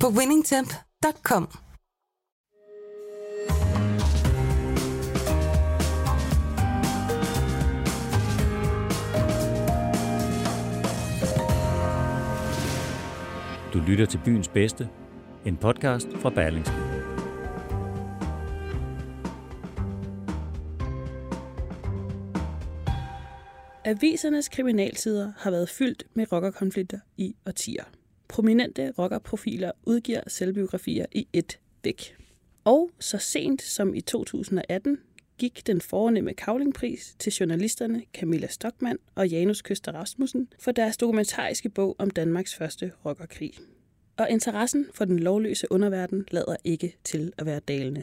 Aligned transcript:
på 0.00 0.08
winningtemp.com. 0.08 1.48
Du 13.72 13.78
lytter 13.88 14.06
til 14.06 14.20
Byens 14.24 14.48
Bedste, 14.48 14.88
en 15.44 15.56
podcast 15.56 16.08
fra 16.16 16.30
Berlingske. 16.30 16.74
Avisernes 23.84 24.48
kriminalsider 24.48 25.32
har 25.38 25.50
været 25.50 25.68
fyldt 25.68 26.04
med 26.14 26.32
rockerkonflikter 26.32 26.98
i 27.16 27.36
årtier. 27.46 27.84
Prominente 28.28 28.92
rockerprofiler 28.98 29.72
udgiver 29.82 30.20
selvbiografier 30.26 31.06
i 31.12 31.28
et 31.32 31.58
væk. 31.84 32.16
Og 32.64 32.90
så 33.00 33.18
sent 33.18 33.62
som 33.62 33.94
i 33.94 34.00
2018 34.00 34.98
gik 35.38 35.66
den 35.66 35.80
fornemme 35.80 36.34
kavlingpris 36.34 37.16
til 37.18 37.32
journalisterne 37.32 38.02
Camilla 38.14 38.46
Stockmann 38.46 38.98
og 39.14 39.28
Janus 39.28 39.62
Køster 39.62 39.92
Rasmussen 39.92 40.48
for 40.58 40.72
deres 40.72 40.96
dokumentariske 40.96 41.68
bog 41.68 41.96
om 41.98 42.10
Danmarks 42.10 42.54
første 42.54 42.92
rockerkrig. 43.04 43.52
Og 44.16 44.30
interessen 44.30 44.86
for 44.94 45.04
den 45.04 45.18
lovløse 45.18 45.72
underverden 45.72 46.24
lader 46.30 46.56
ikke 46.64 46.96
til 47.04 47.32
at 47.38 47.46
være 47.46 47.60
dalende. 47.60 48.02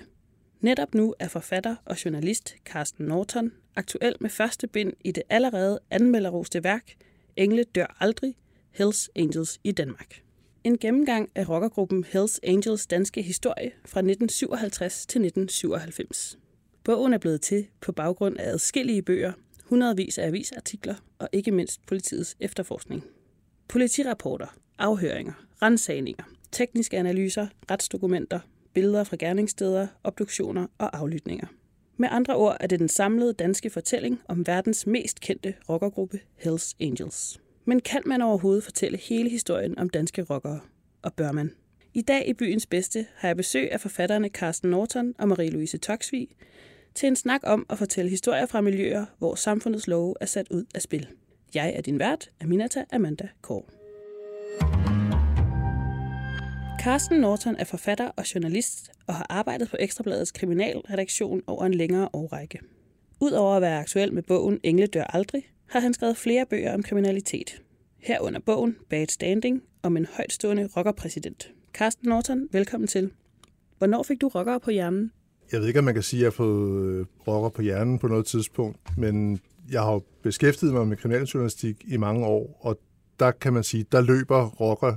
Netop 0.59 0.95
nu 0.95 1.16
er 1.19 1.27
forfatter 1.27 1.75
og 1.85 2.05
journalist 2.05 2.55
Carsten 2.66 3.05
Norton 3.05 3.51
aktuel 3.75 4.16
med 4.19 4.29
første 4.29 4.67
bind 4.67 4.94
i 5.03 5.11
det 5.11 5.23
allerede 5.29 5.79
anmelderoste 5.91 6.63
værk 6.63 6.95
Engle 7.35 7.63
dør 7.63 7.97
aldrig, 7.99 8.35
Hells 8.75 9.09
Angels 9.16 9.59
i 9.63 9.71
Danmark. 9.71 10.21
En 10.63 10.77
gennemgang 10.77 11.29
af 11.35 11.49
rockergruppen 11.49 12.03
Hells 12.03 12.39
Angels 12.43 12.88
danske 12.88 13.21
historie 13.21 13.71
fra 13.85 13.99
1957 13.99 15.05
til 15.05 15.19
1997. 15.19 16.38
Bogen 16.83 17.13
er 17.13 17.17
blevet 17.17 17.41
til 17.41 17.67
på 17.81 17.91
baggrund 17.91 18.38
af 18.38 18.49
adskillige 18.49 19.01
bøger, 19.01 19.33
hundredvis 19.63 20.17
af 20.17 20.27
avisartikler 20.27 20.95
og 21.19 21.29
ikke 21.31 21.51
mindst 21.51 21.85
politiets 21.88 22.35
efterforskning. 22.39 23.03
Politirapporter, 23.67 24.55
afhøringer, 24.77 25.33
rensagninger, 25.61 26.23
tekniske 26.51 26.97
analyser, 26.97 27.47
retsdokumenter, 27.71 28.39
billeder 28.73 29.03
fra 29.03 29.16
gerningssteder, 29.19 29.88
obduktioner 30.03 30.67
og 30.77 30.97
aflytninger. 30.97 31.47
Med 31.97 32.09
andre 32.11 32.35
ord 32.35 32.57
er 32.59 32.67
det 32.67 32.79
den 32.79 32.89
samlede 32.89 33.33
danske 33.33 33.69
fortælling 33.69 34.21
om 34.27 34.47
verdens 34.47 34.88
mest 34.88 35.19
kendte 35.19 35.53
rockergruppe 35.69 36.19
Hells 36.35 36.75
Angels. 36.79 37.42
Men 37.66 37.80
kan 37.80 38.02
man 38.06 38.22
overhovedet 38.22 38.64
fortælle 38.64 38.97
hele 38.97 39.30
historien 39.30 39.80
om 39.80 39.89
danske 39.89 40.23
rockere? 40.23 40.59
Og 41.02 41.14
bør 41.14 41.31
man? 41.31 41.52
I 41.94 42.02
dag 42.02 42.28
i 42.28 42.33
Byens 42.33 42.66
Bedste 42.66 43.06
har 43.16 43.28
jeg 43.28 43.38
besøg 43.38 43.72
af 43.72 43.81
forfatterne 43.81 44.28
Carsten 44.28 44.69
Norton 44.69 45.14
og 45.19 45.28
Marie-Louise 45.28 45.78
Toksvig 45.78 46.28
til 46.95 47.08
en 47.08 47.16
snak 47.16 47.41
om 47.44 47.66
at 47.69 47.78
fortælle 47.78 48.09
historier 48.09 48.45
fra 48.45 48.61
miljøer, 48.61 49.06
hvor 49.18 49.35
samfundets 49.35 49.88
love 49.88 50.16
er 50.22 50.25
sat 50.25 50.47
ud 50.52 50.63
af 50.75 50.81
spil. 50.81 51.07
Jeg 51.56 51.73
er 51.75 51.81
din 51.81 52.00
vært, 52.00 52.29
Aminata 52.41 52.84
Amanda 52.91 53.28
Kåre. 53.41 53.63
Carsten 56.84 57.19
Norton 57.19 57.56
er 57.59 57.63
forfatter 57.63 58.07
og 58.07 58.35
journalist 58.35 58.91
og 59.07 59.16
har 59.16 59.25
arbejdet 59.29 59.69
på 59.69 59.78
Ekstrabladets 59.79 60.31
kriminalredaktion 60.31 61.41
over 61.47 61.66
en 61.66 61.73
længere 61.73 62.09
årrække. 62.13 62.59
Udover 63.22 63.56
at 63.56 63.62
være 63.62 63.79
aktuel 63.79 64.13
med 64.13 64.23
bogen 64.23 64.59
Engle 64.63 64.88
dør 64.88 65.03
aldrig, 65.03 65.53
har 65.73 65.79
han 65.79 65.94
skrevet 65.94 66.17
flere 66.17 66.45
bøger 66.50 66.73
om 66.73 66.84
kriminalitet. 66.84 67.61
Herunder 67.97 68.39
bogen 68.39 68.75
Bad 68.89 69.07
Standing 69.07 69.61
om 69.84 69.97
en 69.97 70.07
højtstående 70.17 70.69
rockerpræsident. 70.78 71.51
Carsten 71.73 72.09
Norton, 72.09 72.47
velkommen 72.51 72.88
til. 72.88 73.11
Hvornår 73.78 74.03
fik 74.03 74.22
du 74.22 74.28
rockere 74.28 74.59
på 74.59 74.72
hjernen? 74.72 75.11
Jeg 75.51 75.59
ved 75.59 75.67
ikke, 75.67 75.79
om 75.79 75.85
man 75.85 75.94
kan 75.94 76.03
sige, 76.03 76.19
at 76.19 76.22
jeg 76.22 76.28
har 76.28 76.31
fået 76.31 76.85
øh, 76.85 77.06
rocker 77.28 77.50
på 77.50 77.61
hjernen 77.61 78.00
på 78.00 78.07
noget 78.07 78.25
tidspunkt, 78.25 78.97
men 78.97 79.39
jeg 79.72 79.81
har 79.81 80.01
beskæftiget 80.23 80.73
mig 80.73 80.88
med 80.88 80.97
kriminaljournalistik 80.97 81.84
i 81.88 81.97
mange 81.97 82.25
år, 82.25 82.59
og 82.61 82.79
der 83.19 83.31
kan 83.31 83.53
man 83.53 83.63
sige, 83.63 83.85
der 83.91 84.01
løber 84.01 84.50
rocker 84.50 84.95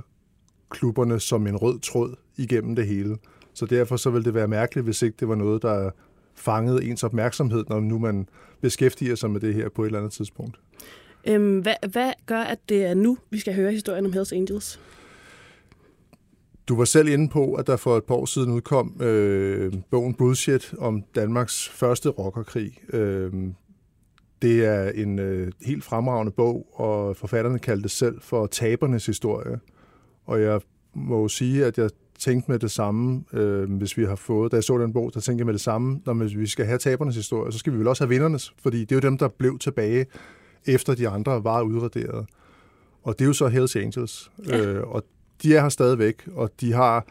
klubberne 0.69 1.19
som 1.19 1.47
en 1.47 1.57
rød 1.57 1.79
tråd 1.79 2.15
igennem 2.37 2.75
det 2.75 2.87
hele. 2.87 3.17
Så 3.53 3.65
derfor 3.65 3.97
så 3.97 4.09
vil 4.09 4.25
det 4.25 4.33
være 4.33 4.47
mærkeligt, 4.47 4.85
hvis 4.85 5.01
ikke 5.01 5.15
det 5.19 5.27
var 5.27 5.35
noget, 5.35 5.61
der 5.61 5.91
fangede 6.35 6.85
ens 6.85 7.03
opmærksomhed, 7.03 7.65
når 7.69 7.79
nu 7.79 7.99
man 7.99 8.29
beskæftiger 8.61 9.15
sig 9.15 9.31
med 9.31 9.41
det 9.41 9.53
her 9.53 9.69
på 9.69 9.83
et 9.83 9.85
eller 9.85 9.99
andet 9.99 10.13
tidspunkt. 10.13 10.59
Øhm, 11.27 11.59
hvad, 11.59 11.75
hvad 11.91 12.11
gør, 12.25 12.41
at 12.41 12.59
det 12.69 12.85
er 12.85 12.93
nu, 12.93 13.17
vi 13.29 13.39
skal 13.39 13.55
høre 13.55 13.71
historien 13.71 14.05
om 14.05 14.13
Hells 14.13 14.31
Angels? 14.31 14.79
Du 16.67 16.75
var 16.75 16.85
selv 16.85 17.07
inde 17.07 17.29
på, 17.29 17.53
at 17.53 17.67
der 17.67 17.75
for 17.75 17.97
et 17.97 18.03
par 18.03 18.15
år 18.15 18.25
siden 18.25 18.51
udkom 18.51 19.01
øh, 19.01 19.73
bogen 19.91 20.13
Bullshit 20.13 20.73
om 20.77 21.03
Danmarks 21.15 21.69
første 21.69 22.09
rockerkrig. 22.09 22.71
Øh, 22.93 23.31
det 24.41 24.65
er 24.65 24.89
en 24.89 25.19
øh, 25.19 25.51
helt 25.65 25.83
fremragende 25.83 26.31
bog, 26.31 26.67
og 26.73 27.17
forfatterne 27.17 27.59
kaldte 27.59 27.83
det 27.83 27.91
selv 27.91 28.21
for 28.21 28.47
tabernes 28.47 29.05
historie. 29.05 29.59
Og 30.25 30.41
jeg 30.41 30.61
må 30.93 31.27
sige, 31.27 31.65
at 31.65 31.77
jeg 31.77 31.89
tænkte 32.19 32.51
med 32.51 32.59
det 32.59 32.71
samme, 32.71 33.23
øh, 33.33 33.71
hvis 33.71 33.97
vi 33.97 34.05
har 34.05 34.15
fået, 34.15 34.51
da 34.51 34.55
jeg 34.55 34.63
så 34.63 34.77
den 34.77 34.93
bog, 34.93 35.13
der 35.13 35.19
tænkte 35.19 35.41
jeg 35.41 35.45
med 35.45 35.53
det 35.53 35.61
samme, 35.61 36.01
når 36.05 36.13
vi 36.13 36.47
skal 36.47 36.65
have 36.65 36.77
tabernes 36.77 37.15
historie, 37.15 37.51
så 37.51 37.59
skal 37.59 37.73
vi 37.73 37.77
vel 37.77 37.87
også 37.87 38.03
have 38.03 38.09
vindernes, 38.09 38.53
fordi 38.61 38.79
det 38.79 38.91
er 38.91 38.95
jo 38.95 39.09
dem, 39.09 39.17
der 39.17 39.27
blev 39.27 39.59
tilbage, 39.59 40.05
efter 40.67 40.95
de 40.95 41.07
andre 41.07 41.43
var 41.43 41.61
udraderet. 41.61 42.25
Og 43.03 43.19
det 43.19 43.25
er 43.25 43.27
jo 43.27 43.33
så 43.33 43.47
Hells 43.47 43.75
Angels. 43.75 44.31
Ja. 44.47 44.65
Øh, 44.65 44.87
og 44.87 45.03
de 45.43 45.55
er 45.55 45.61
her 45.61 45.69
stadigvæk, 45.69 46.27
og 46.35 46.51
de 46.61 46.73
har, 46.73 47.05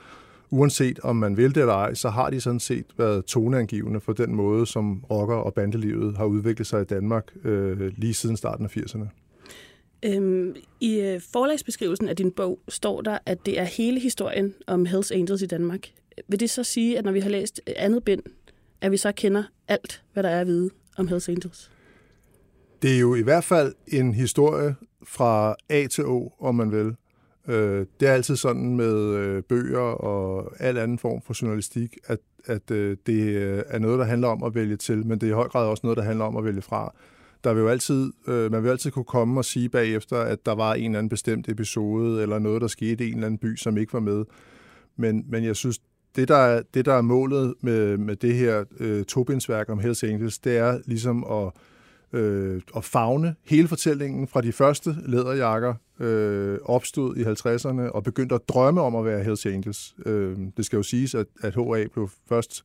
uanset 0.51 1.01
om 1.03 1.17
man 1.17 1.37
vil 1.37 1.55
det 1.55 1.61
eller 1.61 1.75
ej, 1.75 1.95
så 1.95 2.09
har 2.09 2.31
de 2.31 2.41
sådan 2.41 2.61
set 2.61 2.87
været 2.99 3.25
toneangivende 3.25 4.01
for 4.01 4.13
den 4.13 4.35
måde, 4.35 4.67
som 4.67 5.05
rocker- 5.11 5.35
og 5.35 5.55
bandelivet 5.55 6.17
har 6.17 6.25
udviklet 6.25 6.67
sig 6.67 6.83
i 6.83 6.85
Danmark 6.85 7.33
øh, 7.45 7.93
lige 7.97 8.15
siden 8.15 8.37
starten 8.37 8.65
af 8.65 8.77
80'erne. 8.77 9.09
Øhm, 10.03 10.57
I 10.81 11.01
øh, 11.01 11.21
forlagsbeskrivelsen 11.33 12.09
af 12.09 12.17
din 12.17 12.31
bog 12.31 12.59
står 12.69 13.01
der, 13.01 13.19
at 13.27 13.47
det 13.47 13.59
er 13.59 13.65
hele 13.65 14.01
historien 14.01 14.55
om 14.67 14.87
Hells 14.87 15.11
Angels 15.11 15.43
i 15.43 15.47
Danmark. 15.47 15.89
Vil 16.29 16.41
det 16.41 16.51
så 16.51 16.65
sige, 16.65 16.99
at 16.99 17.05
når 17.05 17.13
vi 17.13 17.21
har 17.21 17.31
læst 17.31 17.61
andet 17.77 18.05
bind, 18.05 18.23
at 18.81 18.93
vi 18.93 18.97
så 18.97 19.13
kender 19.13 19.43
alt, 19.69 20.03
hvad 20.13 20.23
der 20.23 20.29
er 20.29 20.41
at 20.41 20.47
vide 20.47 20.71
om 20.97 21.09
Hells 21.09 21.29
Angels? 21.29 21.71
Det 22.83 22.95
er 22.95 22.99
jo 22.99 23.15
i 23.15 23.23
hvert 23.23 23.45
fald 23.45 23.75
en 23.87 24.15
historie 24.15 24.75
fra 25.03 25.55
A 25.69 25.87
til 25.87 26.07
O, 26.07 26.33
om 26.41 26.55
man 26.55 26.73
vil. 26.73 26.97
Øh, 27.49 27.87
det 28.01 28.09
er 28.09 28.13
altid 28.13 28.37
sådan 28.37 28.77
med 28.77 28.95
øh, 28.95 29.43
bøger 29.43 29.79
og 29.79 30.53
al 30.59 30.77
anden 30.77 30.99
form 30.99 31.23
for 31.23 31.43
journalistik, 31.43 31.97
at, 32.07 32.19
at 32.45 32.71
øh, 32.71 32.97
det 33.07 33.29
øh, 33.29 33.63
er 33.69 33.79
noget, 33.79 33.99
der 33.99 34.05
handler 34.05 34.29
om 34.29 34.43
at 34.43 34.55
vælge 34.55 34.77
til, 34.77 35.07
men 35.07 35.21
det 35.21 35.27
er 35.27 35.31
i 35.31 35.35
høj 35.35 35.49
grad 35.49 35.67
også 35.67 35.81
noget, 35.85 35.97
der 35.97 36.05
handler 36.05 36.25
om 36.25 36.37
at 36.37 36.45
vælge 36.45 36.63
fra 36.63 36.95
der 37.47 37.55
vil 37.55 37.61
jo 37.61 37.69
altid, 37.69 38.13
øh, 38.29 38.53
man 38.53 38.63
vil 38.63 38.71
altid 38.71 38.91
kunne 38.91 39.05
komme 39.05 39.41
og 39.41 39.45
sige 39.45 39.69
bagefter, 39.69 40.17
at 40.17 40.47
der 40.47 40.53
var 40.53 40.75
en 40.75 40.85
eller 40.85 40.99
anden 40.99 41.09
bestemt 41.09 41.49
episode, 41.49 42.23
eller 42.23 42.39
noget, 42.39 42.63
der 42.63 42.69
skete 42.69 43.05
i 43.05 43.09
en 43.09 43.15
eller 43.15 43.27
anden 43.27 43.39
by, 43.39 43.57
som 43.57 43.77
ikke 43.77 43.93
var 43.93 44.01
med. 44.01 44.25
Men, 44.97 45.25
men 45.29 45.45
jeg 45.45 45.57
synes, 45.57 45.81
det 46.17 46.29
der, 46.29 46.37
er, 46.37 46.63
det, 46.75 46.85
der 46.85 46.95
er 46.95 47.03
målet 47.03 47.55
med, 47.61 47.97
med 47.97 48.17
det 48.17 48.35
her 48.35 48.65
øh, 48.81 49.05
tobindsværk 49.05 49.69
om 49.69 49.79
Hells 49.79 50.05
Angels, 50.05 50.39
det 50.39 50.57
er 50.57 50.79
ligesom 50.87 51.25
at, 51.31 51.53
øh, 52.17 52.61
at 52.77 52.85
fagne 52.85 53.35
hele 53.45 53.69
fortællingen 53.69 54.29
fra 54.29 54.41
de 54.41 54.53
første 54.53 54.97
læderjakker 55.07 55.75
øh, 56.01 56.59
opstod 56.65 57.17
i 57.17 57.23
50'erne 57.23 57.91
og 57.93 58.05
begyndte 58.05 58.35
at 58.35 58.49
drømme 58.49 58.81
om 58.81 58.97
at 58.97 59.05
være 59.05 59.25
Hells 59.25 59.47
Angels. 59.47 59.97
Øh, 60.07 60.37
det 60.57 60.67
skal 60.67 60.77
jo 60.77 60.83
siges, 60.83 61.15
at, 61.15 61.27
at 61.43 61.55
HA 61.55 61.87
blev 61.93 62.09
først 62.29 62.65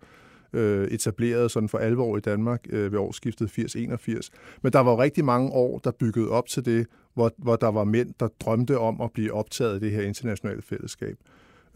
øh, 0.54 0.88
etableret 0.88 1.52
sådan 1.52 1.70
for 1.70 1.78
alvor 1.78 2.18
i 2.18 2.20
Danmark 2.20 2.66
øh, 2.70 2.92
ved 2.92 3.00
årsskiftet 3.00 3.60
80-81. 3.60 4.30
Men 4.62 4.74
der 4.74 4.80
var 4.80 4.92
jo 4.92 5.02
rigtig 5.02 5.26
mange 5.26 5.52
år, 5.52 5.80
der 5.80 5.92
byggede 5.92 6.30
op 6.30 6.48
til 6.48 6.66
det, 6.66 6.88
hvor, 7.14 7.32
hvor 7.38 7.56
der 7.56 7.68
var 7.68 7.84
mænd, 7.84 8.10
der 8.20 8.28
drømte 8.28 8.78
om 8.78 9.02
at 9.02 9.12
blive 9.12 9.34
optaget 9.34 9.82
i 9.82 9.86
det 9.86 9.92
her 9.92 10.02
internationale 10.02 10.62
fællesskab. 10.62 11.16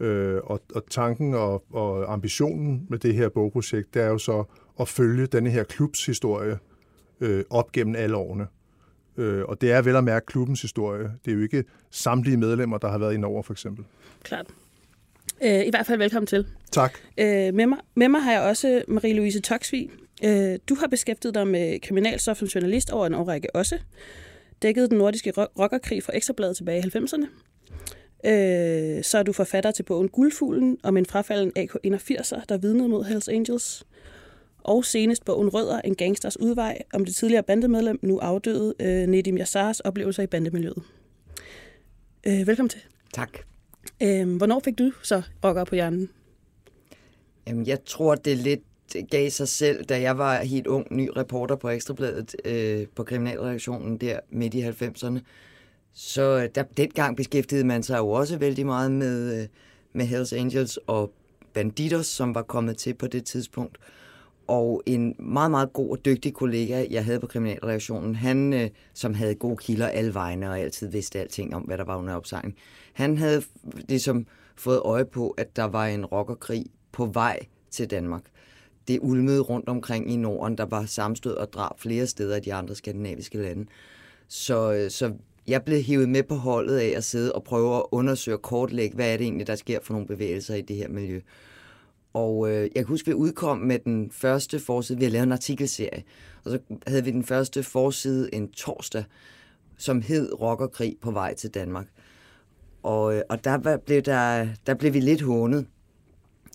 Øh, 0.00 0.40
og, 0.44 0.60
og 0.74 0.82
tanken 0.90 1.34
og, 1.34 1.64
og 1.72 2.12
ambitionen 2.12 2.86
med 2.88 2.98
det 2.98 3.14
her 3.14 3.28
bogprojekt, 3.28 3.94
det 3.94 4.02
er 4.02 4.08
jo 4.08 4.18
så 4.18 4.44
at 4.80 4.88
følge 4.88 5.26
denne 5.26 5.50
her 5.50 5.64
klubs 5.64 6.06
historie 6.06 6.58
øh, 7.20 7.44
op 7.50 7.72
gennem 7.72 7.96
alle 7.96 8.16
årene. 8.16 8.46
Øh, 9.16 9.44
og 9.44 9.60
det 9.60 9.72
er 9.72 9.82
vel 9.82 9.96
at 9.96 10.04
mærke 10.04 10.26
klubbens 10.26 10.62
historie. 10.62 11.10
Det 11.24 11.30
er 11.30 11.34
jo 11.34 11.42
ikke 11.42 11.64
samtlige 11.90 12.36
medlemmer, 12.36 12.78
der 12.78 12.88
har 12.88 12.98
været 12.98 13.14
ind 13.14 13.24
over, 13.24 13.42
for 13.42 13.52
eksempel. 13.52 13.84
Klart. 14.22 14.46
Øh, 15.42 15.66
I 15.66 15.70
hvert 15.70 15.86
fald 15.86 15.98
velkommen 15.98 16.26
til. 16.26 16.46
Tak. 16.72 16.98
Øh, 17.18 17.54
med, 17.54 17.66
mig, 17.66 17.78
med 17.94 18.08
mig 18.08 18.22
har 18.22 18.32
jeg 18.32 18.42
også 18.42 18.82
Marie-Louise 18.88 19.40
Toksvig. 19.40 19.90
Øh, 20.24 20.58
du 20.68 20.74
har 20.74 20.86
beskæftiget 20.86 21.34
dig 21.34 21.46
med 21.46 21.80
kriminalstof 21.80 22.36
som 22.36 22.48
journalist 22.48 22.90
over 22.90 23.06
en 23.06 23.14
årrække 23.14 23.56
også. 23.56 23.78
Dækket 24.62 24.90
den 24.90 24.98
nordiske 24.98 25.32
rockerkrig 25.36 26.02
fra 26.02 26.16
Ekstrabladet 26.16 26.56
tilbage 26.56 26.78
i 26.78 26.90
90'erne. 26.96 27.26
Øh, 28.24 29.04
så 29.04 29.18
er 29.18 29.22
du 29.22 29.32
forfatter 29.32 29.70
til 29.70 29.82
bogen 29.82 30.08
Guldfuglen 30.08 30.78
om 30.82 30.96
en 30.96 31.06
frafalden 31.06 31.52
AK-81'er, 31.56 32.44
der 32.48 32.56
vidnede 32.56 32.88
mod 32.88 33.04
Hells 33.04 33.28
Angels. 33.28 33.86
Og 34.66 34.84
senest 34.84 35.24
bogen 35.24 35.48
Rødder, 35.48 35.80
en 35.80 35.94
gangsters 35.94 36.40
udvej, 36.40 36.78
om 36.94 37.04
det 37.04 37.14
tidligere 37.14 37.42
bandemedlem, 37.42 37.98
nu 38.02 38.18
afdøde 38.18 38.74
øh, 38.80 39.06
Nedim 39.06 39.38
Yassars 39.38 39.80
oplevelser 39.80 40.22
i 40.22 40.26
bandemiljøet. 40.26 40.82
Øh, 42.26 42.46
velkommen 42.46 42.68
til. 42.68 42.80
Tak. 43.12 43.38
Øh, 44.02 44.36
hvornår 44.36 44.60
fik 44.64 44.78
du 44.78 44.92
så 45.02 45.22
rocker 45.44 45.64
på 45.64 45.74
hjernen? 45.74 46.08
Jamen, 47.46 47.66
jeg 47.66 47.84
tror, 47.84 48.14
det 48.14 48.36
lidt 48.36 48.60
gav 49.10 49.30
sig 49.30 49.48
selv, 49.48 49.84
da 49.84 50.00
jeg 50.00 50.18
var 50.18 50.42
helt 50.42 50.66
ung, 50.66 50.86
ny 50.90 51.10
reporter 51.16 51.56
på 51.56 51.68
Ekstrabladet 51.68 52.36
øh, 52.44 52.86
på 52.94 53.04
kriminalredaktionen 53.04 53.96
der 53.96 54.20
midt 54.30 54.54
i 54.54 54.62
90'erne. 54.62 55.18
Så 55.94 56.48
der, 56.54 56.62
dengang 56.76 57.16
beskæftigede 57.16 57.66
man 57.66 57.82
sig 57.82 57.98
jo 57.98 58.08
også 58.08 58.36
vældig 58.38 58.66
meget 58.66 58.92
med, 58.92 59.42
øh, 59.42 59.48
med 59.92 60.06
Hells 60.06 60.32
Angels 60.32 60.78
og 60.86 61.12
Banditos, 61.52 62.06
som 62.06 62.34
var 62.34 62.42
kommet 62.42 62.76
til 62.76 62.94
på 62.94 63.06
det 63.06 63.24
tidspunkt. 63.24 63.78
Og 64.46 64.82
en 64.86 65.14
meget, 65.18 65.50
meget 65.50 65.72
god 65.72 65.90
og 65.90 66.04
dygtig 66.04 66.34
kollega, 66.34 66.86
jeg 66.90 67.04
havde 67.04 67.20
på 67.20 67.26
kriminalreaktionen, 67.26 68.14
han, 68.14 68.52
øh, 68.52 68.70
som 68.94 69.14
havde 69.14 69.34
gode 69.34 69.56
kilder 69.56 69.86
alle 69.86 70.14
vegne 70.14 70.50
og 70.50 70.58
altid 70.58 70.88
vidste 70.88 71.20
alting 71.20 71.54
om, 71.54 71.62
hvad 71.62 71.78
der 71.78 71.84
var 71.84 71.96
under 71.96 72.14
opsejling, 72.14 72.56
han 72.92 73.18
havde 73.18 73.42
ligesom 73.88 74.26
fået 74.56 74.80
øje 74.84 75.04
på, 75.04 75.30
at 75.30 75.56
der 75.56 75.64
var 75.64 75.86
en 75.86 76.06
rockerkrig 76.06 76.66
på 76.92 77.06
vej 77.06 77.40
til 77.70 77.90
Danmark. 77.90 78.22
Det 78.88 78.98
ulmede 79.02 79.40
rundt 79.40 79.68
omkring 79.68 80.10
i 80.12 80.16
Norden, 80.16 80.58
der 80.58 80.64
var 80.64 80.84
samstød 80.84 81.34
og 81.34 81.52
drab 81.52 81.80
flere 81.80 82.06
steder 82.06 82.36
i 82.36 82.40
de 82.40 82.54
andre 82.54 82.74
skandinaviske 82.74 83.38
lande. 83.38 83.66
Så, 84.28 84.72
øh, 84.72 84.90
så 84.90 85.12
jeg 85.46 85.62
blev 85.62 85.82
hivet 85.82 86.08
med 86.08 86.22
på 86.22 86.34
holdet 86.34 86.78
af 86.78 86.92
at 86.96 87.04
sidde 87.04 87.32
og 87.32 87.44
prøve 87.44 87.76
at 87.76 87.82
undersøge 87.90 88.36
og 88.36 88.42
kortlægge, 88.42 88.94
hvad 88.94 89.12
er 89.12 89.16
det 89.16 89.24
egentlig, 89.24 89.46
der 89.46 89.54
sker 89.54 89.78
for 89.82 89.92
nogle 89.92 90.06
bevægelser 90.06 90.54
i 90.54 90.60
det 90.60 90.76
her 90.76 90.88
miljø. 90.88 91.20
Og 92.16 92.50
øh, 92.50 92.60
jeg 92.62 92.70
kan 92.74 92.84
huske, 92.84 93.08
at 93.10 93.12
vi 93.12 93.14
udkom 93.14 93.58
med 93.58 93.78
den 93.78 94.10
første 94.10 94.58
forside. 94.58 94.98
Vi 94.98 95.04
havde 95.04 95.12
lavet 95.12 95.26
en 95.26 95.32
artikelserie, 95.32 96.02
og 96.44 96.50
så 96.50 96.58
havde 96.86 97.04
vi 97.04 97.10
den 97.10 97.24
første 97.24 97.62
forside 97.62 98.34
en 98.34 98.52
torsdag, 98.52 99.04
som 99.76 100.02
hed 100.02 100.40
Rockerkrig 100.40 100.96
på 101.00 101.10
vej 101.10 101.34
til 101.34 101.50
Danmark. 101.50 101.86
Og, 102.82 103.14
øh, 103.14 103.22
og 103.28 103.44
der, 103.44 103.78
blev 103.86 104.02
der, 104.02 104.48
der 104.66 104.74
blev 104.74 104.94
vi 104.94 105.00
lidt 105.00 105.22
hånet. 105.22 105.66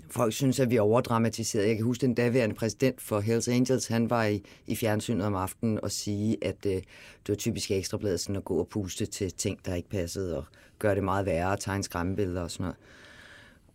Folk 0.10 0.34
synes, 0.34 0.60
at 0.60 0.70
vi 0.70 0.78
overdramatiserede. 0.78 1.68
Jeg 1.68 1.76
kan 1.76 1.86
huske, 1.86 2.02
den 2.02 2.14
daværende 2.14 2.56
præsident 2.56 3.02
for 3.02 3.20
Hells 3.20 3.48
Angels, 3.48 3.88
han 3.88 4.10
var 4.10 4.26
i, 4.26 4.44
i 4.68 4.76
fjernsynet 4.76 5.26
om 5.26 5.36
aftenen 5.36 5.80
og 5.84 5.92
sige, 5.92 6.38
at 6.42 6.66
øh, 6.66 6.72
det 6.72 7.30
var 7.30 7.36
typisk 7.36 7.72
ekstrabladet 7.72 8.20
sådan 8.20 8.36
at 8.36 8.46
gå 8.46 8.60
og 8.60 8.68
puste 8.68 9.06
til 9.06 9.32
ting, 9.32 9.66
der 9.66 9.76
ikke 9.76 9.90
passede, 9.90 10.38
og 10.38 10.46
gøre 10.80 10.96
det 10.96 11.04
meget 11.04 11.26
værre, 11.26 11.52
og 11.52 11.60
tegne 11.60 11.84
skræmmebilleder 11.84 12.42
og 12.42 12.52
sådan 12.52 12.64
noget. 12.64 12.78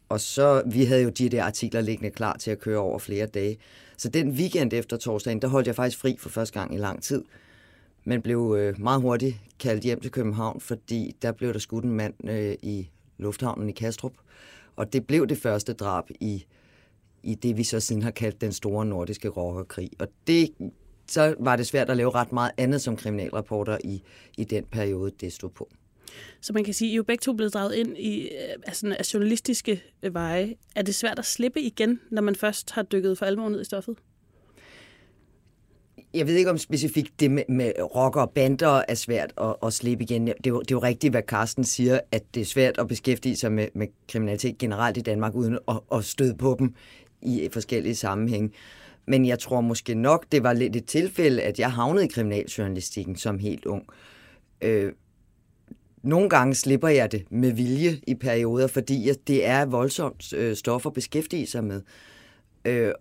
Og 0.09 0.21
så, 0.21 0.63
vi 0.67 0.85
havde 0.85 1.03
jo 1.03 1.09
de 1.09 1.29
der 1.29 1.45
artikler 1.45 1.81
liggende 1.81 2.11
klar 2.11 2.37
til 2.37 2.51
at 2.51 2.59
køre 2.59 2.79
over 2.79 2.99
flere 2.99 3.27
dage. 3.27 3.59
Så 3.97 4.09
den 4.09 4.31
weekend 4.31 4.73
efter 4.73 4.97
torsdagen, 4.97 5.43
der 5.43 5.49
holdt 5.49 5.67
jeg 5.67 5.75
faktisk 5.75 5.99
fri 5.99 6.17
for 6.19 6.29
første 6.29 6.61
gang 6.61 6.75
i 6.75 6.79
lang 6.79 7.03
tid. 7.03 7.25
Men 8.05 8.23
blev 8.23 8.57
øh, 8.59 8.81
meget 8.81 9.01
hurtigt 9.01 9.37
kaldt 9.59 9.85
hjem 9.85 10.01
til 10.01 10.11
København, 10.11 10.61
fordi 10.61 11.17
der 11.23 11.33
blev 11.33 11.53
der 11.53 11.59
skudt 11.59 11.85
en 11.85 11.93
mand 11.93 12.15
øh, 12.31 12.55
i 12.63 12.91
lufthavnen 13.19 13.69
i 13.69 13.73
Kastrup. 13.73 14.13
Og 14.77 14.93
det 14.93 15.07
blev 15.07 15.27
det 15.27 15.39
første 15.39 15.73
drab 15.73 16.05
i, 16.21 16.45
i 17.23 17.35
det, 17.35 17.57
vi 17.57 17.65
så 17.65 17.81
siden 17.81 18.03
har 18.03 18.11
kaldt 18.11 18.41
den 18.41 18.53
store 18.53 18.87
nordiske 18.87 19.29
rockerkrig. 19.29 19.91
Og 19.99 20.09
det, 20.27 20.51
så 21.09 21.35
var 21.41 21.57
det 21.57 21.67
svært 21.67 21.91
at 21.91 21.97
lave 21.97 22.11
ret 22.11 22.33
meget 22.33 22.51
andet 22.57 22.83
som 22.83 22.97
kriminalreporter 22.97 23.79
i, 23.85 24.03
i 24.39 24.45
den 24.45 24.65
periode, 24.65 25.11
det 25.21 25.33
stod 25.33 25.51
på. 25.51 25.69
Så 26.41 26.53
man 26.53 26.65
kan 26.65 26.75
sige, 26.75 26.89
at 26.89 26.91
I 26.91 26.95
er 26.95 26.97
jo 26.97 27.03
begge 27.03 27.23
to 27.23 27.33
blevet 27.33 27.55
draget 27.55 27.75
ind 27.75 27.99
i 27.99 28.29
altså, 28.67 28.97
af 28.99 29.15
journalistiske 29.15 29.83
øh, 30.03 30.15
veje. 30.15 30.55
Er 30.77 30.83
det 30.83 30.95
svært 30.95 31.19
at 31.19 31.27
slippe 31.27 31.61
igen, 31.61 32.01
når 32.11 32.23
man 32.23 32.35
først 32.35 32.71
har 32.71 32.83
dykket 32.83 33.19
for 33.19 33.27
alvor 33.27 33.49
ned 33.49 33.61
i 33.61 33.65
stoffet? 33.65 33.97
Jeg 36.15 36.27
ved 36.27 36.35
ikke 36.35 36.51
om 36.51 36.59
specifikt 36.59 37.21
det 37.21 37.31
med, 37.31 37.43
med 37.49 37.73
rocker 37.95 38.21
og 38.21 38.31
bander 38.31 38.83
er 38.89 38.95
svært 38.95 39.33
at, 39.41 39.55
at 39.63 39.73
slippe 39.73 40.05
igen. 40.05 40.27
Det 40.27 40.35
er, 40.47 40.51
jo, 40.51 40.61
det 40.61 40.71
er 40.71 40.75
jo 40.75 40.83
rigtigt, 40.83 41.13
hvad 41.13 41.23
Carsten 41.23 41.65
siger, 41.65 42.01
at 42.13 42.23
det 42.35 42.41
er 42.41 42.45
svært 42.45 42.79
at 42.79 42.89
beskæftige 42.89 43.37
sig 43.37 43.53
med, 43.53 43.69
med 43.75 43.87
kriminalitet 44.09 44.59
generelt 44.59 44.97
i 44.97 45.01
Danmark, 45.01 45.35
uden 45.35 45.59
at, 45.69 45.81
at 45.93 46.05
støde 46.05 46.35
på 46.35 46.57
dem 46.59 46.75
i 47.23 47.49
forskellige 47.53 47.95
sammenhænge. 47.95 48.51
Men 49.07 49.27
jeg 49.27 49.39
tror 49.39 49.61
måske 49.61 49.95
nok, 49.95 50.27
det 50.33 50.43
var 50.43 50.53
lidt 50.53 50.77
et 50.77 50.85
tilfælde, 50.85 51.43
at 51.43 51.59
jeg 51.59 51.73
havnede 51.73 52.05
i 52.05 52.09
kriminaljournalistikken 52.09 53.17
som 53.17 53.39
helt 53.39 53.67
ung. 53.67 53.87
Øh, 54.61 54.93
nogle 56.07 56.29
gange 56.29 56.55
slipper 56.55 56.89
jeg 56.89 57.13
det 57.13 57.25
med 57.31 57.53
vilje 57.53 58.01
i 58.07 58.15
perioder, 58.15 58.67
fordi 58.67 59.11
det 59.27 59.47
er 59.47 59.65
voldsomt 59.65 60.33
øh, 60.33 60.57
stof 60.57 60.87
at 60.87 60.93
beskæftige 60.93 61.47
sig 61.47 61.65
med. 61.65 61.83
Øh, 62.65 62.93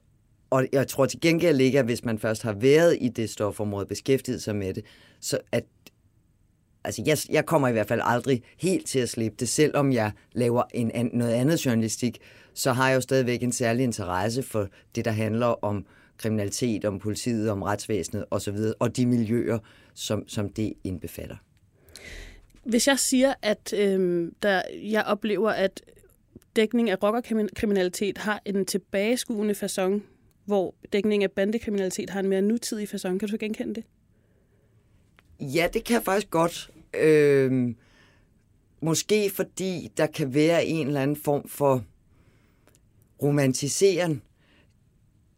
og 0.49 0.67
jeg 0.71 0.87
tror 0.87 1.05
til 1.05 1.21
gengæld 1.21 1.61
ikke, 1.61 1.79
at 1.79 1.85
hvis 1.85 2.05
man 2.05 2.19
først 2.19 2.43
har 2.43 2.53
været 2.53 2.97
i 3.01 3.09
det 3.09 3.29
stofområde, 3.29 3.85
beskæftiget 3.85 4.41
sig 4.41 4.55
med 4.55 4.73
det, 4.73 4.85
så 5.19 5.39
at 5.51 5.63
altså 6.83 7.03
jeg, 7.05 7.17
jeg 7.29 7.45
kommer 7.45 7.67
i 7.67 7.71
hvert 7.71 7.87
fald 7.87 8.01
aldrig 8.03 8.43
helt 8.57 8.87
til 8.87 8.99
at 8.99 9.09
slippe 9.09 9.37
det, 9.39 9.49
selvom 9.49 9.91
jeg 9.91 10.11
laver 10.31 10.63
en, 10.73 10.91
an, 10.91 11.09
noget 11.13 11.33
andet 11.33 11.65
journalistik, 11.65 12.19
så 12.53 12.71
har 12.71 12.89
jeg 12.89 12.95
jo 12.95 13.01
stadigvæk 13.01 13.43
en 13.43 13.51
særlig 13.51 13.83
interesse 13.83 14.43
for 14.43 14.67
det, 14.95 15.05
der 15.05 15.11
handler 15.11 15.65
om 15.65 15.85
kriminalitet, 16.17 16.85
om 16.85 16.99
politiet, 16.99 17.49
om 17.49 17.61
retsvæsenet 17.61 18.25
osv., 18.31 18.57
og 18.79 18.97
de 18.97 19.05
miljøer, 19.05 19.59
som, 19.93 20.27
som 20.27 20.49
det 20.49 20.73
indbefatter. 20.83 21.35
Hvis 22.65 22.87
jeg 22.87 22.99
siger, 22.99 23.33
at 23.41 23.73
øh, 23.73 24.31
der, 24.43 24.61
jeg 24.83 25.03
oplever, 25.03 25.49
at 25.49 25.81
dækning 26.55 26.89
af 26.89 27.03
rockerkriminalitet 27.03 28.17
har 28.17 28.41
en 28.45 28.65
tilbageskuende 28.65 29.53
façon, 29.53 30.01
hvor 30.45 30.75
dækning 30.93 31.23
af 31.23 31.31
bandekriminalitet 31.31 32.09
har 32.09 32.19
en 32.19 32.29
mere 32.29 32.41
nutidig 32.41 32.87
façon, 32.87 33.17
kan 33.17 33.29
du 33.29 33.37
genkende 33.39 33.75
det? 33.75 33.83
Ja, 35.39 35.67
det 35.73 35.83
kan 35.83 35.93
jeg 35.93 36.03
faktisk 36.03 36.29
godt. 36.29 36.69
Øh, 36.93 37.75
måske 38.81 39.29
fordi 39.29 39.91
der 39.97 40.05
kan 40.05 40.33
være 40.33 40.65
en 40.65 40.87
eller 40.87 41.01
anden 41.01 41.17
form 41.17 41.47
for 41.47 41.83
romantiseren. 43.21 44.21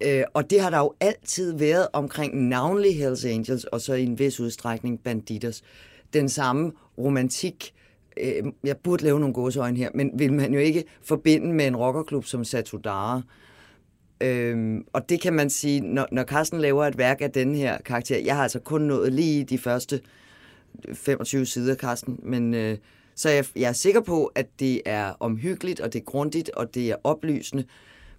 Øh, 0.02 0.24
og 0.34 0.50
det 0.50 0.62
har 0.62 0.70
der 0.70 0.78
jo 0.78 0.94
altid 1.00 1.58
været 1.58 1.88
omkring 1.94 2.48
navnlig 2.48 2.98
Hells 2.98 3.25
Angels, 3.25 3.63
og 3.63 3.82
så 3.82 3.94
i 3.94 4.04
en 4.04 4.20
vis 4.20 4.40
udstrækning 4.40 5.04
Banditos. 5.04 5.63
Den 6.14 6.30
samme 6.30 6.72
romantik, 6.98 7.74
øh, 8.24 8.44
jeg 8.64 8.78
burde 8.78 9.04
lave 9.04 9.20
nogle 9.20 9.34
gåseøjne 9.34 9.78
her, 9.78 9.90
men 9.94 10.12
vil 10.14 10.34
man 10.34 10.54
jo 10.54 10.60
ikke 10.60 10.84
forbinde 11.04 11.54
med 11.54 11.68
en 11.68 11.76
rockerklub 11.76 12.26
som 12.26 12.44
Satudara. 12.44 13.22
Øhm, 14.22 14.86
og 14.94 15.10
det 15.10 15.22
kan 15.22 15.34
man 15.34 15.50
sige, 15.50 15.82
når, 15.82 16.08
når 16.12 16.24
Carsten 16.24 16.62
laver 16.62 16.86
et 16.86 16.98
værk 16.98 17.22
af 17.22 17.32
den 17.32 17.56
her 17.56 17.78
karakter, 17.78 18.20
jeg 18.20 18.36
har 18.36 18.44
altså 18.44 18.60
kun 18.60 18.82
nået 18.82 19.14
lige 19.14 19.44
de 19.44 19.58
første 19.58 20.02
25 20.94 21.46
sider, 21.46 21.76
Carsten, 21.76 22.20
men 22.24 22.54
øh, 22.54 22.78
så 23.16 23.30
jeg, 23.30 23.46
jeg 23.56 23.70
er 23.70 23.74
sikker 23.74 24.02
på, 24.02 24.26
at 24.26 24.48
det 24.60 24.82
er 24.86 25.14
omhyggeligt, 25.20 25.80
og 25.80 25.94
det 25.94 26.00
er 26.00 26.04
grundigt, 26.04 26.50
og 26.50 26.76
det 26.76 26.90
er 26.90 26.96
oplysende, 27.04 27.64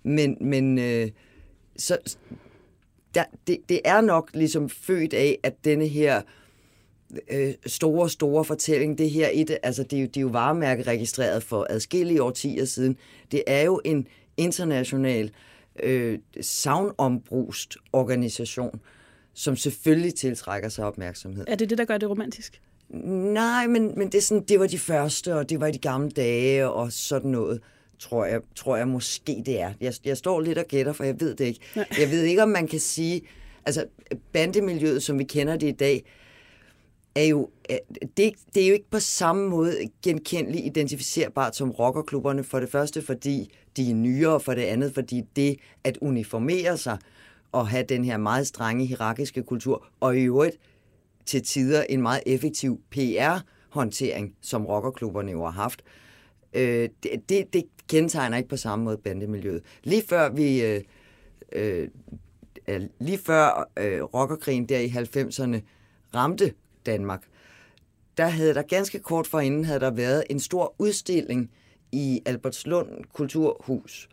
men, 0.02 0.37
men 0.40 0.78
øh, 0.78 1.11
så, 1.76 1.99
der, 3.14 3.25
det, 3.47 3.59
det 3.68 3.80
er 3.85 4.00
nok 4.00 4.30
ligesom 4.35 4.68
født 4.68 5.14
af, 5.14 5.38
at 5.42 5.64
denne 5.64 5.87
her 5.87 6.16
øh, 6.16 6.23
store, 7.67 8.11
store 8.11 8.45
fortælling. 8.45 8.99
Det 8.99 9.11
her, 9.11 9.29
et, 9.33 9.59
altså 9.62 9.83
det 9.83 9.97
er, 9.97 10.00
jo, 10.00 10.07
det 10.07 10.17
er 10.17 10.21
jo 10.21 10.29
varemærke 10.29 10.83
registreret 10.83 11.43
for 11.43 11.67
adskillige 11.71 12.23
årtier 12.23 12.65
siden. 12.65 12.97
Det 13.33 13.43
er 13.47 13.62
jo 13.62 13.81
en 13.85 14.07
international 14.37 15.31
øh, 15.83 16.19
savnombrust 16.41 17.77
organisation, 17.93 18.81
som 19.35 19.57
selvfølgelig 19.57 20.15
tiltrækker 20.15 20.69
sig 20.69 20.85
opmærksomhed. 20.85 21.45
Er 21.49 21.55
det 21.55 21.71
det, 21.71 21.79
der 21.79 21.85
gør 21.85 21.99
det 21.99 22.11
romantisk? 22.11 22.61
Nej, 22.88 23.67
men, 23.67 23.93
men 23.97 24.07
det, 24.07 24.19
er 24.19 24.23
sådan, 24.23 24.45
det 24.45 24.61
var 24.61 24.67
de 24.67 24.79
første, 24.79 25.35
og 25.35 25.50
det 25.50 25.61
var 25.61 25.67
i 25.67 25.73
de 25.73 25.79
gamle 25.79 26.11
dage, 26.11 26.71
og 26.71 26.93
sådan 26.93 27.31
noget, 27.31 27.61
tror 27.99 28.25
jeg, 28.25 28.41
tror 28.57 28.77
jeg 28.77 28.88
måske 28.88 29.43
det 29.47 29.61
er. 29.61 29.73
Jeg, 29.81 29.95
jeg 30.05 30.17
står 30.17 30.41
lidt 30.41 30.59
og 30.59 30.65
gætter, 30.65 30.93
for 30.93 31.05
jeg 31.05 31.21
ved 31.21 31.35
det 31.35 31.45
ikke. 31.45 31.61
Nej. 31.77 31.87
Jeg 31.99 32.11
ved 32.11 32.23
ikke, 32.23 32.43
om 32.43 32.49
man 32.49 32.67
kan 32.67 32.81
sige, 32.81 33.23
altså 33.67 33.85
bandemiljøet, 34.33 35.03
som 35.03 35.19
vi 35.19 35.25
kender 35.25 35.57
det 35.57 35.69
i 35.69 35.73
dag, 35.73 36.05
er 37.15 37.25
jo, 37.25 37.50
øh, 37.71 37.77
det, 38.17 38.33
det 38.55 38.62
er 38.62 38.69
jo 38.69 38.75
ikke 38.75 38.91
på 38.91 39.00
samme 39.00 39.49
måde 39.49 39.77
genkendeligt 40.03 40.67
identificerbart 40.67 41.57
som 41.57 41.71
rockerklubberne. 41.71 42.45
For 42.45 42.61
det 42.61 42.71
første, 42.71 43.03
fordi 43.03 43.50
de 43.77 43.91
er 43.91 43.95
nyere, 43.95 44.35
og 44.35 44.43
for 44.43 44.55
det 44.55 44.62
andet, 44.62 44.95
fordi 44.95 45.23
det 45.37 45.57
at 45.85 45.99
uniformere 46.00 46.77
sig 46.77 46.99
og 47.53 47.69
have 47.69 47.85
den 47.88 48.05
her 48.05 48.17
meget 48.17 48.47
strenge 48.47 48.87
hierarkiske 48.87 49.43
kultur, 49.43 49.87
og 50.00 50.19
i 50.19 50.23
øvrigt 50.23 50.57
til 51.27 51.43
tider 51.43 51.83
en 51.83 52.03
meget 52.03 52.23
effektiv 52.27 52.81
PR-håndtering, 52.91 54.35
som 54.41 54.67
rockerklubberne 54.67 55.33
jo 55.33 55.45
har 55.45 55.50
haft, 55.50 55.83
øh, 56.53 56.88
det, 57.03 57.29
det, 57.29 57.53
det 57.53 57.65
kendetegner 57.88 58.37
ikke 58.37 58.49
på 58.49 58.57
samme 58.57 58.85
måde 58.85 58.99
bandemiljøet. 58.99 59.62
Lige 59.85 60.03
før 60.09 60.31
vi... 60.31 60.62
Øh, 60.62 60.81
øh, 61.53 61.88
lige 63.00 63.19
før 63.19 63.71
øh, 63.77 64.03
rockerkrigen 64.03 64.69
der 64.69 64.79
i 64.79 64.87
90'erne 64.87 65.61
ramte 66.15 66.53
Danmark, 66.88 67.23
der 68.16 68.26
havde 68.28 68.54
der 68.54 68.62
ganske 68.62 68.99
kort 68.99 69.26
forinden 69.26 69.64
havde 69.64 69.80
der 69.80 69.90
været 69.90 70.25
en 70.30 70.40
stor 70.40 70.75
udstilling 70.78 71.50
i 71.92 72.23
Albertslund 72.26 72.88
Kulturhus 73.12 74.09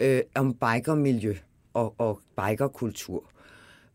øh, 0.00 0.20
om 0.34 0.54
bikermiljø 0.54 1.34
og, 1.74 1.94
og 1.98 2.20
bikerkultur. 2.36 3.30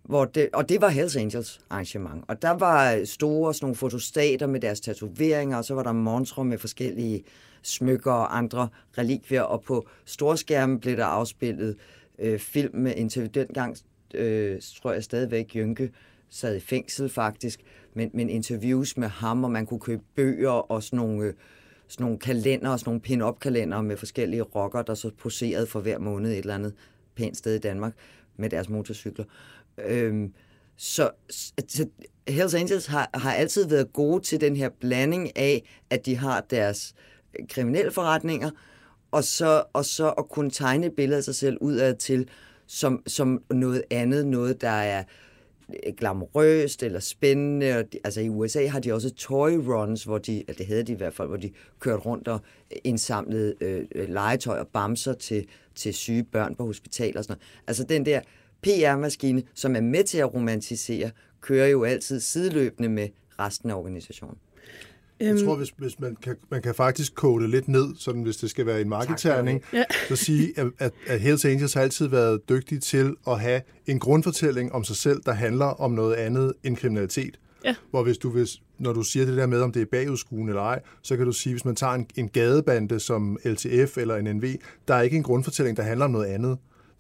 Hvor 0.04 0.26
det, 0.26 0.50
og 0.54 0.70
det 0.70 0.82
var 0.82 0.90
Hells 0.90 1.16
Angels 1.16 1.62
arrangement. 1.70 2.24
Og 2.28 2.42
der 2.42 2.50
var 2.50 3.06
store 3.06 3.54
sådan 3.54 3.66
nogle 3.66 3.76
fotostater 3.76 4.48
med 4.48 4.60
deres 4.60 4.80
tatoveringer, 4.80 5.58
og 5.58 5.66
så 5.66 5.74
var 5.74 5.84
der 5.84 5.92
montre 5.92 6.46
med 6.46 6.58
forskellige 6.58 7.24
smykker 7.62 8.12
og 8.12 8.38
andre 8.38 8.70
relikvier, 8.98 9.42
og 9.42 9.62
på 9.62 9.88
storskærmen 10.06 10.80
blev 10.80 10.98
der 10.98 11.06
afspillet 11.06 11.78
øh, 12.20 12.40
film 12.40 12.76
med 12.76 12.96
interview. 12.96 13.32
Dengang 13.32 13.78
øh, 14.14 14.62
tror 14.82 14.94
jeg 14.94 15.04
stadigvæk 15.04 15.56
Jynke 15.56 15.92
sad 16.30 16.56
i 16.56 16.60
fængsel 16.60 17.10
faktisk, 17.10 17.60
men, 17.94 18.10
men 18.14 18.30
interviews 18.30 18.98
med 18.98 19.08
ham, 19.08 19.44
og 19.44 19.52
man 19.52 19.66
kunne 19.66 19.80
købe 19.80 20.04
bøger 20.16 20.72
og 20.72 20.84
sådan 20.84 20.98
nogle, 20.98 21.26
øh, 21.26 21.34
sådan 21.88 22.04
nogle 22.04 22.20
kalender, 22.20 22.78
sådan 22.78 22.90
nogle 22.90 23.02
pin-up 23.02 23.40
kalender 23.40 23.82
med 23.82 23.98
forskellige 23.98 24.42
rocker, 24.42 24.82
der 24.82 24.94
så 24.94 25.12
poserede 25.18 25.68
for 25.68 25.80
hver 25.80 26.00
måned 26.00 26.32
et 26.32 26.38
eller 26.38 26.56
andet 26.56 26.74
pænt 27.16 27.38
sted 27.38 27.56
i 27.56 27.60
Danmark 27.60 27.94
med 28.38 28.50
deres 28.50 28.70
motorcykler. 28.70 29.26
Øhm, 29.78 30.34
så, 30.78 31.10
så 31.68 31.88
Hells 32.28 32.54
Angels 32.54 32.86
har, 32.86 33.10
har 33.14 33.34
altid 33.34 33.68
været 33.68 33.94
gode 33.94 34.24
til 34.24 34.42
den 34.42 34.56
her 34.56 34.70
blanding 34.80 35.38
af, 35.38 35.82
at 35.90 36.06
de 36.06 36.16
har 36.16 36.42
deres 36.50 36.94
kriminelle 37.50 37.92
forretninger, 37.92 38.52
og 39.12 39.24
så, 39.24 39.64
og 39.74 39.86
så 39.86 40.10
at 40.10 40.30
kunne 40.30 40.52
tegne 40.52 40.86
et 40.86 40.94
billede 40.94 41.18
af 41.18 41.24
sig 41.24 41.36
selv 41.36 41.58
udad 41.62 41.96
til, 41.96 42.30
som, 42.68 43.04
som 43.08 43.44
noget 43.50 43.84
andet, 43.92 44.28
noget 44.28 44.62
der 44.62 44.70
er 44.70 45.04
glamorøst 45.98 46.84
eller 46.84 47.00
spændende. 47.00 47.78
Og 47.78 47.94
de, 47.94 48.00
altså 48.04 48.22
i 48.22 48.30
USA 48.30 48.68
har 48.68 48.80
de 48.80 48.94
også 48.94 49.14
toy 49.14 49.52
runs, 49.52 50.04
hvor 50.04 50.18
de, 50.18 50.40
eller 50.40 50.54
det 50.54 50.66
hedder 50.66 50.84
de 50.84 50.92
i 50.92 50.96
hvert 50.96 51.14
fald, 51.14 51.28
hvor 51.28 51.38
de 51.38 51.52
kørte 51.80 52.04
rundt 52.04 52.28
og 52.28 52.42
indsamlede 52.84 53.56
øh, 53.62 53.88
legetøj 54.10 54.60
og 54.60 54.68
bamser 54.68 55.14
til, 55.14 55.48
til 55.76 55.94
syge 55.94 56.24
børn 56.24 56.56
på 56.56 56.66
hospitaler 56.66 57.18
og 57.18 57.24
sådan 57.24 57.38
noget. 57.38 57.68
Altså 57.68 57.84
den 57.84 58.06
der 58.06 58.22
PR-maskine, 58.62 59.44
som 59.54 59.76
er 59.76 59.82
med 59.82 60.04
til 60.04 60.18
at 60.18 60.34
romantisere, 60.34 61.12
kører 61.42 61.68
jo 61.68 61.84
altid 61.84 62.20
sideløbende 62.20 62.90
med 62.90 63.10
resten 63.40 63.70
af 63.70 63.76
organisationen. 63.76 64.38
Jeg 65.22 65.40
tror, 65.46 65.56
hvis, 65.56 65.70
hvis 65.78 66.00
man, 66.00 66.18
kan, 66.24 66.36
man 66.50 66.62
kan 66.62 66.76
faktisk 66.76 67.16
kode 67.16 67.48
lidt 67.48 67.68
ned, 67.68 67.96
sådan 67.98 68.22
hvis 68.22 68.38
det 68.38 68.50
skal 68.50 68.66
være 68.66 68.82
en 68.82 68.90
markedterning, 68.90 69.62
ja. 69.74 69.84
så 70.08 70.16
sige, 70.16 70.54
at, 70.58 70.68
at, 70.80 70.92
at 71.08 71.20
Hells 71.20 71.46
Angels 71.46 71.74
har 71.74 71.82
altid 71.82 72.08
været 72.08 72.50
dygtige 72.50 72.80
til 72.80 73.16
at 73.28 73.40
have 73.40 73.62
en 73.86 74.00
grundfortælling 74.00 74.72
om 74.74 74.84
sig 74.84 74.96
selv, 74.96 75.22
der 75.26 75.32
handler 75.32 75.66
om 75.66 75.92
noget 75.92 76.14
andet 76.14 76.54
end 76.64 76.78
kriminalitet. 76.78 77.40
Ja. 77.66 77.76
Hvor 77.90 78.04
hvis 78.04 78.18
du 78.18 78.30
hvis, 78.30 78.62
når 78.80 78.94
du 78.94 79.04
siger 79.04 79.26
det 79.26 79.38
der 79.38 79.46
med, 79.46 79.62
om 79.62 79.72
det 79.72 79.82
er 79.82 79.86
bagudskuende 79.86 80.50
eller 80.50 80.62
ej, 80.62 80.82
så 81.02 81.18
kan 81.18 81.26
du 81.26 81.32
sige, 81.32 81.54
hvis 81.54 81.66
man 81.66 81.76
tager 81.76 81.94
en, 81.94 82.08
en 82.16 82.30
gadebande 82.30 83.00
som 83.00 83.38
LTF 83.46 83.98
eller 83.98 84.16
en 84.16 84.36
NV, 84.36 84.56
der 84.88 84.96
er 84.96 85.02
ikke 85.02 85.18
en 85.18 85.24
grundfortælling, 85.24 85.78
der 85.78 85.84
handler 85.84 86.06
om 86.06 86.12
noget 86.12 86.26
andet 86.26 86.58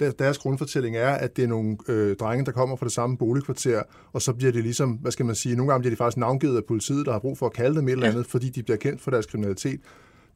deres 0.10 0.38
grundfortælling 0.38 0.98
er, 0.98 1.10
at 1.10 1.38
det 1.38 1.44
er 1.44 1.48
nogle 1.48 1.78
øh, 1.88 2.16
drenge, 2.16 2.46
der 2.46 2.52
kommer 2.52 2.76
fra 2.76 2.86
det 2.86 2.94
samme 2.94 3.18
boligkvarter, 3.18 3.82
og 4.14 4.22
så 4.22 4.34
bliver 4.34 4.52
det 4.52 4.64
ligesom, 4.64 4.92
hvad 4.92 5.12
skal 5.12 5.26
man 5.26 5.36
sige, 5.36 5.56
nogle 5.56 5.72
gange 5.72 5.82
bliver 5.82 5.92
de 5.92 5.98
faktisk 5.98 6.18
navngivet 6.18 6.58
af 6.58 6.66
politiet, 6.66 7.06
der 7.06 7.12
har 7.12 7.20
brug 7.20 7.38
for 7.38 7.46
at 7.46 7.54
kalde 7.54 7.76
dem 7.76 7.88
et 7.88 7.92
eller 7.92 8.08
andet, 8.08 8.24
ja. 8.24 8.28
fordi 8.28 8.50
de 8.50 8.64
bliver 8.64 8.78
kendt 8.78 9.02
for 9.02 9.12
deres 9.12 9.26
kriminalitet. 9.26 9.80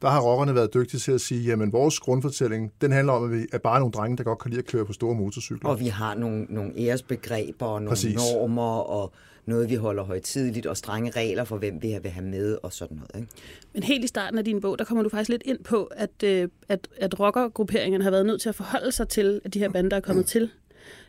Der 0.02 0.08
har 0.08 0.20
rockerne 0.20 0.54
været 0.54 0.74
dygtige 0.74 1.00
til 1.00 1.12
at 1.12 1.20
sige, 1.20 1.42
jamen 1.42 1.72
vores 1.72 2.00
grundfortælling, 2.00 2.72
den 2.80 2.92
handler 2.92 3.12
om, 3.12 3.24
at 3.24 3.38
vi 3.38 3.46
er 3.52 3.58
bare 3.58 3.78
nogle 3.80 3.92
drenge, 3.92 4.16
der 4.16 4.24
godt 4.24 4.38
kan 4.38 4.50
lide 4.50 4.58
at 4.58 4.66
køre 4.66 4.84
på 4.84 4.92
store 4.92 5.14
motorcykler. 5.14 5.70
Og 5.70 5.80
vi 5.80 5.86
har 5.86 6.14
nogle, 6.14 6.46
nogle 6.48 6.72
æresbegreber 6.76 7.66
og 7.66 7.80
nogle 7.82 7.88
Præcis. 7.88 8.14
normer 8.16 8.78
og 8.78 9.12
noget, 9.46 9.70
vi 9.70 9.74
holder 9.74 10.02
højtidligt, 10.02 10.66
og 10.66 10.76
strenge 10.76 11.10
regler 11.10 11.44
for, 11.44 11.56
hvem 11.56 11.82
vi 11.82 11.98
vil 12.02 12.10
have 12.10 12.26
med, 12.26 12.58
og 12.62 12.72
sådan 12.72 12.96
noget. 12.96 13.10
Ikke? 13.22 13.28
Men 13.74 13.82
helt 13.82 14.04
i 14.04 14.06
starten 14.06 14.38
af 14.38 14.44
din 14.44 14.60
bog, 14.60 14.78
der 14.78 14.84
kommer 14.84 15.02
du 15.02 15.08
faktisk 15.08 15.28
lidt 15.28 15.42
ind 15.44 15.64
på, 15.64 15.84
at, 15.84 16.22
øh, 16.24 16.48
at, 16.68 16.88
at 16.96 17.20
rockergrupperingerne 17.20 18.04
har 18.04 18.10
været 18.10 18.26
nødt 18.26 18.40
til 18.40 18.48
at 18.48 18.54
forholde 18.54 18.92
sig 18.92 19.08
til, 19.08 19.40
at 19.44 19.54
de 19.54 19.58
her 19.58 19.68
bander 19.68 19.96
er 19.96 20.00
kommet 20.00 20.26
til. 20.26 20.50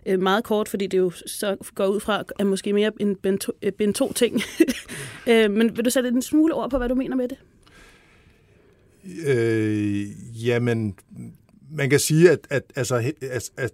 Øh, 0.05 0.19
meget 0.19 0.43
kort, 0.43 0.69
fordi 0.69 0.87
det 0.87 0.97
jo 0.97 1.11
så 1.25 1.57
går 1.75 1.87
ud 1.87 1.99
fra, 1.99 2.23
at 2.39 2.47
måske 2.47 2.73
mere 2.73 2.91
en 2.99 3.15
bind 3.15 3.39
to, 3.39 3.51
to 3.93 4.13
ting. 4.13 4.41
Men 5.27 5.77
vil 5.77 5.85
du 5.85 5.89
sætte 5.89 6.09
en 6.09 6.21
smule 6.21 6.53
ord 6.53 6.69
på, 6.69 6.77
hvad 6.77 6.89
du 6.89 6.95
mener 6.95 7.15
med 7.15 7.27
det? 7.27 7.37
Øh, 9.27 10.07
jamen, 10.47 10.95
man 11.71 11.89
kan 11.89 11.99
sige, 11.99 12.31
at, 12.31 12.47
at, 12.49 12.63
altså, 12.75 13.13
at, 13.21 13.51
at 13.57 13.73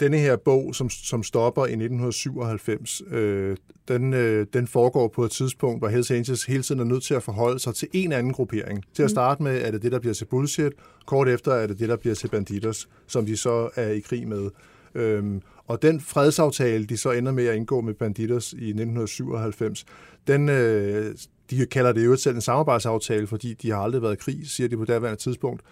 denne 0.00 0.18
her 0.18 0.36
bog, 0.36 0.74
som, 0.74 0.90
som 0.90 1.22
stopper 1.22 1.62
i 1.62 1.72
1997, 1.72 3.02
øh, 3.10 3.56
den, 3.88 4.14
øh, 4.14 4.46
den 4.52 4.66
foregår 4.66 5.08
på 5.08 5.24
et 5.24 5.30
tidspunkt, 5.30 5.80
hvor 5.80 5.88
Hells 5.88 6.10
Angels 6.10 6.44
hele 6.44 6.62
tiden 6.62 6.80
er 6.80 6.84
nødt 6.84 7.02
til 7.02 7.14
at 7.14 7.22
forholde 7.22 7.58
sig 7.58 7.74
til 7.74 7.88
en 7.92 8.12
anden 8.12 8.32
gruppering. 8.32 8.84
Til 8.94 9.02
at 9.02 9.06
mm. 9.06 9.14
starte 9.14 9.42
med 9.42 9.62
er 9.62 9.70
det 9.70 9.82
det, 9.82 9.92
der 9.92 9.98
bliver 9.98 10.14
til 10.14 10.24
Bullshit. 10.24 10.72
Kort 11.06 11.28
efter 11.28 11.52
er 11.52 11.66
det 11.66 11.78
det, 11.78 11.88
der 11.88 11.96
bliver 11.96 12.14
til 12.14 12.28
Banditos, 12.28 12.88
som 13.06 13.26
de 13.26 13.36
så 13.36 13.70
er 13.76 13.88
i 13.88 14.00
krig 14.00 14.28
med. 14.28 14.50
Øhm, 14.94 15.42
og 15.66 15.82
den 15.82 16.00
fredsaftale, 16.00 16.84
de 16.84 16.96
så 16.96 17.10
ender 17.10 17.32
med 17.32 17.46
at 17.46 17.56
indgå 17.56 17.80
med 17.80 17.94
Banditos 17.94 18.52
i 18.52 18.68
1997, 18.68 19.84
den, 20.26 20.48
øh, 20.48 21.14
de 21.50 21.66
kalder 21.66 21.92
det 21.92 22.06
jo 22.06 22.16
selv 22.16 22.34
en 22.34 22.40
samarbejdsaftale, 22.40 23.26
fordi 23.26 23.54
de 23.54 23.70
har 23.70 23.78
aldrig 23.78 24.02
været 24.02 24.12
i 24.12 24.16
krig, 24.16 24.40
siger 24.44 24.68
de 24.68 24.76
på 24.76 24.84
daværende 24.84 25.20
tidspunkt. 25.20 25.62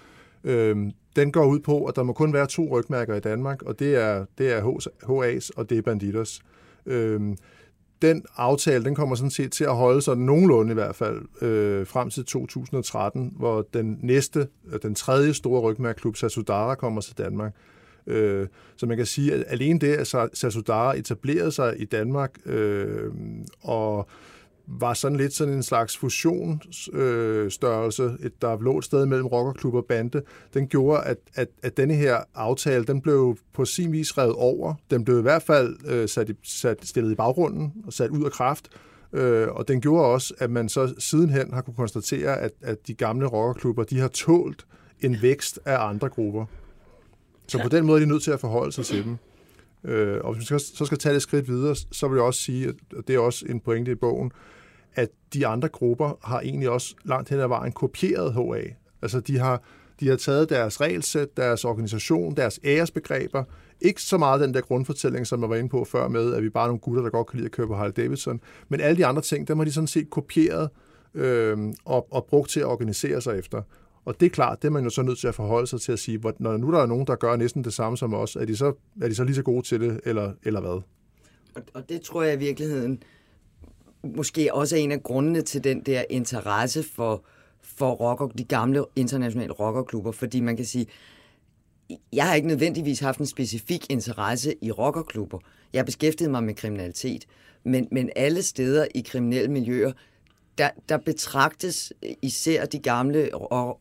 Øhm, 0.44 0.90
den 1.16 1.32
går 1.32 1.46
ud 1.46 1.60
på, 1.60 1.84
at 1.84 1.96
der 1.96 2.02
må 2.02 2.12
kun 2.12 2.32
være 2.32 2.46
to 2.46 2.78
rygmærker 2.78 3.14
i 3.14 3.20
Danmark, 3.20 3.62
og 3.62 3.78
det 3.78 3.96
er, 3.96 4.24
det 4.38 4.52
er 4.52 4.60
HA's, 5.02 5.50
og 5.56 5.70
det 5.70 5.78
er 5.78 5.82
Banditers. 5.82 6.40
Øhm, 6.86 7.36
den 8.02 8.24
aftale, 8.36 8.84
den 8.84 8.94
kommer 8.94 9.16
sådan 9.16 9.30
set 9.30 9.52
til 9.52 9.64
at 9.64 9.76
holde 9.76 10.02
sig 10.02 10.16
nogenlunde 10.16 10.70
i 10.70 10.74
hvert 10.74 10.96
fald 10.96 11.42
øh, 11.42 11.86
frem 11.86 12.10
til 12.10 12.24
2013, 12.24 13.34
hvor 13.36 13.66
den 13.74 13.98
næste, 14.02 14.48
øh, 14.72 14.78
den 14.82 14.94
tredje 14.94 15.34
store 15.34 15.60
rygmærklub, 15.60 16.16
Sasudara, 16.16 16.74
kommer 16.74 17.00
til 17.00 17.18
Danmark. 17.18 17.54
Øh, 18.06 18.48
så 18.76 18.86
man 18.86 18.96
kan 18.96 19.06
sige, 19.06 19.34
at 19.34 19.44
alene 19.46 19.78
det, 19.78 19.92
at 19.92 20.06
Sasudara 20.34 20.96
etablerede 20.96 21.52
sig 21.52 21.80
i 21.80 21.84
Danmark, 21.84 22.38
øh, 22.46 23.12
og 23.62 24.08
var 24.78 24.94
sådan 24.94 25.16
lidt 25.16 25.32
sådan 25.32 25.54
en 25.54 25.62
slags 25.62 25.96
fusionsstørrelse, 25.96 28.02
øh, 28.02 28.30
der 28.42 28.60
lå 28.60 28.78
et 28.78 28.84
sted 28.84 29.06
mellem 29.06 29.26
rockerklub 29.26 29.74
og 29.74 29.84
bande, 29.84 30.22
den 30.54 30.68
gjorde, 30.68 31.02
at, 31.02 31.16
at, 31.34 31.48
at 31.62 31.76
denne 31.76 31.94
her 31.94 32.18
aftale, 32.34 32.84
den 32.84 33.00
blev 33.00 33.36
på 33.52 33.64
sin 33.64 33.92
vis 33.92 34.18
revet 34.18 34.34
over. 34.34 34.74
Den 34.90 35.04
blev 35.04 35.18
i 35.18 35.22
hvert 35.22 35.42
fald 35.42 35.76
øh, 35.86 36.08
sat, 36.08 36.28
i, 36.28 36.34
sat, 36.42 36.86
stillet 36.86 37.12
i 37.12 37.14
baggrunden 37.14 37.72
og 37.86 37.92
sat 37.92 38.10
ud 38.10 38.24
af 38.24 38.30
kraft. 38.30 38.68
Øh, 39.12 39.48
og 39.48 39.68
den 39.68 39.80
gjorde 39.80 40.04
også, 40.04 40.34
at 40.38 40.50
man 40.50 40.68
så 40.68 40.94
sidenhen 40.98 41.52
har 41.52 41.62
kunne 41.62 41.74
konstatere, 41.74 42.40
at, 42.40 42.52
at 42.60 42.86
de 42.86 42.94
gamle 42.94 43.26
rockerklubber, 43.26 43.84
de 43.84 43.98
har 43.98 44.08
tålt 44.08 44.66
en 45.00 45.16
vækst 45.22 45.60
af 45.64 45.88
andre 45.88 46.08
grupper. 46.08 46.44
Så 47.46 47.62
på 47.62 47.68
den 47.68 47.86
måde 47.86 48.00
er 48.00 48.04
de 48.04 48.10
nødt 48.10 48.22
til 48.22 48.30
at 48.30 48.40
forholde 48.40 48.72
sig 48.72 48.84
til 48.84 49.04
dem. 49.04 49.16
Øh, 49.84 50.20
og 50.24 50.34
hvis 50.34 50.52
vi 50.52 50.58
så 50.58 50.84
skal 50.84 50.98
tage 50.98 51.14
det 51.14 51.22
skridt 51.22 51.48
videre, 51.48 51.76
så 51.92 52.08
vil 52.08 52.16
jeg 52.16 52.24
også 52.24 52.40
sige, 52.40 52.68
at 52.68 52.74
det 53.08 53.14
er 53.14 53.18
også 53.18 53.46
en 53.48 53.60
pointe 53.60 53.92
i 53.92 53.94
bogen, 53.94 54.32
at 54.94 55.08
de 55.34 55.46
andre 55.46 55.68
grupper 55.68 56.18
har 56.22 56.40
egentlig 56.40 56.70
også 56.70 56.94
langt 57.04 57.28
hen 57.28 57.40
ad 57.40 57.48
vejen 57.48 57.72
kopieret 57.72 58.32
HA. 58.34 58.62
Altså 59.02 59.20
de 59.20 59.38
har, 59.38 59.62
de 60.00 60.08
har 60.08 60.16
taget 60.16 60.50
deres 60.50 60.80
regelsæt, 60.80 61.36
deres 61.36 61.64
organisation, 61.64 62.36
deres 62.36 62.60
æresbegreber, 62.64 63.44
ikke 63.80 64.02
så 64.02 64.18
meget 64.18 64.40
den 64.40 64.54
der 64.54 64.60
grundfortælling, 64.60 65.26
som 65.26 65.40
jeg 65.40 65.50
var 65.50 65.56
inde 65.56 65.68
på 65.68 65.84
før 65.84 66.08
med, 66.08 66.34
at 66.34 66.42
vi 66.42 66.48
bare 66.48 66.64
er 66.64 66.68
nogle 66.68 66.80
gutter, 66.80 67.02
der 67.02 67.10
godt 67.10 67.26
kan 67.26 67.36
lide 67.36 67.46
at 67.46 67.52
køre 67.52 67.66
på 67.66 67.74
Harley 67.74 67.92
Davidson, 67.96 68.40
men 68.68 68.80
alle 68.80 68.96
de 68.96 69.06
andre 69.06 69.22
ting, 69.22 69.48
dem 69.48 69.58
har 69.58 69.64
de 69.64 69.72
sådan 69.72 69.86
set 69.86 70.10
kopieret 70.10 70.70
øh, 71.14 71.58
og, 71.84 72.12
og 72.12 72.24
brugt 72.24 72.50
til 72.50 72.60
at 72.60 72.66
organisere 72.66 73.20
sig 73.20 73.38
efter. 73.38 73.62
Og 74.04 74.20
det 74.20 74.26
er 74.26 74.30
klart, 74.30 74.62
det 74.62 74.68
er 74.68 74.72
man 74.72 74.84
jo 74.84 74.90
så 74.90 75.02
nødt 75.02 75.18
til 75.18 75.28
at 75.28 75.34
forholde 75.34 75.66
sig 75.66 75.80
til 75.80 75.92
at 75.92 75.98
sige, 75.98 76.18
hvor, 76.18 76.34
når 76.38 76.56
nu 76.56 76.72
der 76.72 76.78
er 76.78 76.86
nogen, 76.86 77.06
der 77.06 77.16
gør 77.16 77.36
næsten 77.36 77.64
det 77.64 77.72
samme 77.72 77.98
som 77.98 78.14
os, 78.14 78.36
er 78.36 78.44
de 78.44 78.56
så, 78.56 78.72
er 79.02 79.08
de 79.08 79.14
så 79.14 79.24
lige 79.24 79.34
så 79.34 79.42
gode 79.42 79.66
til 79.66 79.80
det, 79.80 80.00
eller, 80.04 80.32
eller 80.42 80.60
hvad? 80.60 80.82
Og, 81.54 81.62
og 81.74 81.88
det 81.88 82.00
tror 82.00 82.22
jeg 82.22 82.34
i 82.34 82.38
virkeligheden 82.38 83.02
måske 84.04 84.54
også 84.54 84.76
er 84.76 84.80
en 84.80 84.92
af 84.92 85.02
grundene 85.02 85.42
til 85.42 85.64
den 85.64 85.80
der 85.80 86.04
interesse 86.10 86.82
for, 86.82 87.24
for 87.62 87.90
rocker, 87.90 88.28
de 88.28 88.44
gamle 88.44 88.84
internationale 88.96 89.52
rockerklubber, 89.52 90.12
fordi 90.12 90.40
man 90.40 90.56
kan 90.56 90.64
sige, 90.64 90.86
jeg 92.12 92.26
har 92.26 92.34
ikke 92.34 92.48
nødvendigvis 92.48 93.00
haft 93.00 93.18
en 93.18 93.26
specifik 93.26 93.86
interesse 93.90 94.54
i 94.62 94.70
rockerklubber. 94.70 95.38
Jeg 95.72 95.84
beskæftigede 95.84 96.30
mig 96.30 96.44
med 96.44 96.54
kriminalitet, 96.54 97.26
men, 97.64 97.88
men 97.92 98.10
alle 98.16 98.42
steder 98.42 98.86
i 98.94 99.00
kriminelle 99.00 99.50
miljøer, 99.50 99.92
der, 100.58 100.70
der 100.88 100.96
betragtes 100.96 101.92
især 102.22 102.64
de 102.64 102.78
gamle 102.78 103.30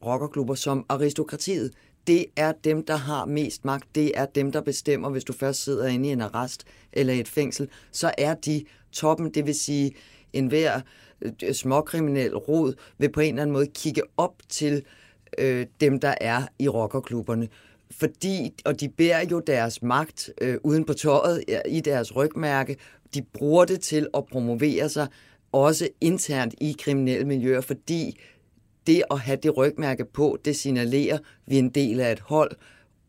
rockerklubber 0.06 0.56
som 0.56 0.86
aristokratiet. 0.90 1.74
Det 2.10 2.26
er 2.36 2.52
dem, 2.52 2.86
der 2.86 2.96
har 2.96 3.26
mest 3.26 3.66
magt. 3.66 3.96
Det 3.96 4.12
er 4.16 4.26
dem, 4.26 4.52
der 4.52 4.62
bestemmer, 4.62 5.10
hvis 5.10 5.24
du 5.24 5.34
først 5.34 5.64
sidder 5.64 5.88
inde 5.88 6.10
i 6.10 6.12
en 6.12 6.22
arrest 6.22 6.64
eller 6.94 7.14
i 7.14 7.20
et 7.20 7.28
fængsel, 7.28 7.70
så 7.92 8.12
er 8.18 8.34
de 8.34 8.66
toppen, 8.92 9.30
det 9.34 9.46
vil 9.46 9.56
sige 9.56 9.92
en 10.34 10.48
hver 10.48 10.82
øh, 11.22 11.54
småkriminel 11.54 12.38
rod, 12.38 12.74
vil 12.98 13.12
på 13.12 13.20
en 13.20 13.30
eller 13.30 13.42
anden 13.42 13.54
måde 13.54 13.68
kigge 13.68 14.02
op 14.18 14.34
til 14.50 14.84
øh, 15.38 15.66
dem, 15.82 16.00
der 16.00 16.14
er 16.22 16.44
i 16.60 16.68
rockerklubberne. 16.68 17.48
Fordi, 17.92 18.54
og 18.66 18.80
de 18.80 18.90
bærer 18.90 19.26
jo 19.32 19.40
deres 19.40 19.82
magt 19.82 20.30
øh, 20.42 20.58
uden 20.64 20.86
på 20.86 20.94
tøjet 20.94 21.44
i 21.68 21.80
deres 21.80 22.16
rygmærke. 22.16 22.78
De 23.14 23.22
bruger 23.22 23.66
det 23.66 23.82
til 23.82 24.08
at 24.14 24.26
promovere 24.26 24.90
sig 24.90 25.08
også 25.52 25.90
internt 26.02 26.54
i 26.62 26.76
kriminelle 26.80 27.26
miljøer, 27.26 27.62
fordi 27.62 28.20
det 28.90 29.04
at 29.12 29.20
have 29.20 29.38
det 29.44 29.58
rygmærke 29.58 30.06
på, 30.06 30.38
det 30.46 30.56
signalerer, 30.56 31.16
at 31.16 31.22
vi 31.48 31.56
er 31.56 31.60
en 31.60 31.70
del 31.70 32.00
af 32.00 32.12
et 32.12 32.20
hold, 32.20 32.52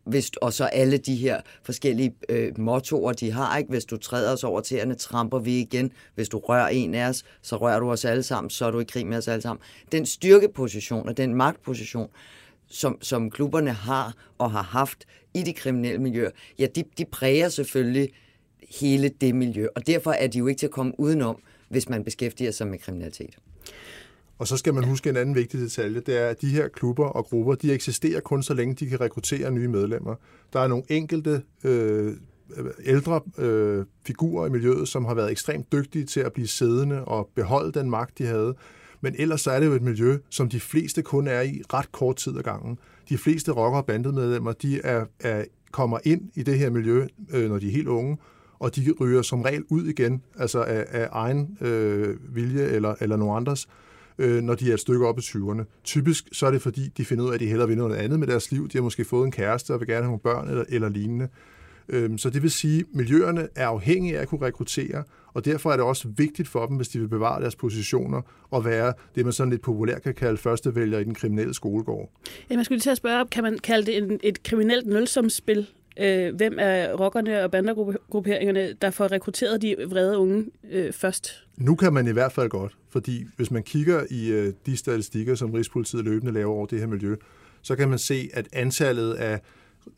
hvis, 0.04 0.30
og 0.30 0.52
så 0.52 0.64
alle 0.64 0.96
de 0.96 1.16
her 1.16 1.40
forskellige 1.62 2.14
øh, 2.28 2.58
mottoer, 2.58 3.12
de 3.12 3.30
har. 3.30 3.56
ikke. 3.58 3.70
Hvis 3.70 3.84
du 3.84 3.96
træder 3.96 4.32
os 4.32 4.44
over 4.44 4.60
tæerne, 4.60 4.94
tramper 4.94 5.38
vi 5.38 5.60
igen. 5.60 5.92
Hvis 6.14 6.28
du 6.28 6.38
rører 6.38 6.68
en 6.68 6.94
af 6.94 7.08
os, 7.08 7.25
så 7.42 7.56
rører 7.56 7.80
du 7.80 7.90
os 7.90 8.04
alle 8.04 8.22
sammen, 8.22 8.50
så 8.50 8.64
er 8.66 8.70
du 8.70 8.80
i 8.80 8.84
krig 8.84 9.06
med 9.06 9.18
os 9.18 9.28
alle 9.28 9.42
sammen. 9.42 9.62
Den 9.92 10.06
styrkeposition 10.06 11.08
og 11.08 11.16
den 11.16 11.34
magtposition, 11.34 12.08
som, 12.66 12.99
som 13.02 13.30
klubberne 13.30 13.72
har 13.72 14.14
og 14.38 14.50
har 14.50 14.62
haft 14.62 15.04
i 15.34 15.42
de 15.42 15.52
kriminelle 15.52 15.99
miljøer, 15.99 16.30
ja, 16.58 16.66
de, 16.66 16.84
de 16.99 17.04
præger 17.04 17.49
selvfølgelig 17.49 18.08
hele 18.80 19.08
det 19.08 19.34
miljø, 19.34 19.66
og 19.76 19.87
derfor 19.87 20.12
er 20.12 20.26
de 20.26 20.38
jo 20.38 20.46
ikke 20.46 20.58
til 20.58 20.66
at 20.66 20.72
komme 20.72 21.00
udenom, 21.00 21.42
hvis 21.68 21.88
man 21.88 22.04
beskæftiger 22.04 22.50
sig 22.50 22.66
med 22.66 22.78
kriminalitet. 22.78 23.37
Og 24.40 24.49
så 24.49 24.56
skal 24.56 24.75
man 24.75 24.85
huske 24.85 25.11
en 25.11 25.16
anden 25.16 25.35
vigtig 25.35 25.61
detalje, 25.61 26.00
det 26.00 26.16
er, 26.16 26.28
at 26.28 26.40
de 26.40 26.47
her 26.47 26.68
klubber 26.68 27.06
og 27.06 27.25
grupper, 27.25 27.54
de 27.54 27.73
eksisterer 27.73 28.20
kun 28.20 28.42
så 28.42 28.54
længe 28.54 28.75
de 28.75 28.87
kan 28.87 29.00
rekruttere 29.00 29.50
nye 29.50 29.68
medlemmer. 29.68 30.14
Der 30.52 30.61
er 30.61 30.68
nogle 30.68 30.85
enkelte 30.88 31.42
øh, 31.64 32.12
ældre 32.85 33.20
øh, 33.38 33.85
figurer 34.06 34.47
i 34.47 34.50
miljøet, 34.50 34.88
som 34.88 35.04
har 35.04 35.14
været 35.14 35.30
ekstremt 35.30 35.73
dygtige 35.73 36.04
til 36.04 36.20
at 36.20 36.32
blive 36.32 36.47
siddende 36.47 37.04
og 37.04 37.30
beholde 37.35 37.73
den 37.73 37.90
magt, 37.90 38.18
de 38.18 38.26
havde. 38.26 38.54
Men 39.00 39.14
ellers 39.18 39.40
så 39.40 39.50
er 39.50 39.61
det 39.61 39.66
jo 39.66 39.73
et 39.73 39.82
miljø, 39.82 40.18
som 40.30 40.49
de 40.49 40.61
fleste 40.61 41.02
kun 41.02 41.26
er 41.26 41.40
i 41.40 41.62
ret 41.73 41.92
kort 41.92 42.16
tid 42.16 42.38
ad 42.38 42.42
gangen. 42.42 42.78
De 43.09 43.18
fleste 43.18 43.52
rocker- 43.52 43.78
og 43.78 43.87
bandemedlemmer, 43.87 44.52
de 44.52 44.80
er, 44.80 45.04
er, 45.20 45.44
kommer 45.73 45.99
ind 46.04 46.30
i 46.35 46.42
det 46.42 46.59
her 46.59 46.70
miljø, 46.70 47.06
øh, 47.32 47.49
når 47.49 47.59
de 47.59 47.68
er 47.68 47.73
helt 47.73 47.88
unge, 47.88 48.18
og 48.59 48.76
de 48.76 48.94
ryger 49.00 49.23
som 49.23 49.42
regel 49.42 49.64
ud 49.68 49.85
igen, 49.85 50.23
altså 50.38 50.62
af, 50.62 50.87
af 50.88 51.09
egen 51.12 51.59
øh, 51.61 52.35
vilje 52.37 52.62
eller, 52.62 52.94
eller 53.00 53.16
nogen 53.16 53.37
andres 53.37 53.66
øh, 53.66 53.89
øh, 54.20 54.42
når 54.42 54.54
de 54.54 54.70
er 54.70 54.74
et 54.74 54.80
stykke 54.80 55.06
op 55.06 55.18
i 55.18 55.20
20'erne. 55.20 55.62
Typisk 55.84 56.28
så 56.32 56.46
er 56.46 56.50
det 56.50 56.62
fordi, 56.62 56.88
de 56.88 57.04
finder 57.04 57.24
ud 57.24 57.30
af, 57.30 57.34
at 57.34 57.40
de 57.40 57.46
hellere 57.46 57.68
vil 57.68 57.76
noget 57.76 57.96
andet 57.96 58.18
med 58.20 58.26
deres 58.26 58.52
liv. 58.52 58.68
De 58.68 58.78
har 58.78 58.82
måske 58.82 59.04
fået 59.04 59.26
en 59.26 59.32
kæreste 59.32 59.74
og 59.74 59.80
vil 59.80 59.88
gerne 59.88 60.02
have 60.02 60.06
nogle 60.06 60.20
børn 60.20 60.48
eller, 60.48 60.64
eller 60.68 60.88
lignende. 60.88 61.28
Øh, 61.88 62.18
så 62.18 62.30
det 62.30 62.42
vil 62.42 62.50
sige, 62.50 62.80
at 62.80 62.86
miljøerne 62.94 63.48
er 63.54 63.66
afhængige 63.66 64.18
af 64.18 64.22
at 64.22 64.28
kunne 64.28 64.46
rekruttere, 64.46 65.04
og 65.34 65.44
derfor 65.44 65.72
er 65.72 65.76
det 65.76 65.84
også 65.84 66.08
vigtigt 66.16 66.48
for 66.48 66.66
dem, 66.66 66.76
hvis 66.76 66.88
de 66.88 66.98
vil 66.98 67.08
bevare 67.08 67.40
deres 67.40 67.56
positioner 67.56 68.22
og 68.50 68.64
være 68.64 68.92
det, 69.14 69.24
man 69.24 69.32
sådan 69.32 69.50
lidt 69.50 69.62
populært 69.62 70.02
kan 70.02 70.14
kalde 70.14 70.36
førstevælger 70.36 70.98
i 70.98 71.04
den 71.04 71.14
kriminelle 71.14 71.54
skolegård. 71.54 72.10
Ja, 72.50 72.56
man 72.56 72.64
skulle 72.64 72.76
lige 72.76 72.82
til 72.82 72.90
at 72.90 72.96
spørge, 72.96 73.26
kan 73.26 73.42
man 73.42 73.58
kalde 73.58 73.86
det 73.86 73.96
en, 73.96 74.20
et 74.22 74.42
kriminelt 74.42 74.86
nulsumsspil? 74.86 75.66
Øh, 75.99 76.35
hvem 76.35 76.56
er 76.61 76.94
rockerne 76.94 77.44
og 77.44 77.50
bandergrupperingerne, 77.50 78.73
der 78.82 78.90
får 78.90 79.12
rekrutteret 79.12 79.62
de 79.62 79.76
vrede 79.88 80.18
unge 80.18 80.47
øh, 80.70 80.92
først? 80.92 81.47
Nu 81.56 81.75
kan 81.75 81.92
man 81.92 82.06
i 82.06 82.12
hvert 82.12 82.32
fald 82.32 82.49
godt, 82.49 82.76
fordi 82.88 83.26
hvis 83.37 83.50
man 83.50 83.62
kigger 83.62 84.04
i 84.11 84.30
øh, 84.30 84.52
de 84.66 84.76
statistikker, 84.76 85.35
som 85.35 85.50
Rigspolitiet 85.50 86.04
løbende 86.04 86.32
laver 86.32 86.54
over 86.54 86.66
det 86.66 86.78
her 86.78 86.87
miljø, 86.87 87.16
så 87.62 87.76
kan 87.76 87.88
man 87.88 87.99
se, 87.99 88.30
at 88.32 88.49
antallet 88.52 89.14
af 89.14 89.40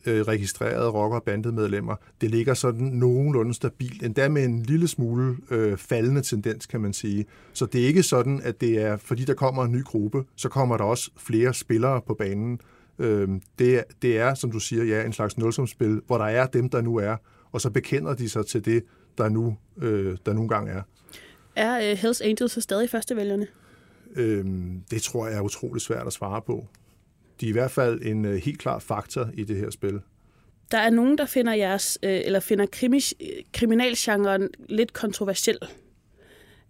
øh, 0.05 0.21
registrerede 0.21 0.89
rocker- 0.89 1.17
og 1.17 1.23
bandemedlemmer, 1.23 1.95
det 2.21 2.31
ligger 2.31 2.53
sådan 2.53 2.87
nogenlunde 2.87 3.53
stabilt, 3.53 4.03
endda 4.03 4.29
med 4.29 4.45
en 4.45 4.63
lille 4.63 4.87
smule 4.87 5.37
øh, 5.51 5.77
faldende 5.77 6.21
tendens, 6.21 6.65
kan 6.65 6.81
man 6.81 6.93
sige. 6.93 7.25
Så 7.53 7.65
det 7.65 7.83
er 7.83 7.87
ikke 7.87 8.03
sådan, 8.03 8.41
at 8.43 8.61
det 8.61 8.81
er, 8.81 8.97
fordi 8.97 9.23
der 9.23 9.33
kommer 9.33 9.63
en 9.63 9.71
ny 9.71 9.83
gruppe, 9.83 10.23
så 10.35 10.49
kommer 10.49 10.77
der 10.77 10.83
også 10.83 11.11
flere 11.17 11.53
spillere 11.53 12.01
på 12.07 12.13
banen. 12.13 12.59
Øh, 12.99 13.29
det, 13.59 13.83
det 14.01 14.17
er, 14.17 14.33
som 14.33 14.51
du 14.51 14.59
siger, 14.59 14.83
ja, 14.83 15.05
en 15.05 15.13
slags 15.13 15.37
nulsumspil, 15.37 16.01
hvor 16.07 16.17
der 16.17 16.25
er 16.25 16.47
dem, 16.47 16.69
der 16.69 16.81
nu 16.81 16.95
er, 16.95 17.15
og 17.51 17.61
så 17.61 17.69
bekender 17.69 18.13
de 18.13 18.29
sig 18.29 18.45
til 18.45 18.65
det, 18.65 18.83
der 19.17 19.29
nu, 19.29 19.57
øh, 19.81 20.17
der 20.25 20.33
nu 20.33 20.41
engang 20.41 20.69
er. 20.69 20.81
Er 21.55 21.91
uh, 21.91 21.97
Hells 21.97 22.21
Angels 22.21 22.51
så 22.51 22.61
stadig 22.61 22.89
førstevælgerne? 22.89 23.47
Øhm, 24.15 24.83
det 24.91 25.01
tror 25.01 25.27
jeg 25.27 25.37
er 25.37 25.41
utroligt 25.41 25.85
svært 25.85 26.07
at 26.07 26.13
svare 26.13 26.41
på. 26.41 26.67
De 27.41 27.45
er 27.45 27.49
i 27.49 27.53
hvert 27.53 27.71
fald 27.71 28.01
en 28.01 28.25
uh, 28.25 28.33
helt 28.33 28.59
klar 28.59 28.79
faktor 28.79 29.29
i 29.33 29.43
det 29.43 29.57
her 29.57 29.69
spil. 29.69 29.99
Der 30.71 30.77
er 30.77 30.89
nogen, 30.89 31.17
der 31.17 31.25
finder 31.25 31.53
jeres, 31.53 31.99
øh, 32.03 32.21
eller 32.25 32.39
finder 32.39 32.65
krimi, 32.65 32.99
kriminalgenren 33.53 34.49
lidt 34.69 34.93
kontroversiel. 34.93 35.57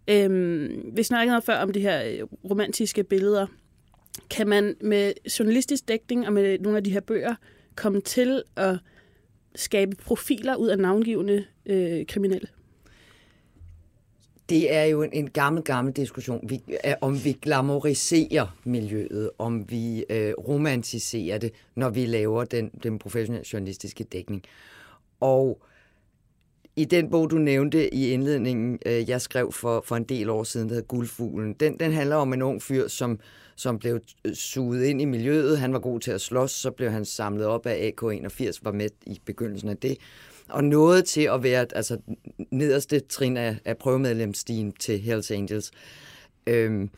Øhm, 0.08 0.91
vi 0.95 1.04
snakkede 1.04 1.41
før 1.41 1.58
om 1.58 1.74
de 1.74 1.80
her 1.80 2.04
øh, 2.04 2.28
romantiske 2.50 3.04
billeder. 3.04 3.47
Kan 4.30 4.47
man 4.47 4.76
med 4.82 5.13
journalistisk 5.39 5.88
dækning 5.88 6.28
og 6.28 6.34
med 6.34 6.60
nogle 6.60 6.78
af 6.78 6.84
de 6.84 6.91
her 6.91 6.99
bøger 7.02 7.36
komme 7.76 8.02
til 8.02 8.43
at 8.56 8.78
skabe 9.56 9.95
profiler 9.95 10.56
ud 10.56 10.67
af 10.67 10.80
navngivende 10.80 11.45
øh, 11.65 12.06
kriminelle? 12.06 12.47
det 14.49 14.73
er 14.73 14.84
jo 14.84 15.02
en, 15.02 15.10
en 15.13 15.30
gammel, 15.30 15.63
gammel 15.63 15.93
diskussion, 15.93 16.49
vi, 16.49 16.62
øh, 16.86 16.93
om 17.02 17.23
vi 17.23 17.38
glamoriserer 17.41 18.58
miljøet, 18.63 19.30
om 19.38 19.71
vi 19.71 20.06
øh, 20.10 20.34
romantiserer 20.34 21.38
det, 21.38 21.52
når 21.76 21.89
vi 21.89 22.06
laver 22.06 22.43
den, 22.43 22.71
den 22.84 22.99
professionelle 22.99 23.45
journalistiske 23.54 24.04
dækning. 24.04 24.43
Og 25.19 25.62
i 26.76 26.86
den 26.86 27.10
bog, 27.10 27.30
du 27.30 27.38
nævnte 27.38 27.93
i 27.93 28.12
indledningen, 28.12 28.80
øh, 28.86 29.10
jeg 29.10 29.21
skrev 29.21 29.52
for, 29.52 29.84
for 29.86 29.95
en 29.95 30.04
del 30.04 30.30
år 30.30 30.43
siden, 30.43 30.69
der 30.69 30.76
hedder 30.76 30.88
Guldfuglen, 30.88 31.54
den, 31.54 31.80
den 31.80 31.91
handler 31.91 32.15
om 32.15 32.34
en 32.34 32.41
ung 32.41 32.62
fyr, 32.62 32.88
som, 32.88 33.19
som 33.56 33.80
blev 33.80 34.00
øh, 34.26 34.34
suget 34.34 34.86
ind 34.86 35.02
i 35.02 35.06
miljøet. 35.06 35.60
Han 35.60 35.74
var 35.74 35.80
god 35.80 36.00
til 36.00 36.12
at 36.12 36.22
slås, 36.22 36.52
så 36.52 36.72
blev 36.72 36.92
han 36.92 37.06
samlet 37.06 37.46
op 37.46 37.66
af 37.66 37.94
AK-81, 38.02 38.60
var 38.62 38.72
med 38.72 38.89
i 39.06 39.22
begyndelsen 39.26 39.70
af 39.70 39.78
det 39.78 39.98
og 40.50 40.63
nåede 40.63 41.02
til 41.02 41.22
at 41.22 41.44
være 41.44 41.66
altså, 41.76 41.98
nederste 42.52 43.00
trin 43.00 43.38
af, 43.38 43.58
af 43.66 43.78
prøvemedlemsstigen 43.78 44.72
til 44.72 45.00
Hells 45.00 45.32
Angels. 45.32 45.72
Øhm, 46.48 46.89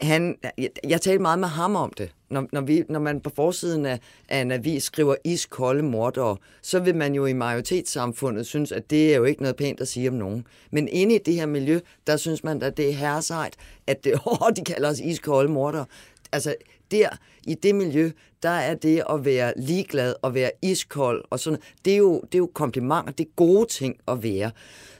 han, 0.00 0.36
jeg, 0.58 0.70
jeg 0.84 1.00
talte 1.00 1.22
meget 1.22 1.38
med 1.38 1.48
ham 1.48 1.76
om 1.76 1.92
det. 1.98 2.10
Når, 2.30 2.46
når, 2.52 2.60
vi, 2.60 2.84
når 2.88 3.00
man 3.00 3.20
på 3.20 3.30
forsiden 3.36 3.86
af, 3.86 4.00
af 4.28 4.40
en 4.40 4.50
avis 4.50 4.82
skriver 4.82 5.14
iskolde 5.24 5.82
mordere, 5.82 6.36
så 6.62 6.80
vil 6.80 6.94
man 6.94 7.14
jo 7.14 7.26
i 7.26 7.32
majoritetssamfundet 7.32 8.46
synes, 8.46 8.72
at 8.72 8.90
det 8.90 9.12
er 9.12 9.16
jo 9.16 9.24
ikke 9.24 9.42
noget 9.42 9.56
pænt 9.56 9.80
at 9.80 9.88
sige 9.88 10.08
om 10.08 10.14
nogen. 10.14 10.46
Men 10.70 10.88
inde 10.88 11.14
i 11.14 11.18
det 11.18 11.34
her 11.34 11.46
miljø, 11.46 11.80
der 12.06 12.16
synes 12.16 12.44
man, 12.44 12.62
at 12.62 12.76
det 12.76 12.88
er 12.88 12.92
herresejt, 12.92 13.54
at 13.86 14.04
det, 14.04 14.14
oh, 14.26 14.50
de 14.56 14.64
kalder 14.64 14.88
os 14.88 15.00
iskolde 15.00 15.52
mordere. 15.52 15.84
Altså, 16.32 16.54
der 16.90 17.08
i 17.48 17.54
det 17.54 17.74
miljø, 17.74 18.10
der 18.42 18.48
er 18.48 18.74
det 18.74 19.02
at 19.10 19.24
være 19.24 19.52
ligeglad 19.56 20.14
og 20.22 20.34
være 20.34 20.50
iskold 20.62 21.24
og 21.30 21.40
sådan 21.40 21.60
det 21.84 21.92
er 21.92 21.96
jo, 21.96 22.20
det 22.20 22.34
er 22.34 22.38
jo 22.38 22.50
komplimenter, 22.54 23.12
det 23.12 23.26
er 23.26 23.30
gode 23.36 23.66
ting 23.66 23.96
at 24.08 24.22
være. 24.22 24.50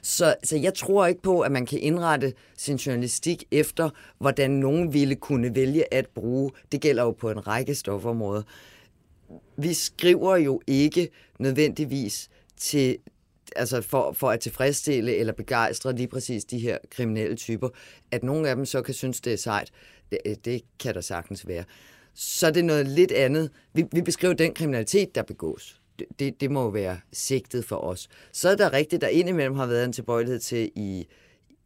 Så, 0.01 0.35
så 0.43 0.57
jeg 0.57 0.73
tror 0.73 1.05
ikke 1.05 1.21
på, 1.21 1.41
at 1.41 1.51
man 1.51 1.65
kan 1.65 1.79
indrette 1.79 2.33
sin 2.57 2.75
journalistik 2.75 3.43
efter, 3.51 3.89
hvordan 4.19 4.51
nogen 4.51 4.93
ville 4.93 5.15
kunne 5.15 5.55
vælge 5.55 5.93
at 5.93 6.07
bruge. 6.07 6.51
Det 6.71 6.81
gælder 6.81 7.03
jo 7.03 7.11
på 7.11 7.29
en 7.29 7.47
række 7.47 7.75
stofområder. 7.75 8.41
Vi 9.57 9.73
skriver 9.73 10.37
jo 10.37 10.61
ikke 10.67 11.09
nødvendigvis 11.39 12.29
til, 12.57 12.97
altså 13.55 13.81
for, 13.81 14.11
for 14.11 14.29
at 14.29 14.39
tilfredsstille 14.39 15.15
eller 15.15 15.33
begejstre 15.33 15.95
lige 15.95 16.07
præcis 16.07 16.45
de 16.45 16.59
her 16.59 16.77
kriminelle 16.91 17.35
typer, 17.35 17.69
at 18.11 18.23
nogle 18.23 18.49
af 18.49 18.55
dem 18.55 18.65
så 18.65 18.81
kan 18.81 18.93
synes, 18.93 19.21
det 19.21 19.33
er 19.33 19.37
sejt. 19.37 19.71
Det, 20.11 20.45
det 20.45 20.61
kan 20.79 20.95
der 20.95 21.01
sagtens 21.01 21.47
være. 21.47 21.63
Så 22.21 22.47
er 22.47 22.51
det 22.51 22.65
noget 22.65 22.87
lidt 22.87 23.11
andet. 23.11 23.51
Vi, 23.73 23.85
vi 23.91 24.01
beskriver 24.01 24.33
den 24.33 24.53
kriminalitet, 24.53 25.15
der 25.15 25.23
begås. 25.23 25.81
Det, 25.99 26.07
det, 26.19 26.41
det 26.41 26.51
må 26.51 26.63
jo 26.63 26.67
være 26.67 26.99
sigtet 27.11 27.65
for 27.65 27.75
os. 27.75 28.09
Så 28.31 28.49
er 28.49 28.55
der 28.55 28.73
rigtigt, 28.73 29.01
der 29.01 29.07
indimellem 29.07 29.55
har 29.55 29.65
været 29.65 29.85
en 29.85 29.93
tilbøjelighed 29.93 30.39
til 30.39 30.71
i, 30.75 31.07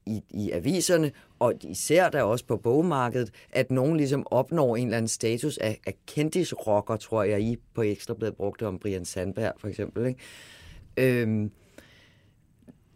i, 0.06 0.22
i 0.30 0.52
aviserne, 0.52 1.12
og 1.40 1.54
især 1.62 2.10
der 2.10 2.22
også 2.22 2.46
på 2.46 2.58
bogmarkedet, 2.58 3.32
at 3.52 3.72
nogen 3.72 3.98
ligesom 3.98 4.28
opnår 4.32 4.76
en 4.76 4.88
eller 4.88 4.98
anden 4.98 5.10
status 5.10 5.58
af, 5.58 5.80
af 5.86 5.96
kendisrocker, 6.08 6.96
tror 6.96 7.24
jeg, 7.24 7.42
I 7.42 7.58
på 7.74 7.82
Ekstrabladet 7.82 8.36
brugte 8.36 8.68
om 8.68 8.80
Brian 8.80 9.06
Sandberg 9.06 9.54
for 9.58 9.68
eksempel. 9.68 10.06
Ikke? 10.06 11.22
Øhm, 11.22 11.52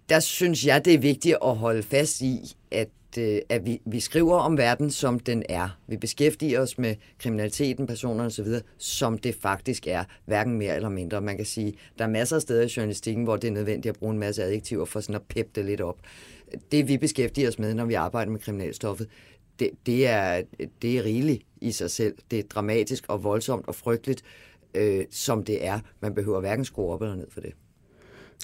der 0.09 0.19
synes 0.19 0.65
jeg, 0.65 0.85
det 0.85 0.93
er 0.93 0.99
vigtigt 0.99 1.37
at 1.43 1.55
holde 1.55 1.83
fast 1.83 2.21
i, 2.21 2.39
at 2.71 2.89
øh, 3.17 3.39
at 3.49 3.65
vi, 3.65 3.81
vi 3.85 3.99
skriver 3.99 4.35
om 4.35 4.57
verden, 4.57 4.91
som 4.91 5.19
den 5.19 5.43
er. 5.49 5.79
Vi 5.87 5.97
beskæftiger 5.97 6.61
os 6.61 6.77
med 6.77 6.95
kriminaliteten, 7.19 7.87
personer 7.87 8.25
osv., 8.25 8.47
som 8.77 9.17
det 9.17 9.35
faktisk 9.35 9.87
er, 9.87 10.03
hverken 10.25 10.57
mere 10.57 10.75
eller 10.75 10.89
mindre. 10.89 11.21
Man 11.21 11.37
kan 11.37 11.45
sige, 11.45 11.73
der 11.97 12.03
er 12.03 12.09
masser 12.09 12.35
af 12.35 12.41
steder 12.41 12.63
i 12.63 12.69
journalistikken, 12.77 13.23
hvor 13.23 13.35
det 13.35 13.47
er 13.47 13.51
nødvendigt 13.51 13.93
at 13.93 13.99
bruge 13.99 14.13
en 14.13 14.19
masse 14.19 14.43
adjektiver 14.43 14.85
for 14.85 14.99
sådan 14.99 15.15
at 15.15 15.21
peppe 15.21 15.51
det 15.55 15.65
lidt 15.65 15.81
op. 15.81 15.99
Det 16.71 16.87
vi 16.87 16.97
beskæftiger 16.97 17.47
os 17.47 17.59
med, 17.59 17.73
når 17.73 17.85
vi 17.85 17.93
arbejder 17.93 18.31
med 18.31 18.39
kriminalstoffet, 18.39 19.07
det, 19.59 19.69
det, 19.85 20.07
er, 20.07 20.41
det 20.81 20.97
er 20.97 21.03
rigeligt 21.03 21.43
i 21.61 21.71
sig 21.71 21.91
selv. 21.91 22.15
Det 22.31 22.39
er 22.39 22.43
dramatisk 22.43 23.05
og 23.07 23.23
voldsomt 23.23 23.67
og 23.67 23.75
frygteligt, 23.75 24.23
øh, 24.73 25.05
som 25.11 25.43
det 25.43 25.65
er. 25.65 25.79
Man 25.99 26.15
behøver 26.15 26.39
hverken 26.39 26.65
skrue 26.65 26.93
op 26.93 27.01
eller 27.01 27.15
ned 27.15 27.27
for 27.29 27.41
det. 27.41 27.53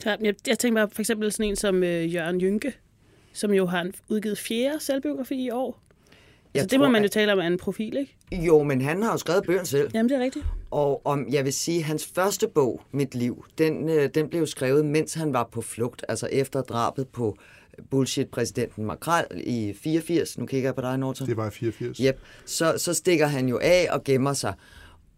Ja, 0.05 0.15
jeg, 0.21 0.35
jeg 0.47 0.59
tænker 0.59 0.81
bare 0.81 0.89
for 0.89 1.01
eksempel 1.01 1.31
sådan 1.31 1.49
en 1.49 1.55
som 1.55 1.83
øh, 1.83 2.15
Jørgen 2.15 2.41
Jynke, 2.41 2.73
som 3.33 3.51
jo 3.53 3.65
har 3.65 3.87
udgivet 4.09 4.37
fjerde 4.37 4.79
selvbiografi 4.79 5.35
i 5.35 5.49
år. 5.49 5.79
Jeg 6.53 6.61
Så 6.61 6.67
det 6.67 6.79
må 6.79 6.85
tror, 6.85 6.91
man 6.91 7.01
jo 7.01 7.05
at- 7.05 7.11
tale 7.11 7.33
om 7.33 7.39
er 7.39 7.43
en 7.47 7.57
profil, 7.57 7.97
ikke? 7.97 8.45
Jo, 8.45 8.63
men 8.63 8.81
han 8.81 9.03
har 9.03 9.11
jo 9.11 9.17
skrevet 9.17 9.43
bøgerne 9.47 9.65
selv. 9.65 9.89
Jamen, 9.93 10.09
det 10.09 10.15
er 10.17 10.21
rigtigt. 10.21 10.45
Og 10.71 11.01
om, 11.05 11.27
jeg 11.29 11.45
vil 11.45 11.53
sige, 11.53 11.83
hans 11.83 12.05
første 12.15 12.47
bog, 12.47 12.81
Mit 12.91 13.15
Liv, 13.15 13.45
den, 13.57 13.89
øh, 13.89 14.09
den 14.15 14.29
blev 14.29 14.47
skrevet, 14.47 14.85
mens 14.85 15.13
han 15.13 15.33
var 15.33 15.49
på 15.51 15.61
flugt, 15.61 16.05
altså 16.09 16.27
efter 16.31 16.61
drabet 16.61 17.07
på 17.07 17.37
bullshit-præsidenten 17.89 18.85
Makrel 18.85 19.25
i 19.43 19.73
84. 19.83 20.37
Nu 20.37 20.45
kigger 20.45 20.67
jeg 20.67 20.75
på 20.75 20.81
dig, 20.81 20.97
Norton. 20.97 21.27
Det 21.27 21.37
var 21.37 21.47
i 21.47 21.51
84. 21.51 21.97
Yep. 21.97 22.19
Så, 22.45 22.73
så 22.77 22.93
stikker 22.93 23.27
han 23.27 23.47
jo 23.49 23.59
af 23.61 23.87
og 23.91 24.03
gemmer 24.03 24.33
sig, 24.33 24.53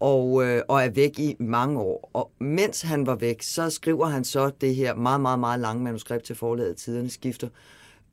og, 0.00 0.44
øh, 0.44 0.62
og 0.68 0.82
er 0.84 0.88
væk 0.90 1.18
i 1.18 1.36
mange 1.38 1.80
år. 1.80 2.10
Og 2.12 2.30
mens 2.40 2.82
han 2.82 3.06
var 3.06 3.14
væk, 3.14 3.42
så 3.42 3.70
skriver 3.70 4.06
han 4.06 4.24
så 4.24 4.50
det 4.60 4.74
her 4.74 4.94
meget, 4.94 5.20
meget, 5.20 5.38
meget 5.38 5.60
lange 5.60 5.82
manuskript 5.84 6.24
til 6.24 6.36
forlaget 6.36 6.76
Tiderne 6.76 7.10
Skifter, 7.10 7.46
øh, 7.48 7.52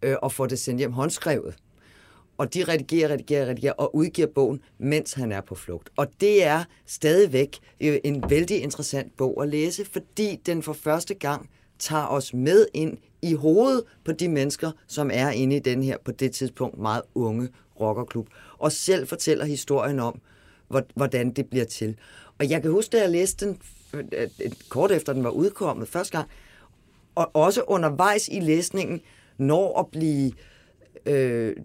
Øh, 0.04 0.16
og 0.22 0.32
får 0.32 0.46
det 0.46 0.60
sendt 0.60 0.80
hjem 0.80 0.92
håndskrevet. 0.92 1.56
Og 2.38 2.54
de 2.54 2.64
redigerer, 2.64 3.10
redigerer, 3.10 3.46
redigerer 3.46 3.74
og 3.74 3.96
udgiver 3.96 4.28
bogen, 4.28 4.62
mens 4.78 5.14
han 5.14 5.32
er 5.32 5.42
på 5.42 5.56
flugt. 5.56 5.90
Og 5.98 6.08
det 6.22 6.44
er 6.44 6.64
stadigvæk 6.86 7.58
øh, 7.82 7.98
en 8.04 8.24
vældig 8.30 8.62
interessant 8.62 9.18
bog 9.18 9.44
at 9.44 9.50
læse, 9.50 9.86
fordi 9.86 10.36
den 10.46 10.64
for 10.64 10.74
første 10.74 11.14
gang 11.14 11.50
tager 11.80 12.08
os 12.08 12.34
med 12.34 12.66
ind 12.74 12.98
i 13.22 13.34
hovedet 13.34 13.84
på 14.06 14.12
de 14.12 14.30
mennesker, 14.30 14.72
som 14.88 15.12
er 15.14 15.30
inde 15.30 15.56
i 15.56 15.60
den 15.60 15.84
her 15.84 15.98
på 16.06 16.12
det 16.12 16.32
tidspunkt 16.32 16.78
meget 16.78 17.02
unge 17.16 17.50
rockerklub, 17.80 18.28
og 18.58 18.72
selv 18.72 19.08
fortæller 19.08 19.46
historien 19.46 20.00
om, 20.00 20.22
hvordan 20.96 21.32
det 21.32 21.50
bliver 21.50 21.66
til. 21.66 21.98
Og 22.40 22.50
jeg 22.50 22.62
kan 22.62 22.72
huske, 22.72 22.92
da 22.92 23.02
jeg 23.02 23.10
læste 23.10 23.46
den 23.46 23.58
øh, 24.12 24.30
kort 24.70 24.92
efter 24.92 25.14
den 25.14 25.24
var 25.24 25.30
udkommet 25.30 25.88
første 25.88 26.18
gang, 26.18 26.30
og 27.16 27.32
også 27.34 27.62
undervejs 27.62 28.28
i 28.32 28.40
læsningen, 28.40 29.02
når 29.38 29.80
at 29.80 29.86
blive 29.92 30.32
øh, 31.06 31.56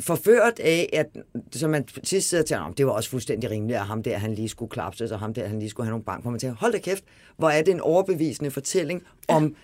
forført 0.00 0.58
af, 0.58 0.90
at 0.92 1.06
så 1.52 1.68
man 1.68 1.84
sidst 2.02 2.28
sidder 2.28 2.66
"Nå, 2.66 2.74
det 2.76 2.86
var 2.86 2.92
også 2.92 3.10
fuldstændig 3.10 3.50
rimeligt, 3.50 3.78
at 3.78 3.86
ham 3.86 4.02
der, 4.02 4.18
han 4.18 4.34
lige 4.34 4.48
skulle 4.48 4.70
klapses, 4.70 5.10
og 5.12 5.18
ham 5.18 5.34
der, 5.34 5.46
han 5.48 5.58
lige 5.58 5.70
skulle 5.70 5.84
have 5.86 5.90
nogle 5.90 6.04
bank. 6.04 6.22
Hvor 6.22 6.30
man 6.30 6.40
tænker, 6.40 6.56
hold 6.56 6.72
da 6.72 6.78
kæft, 6.78 7.04
hvor 7.36 7.50
er 7.50 7.62
det 7.62 7.74
en 7.74 7.80
overbevisende 7.80 8.50
fortælling 8.50 9.02
om 9.28 9.54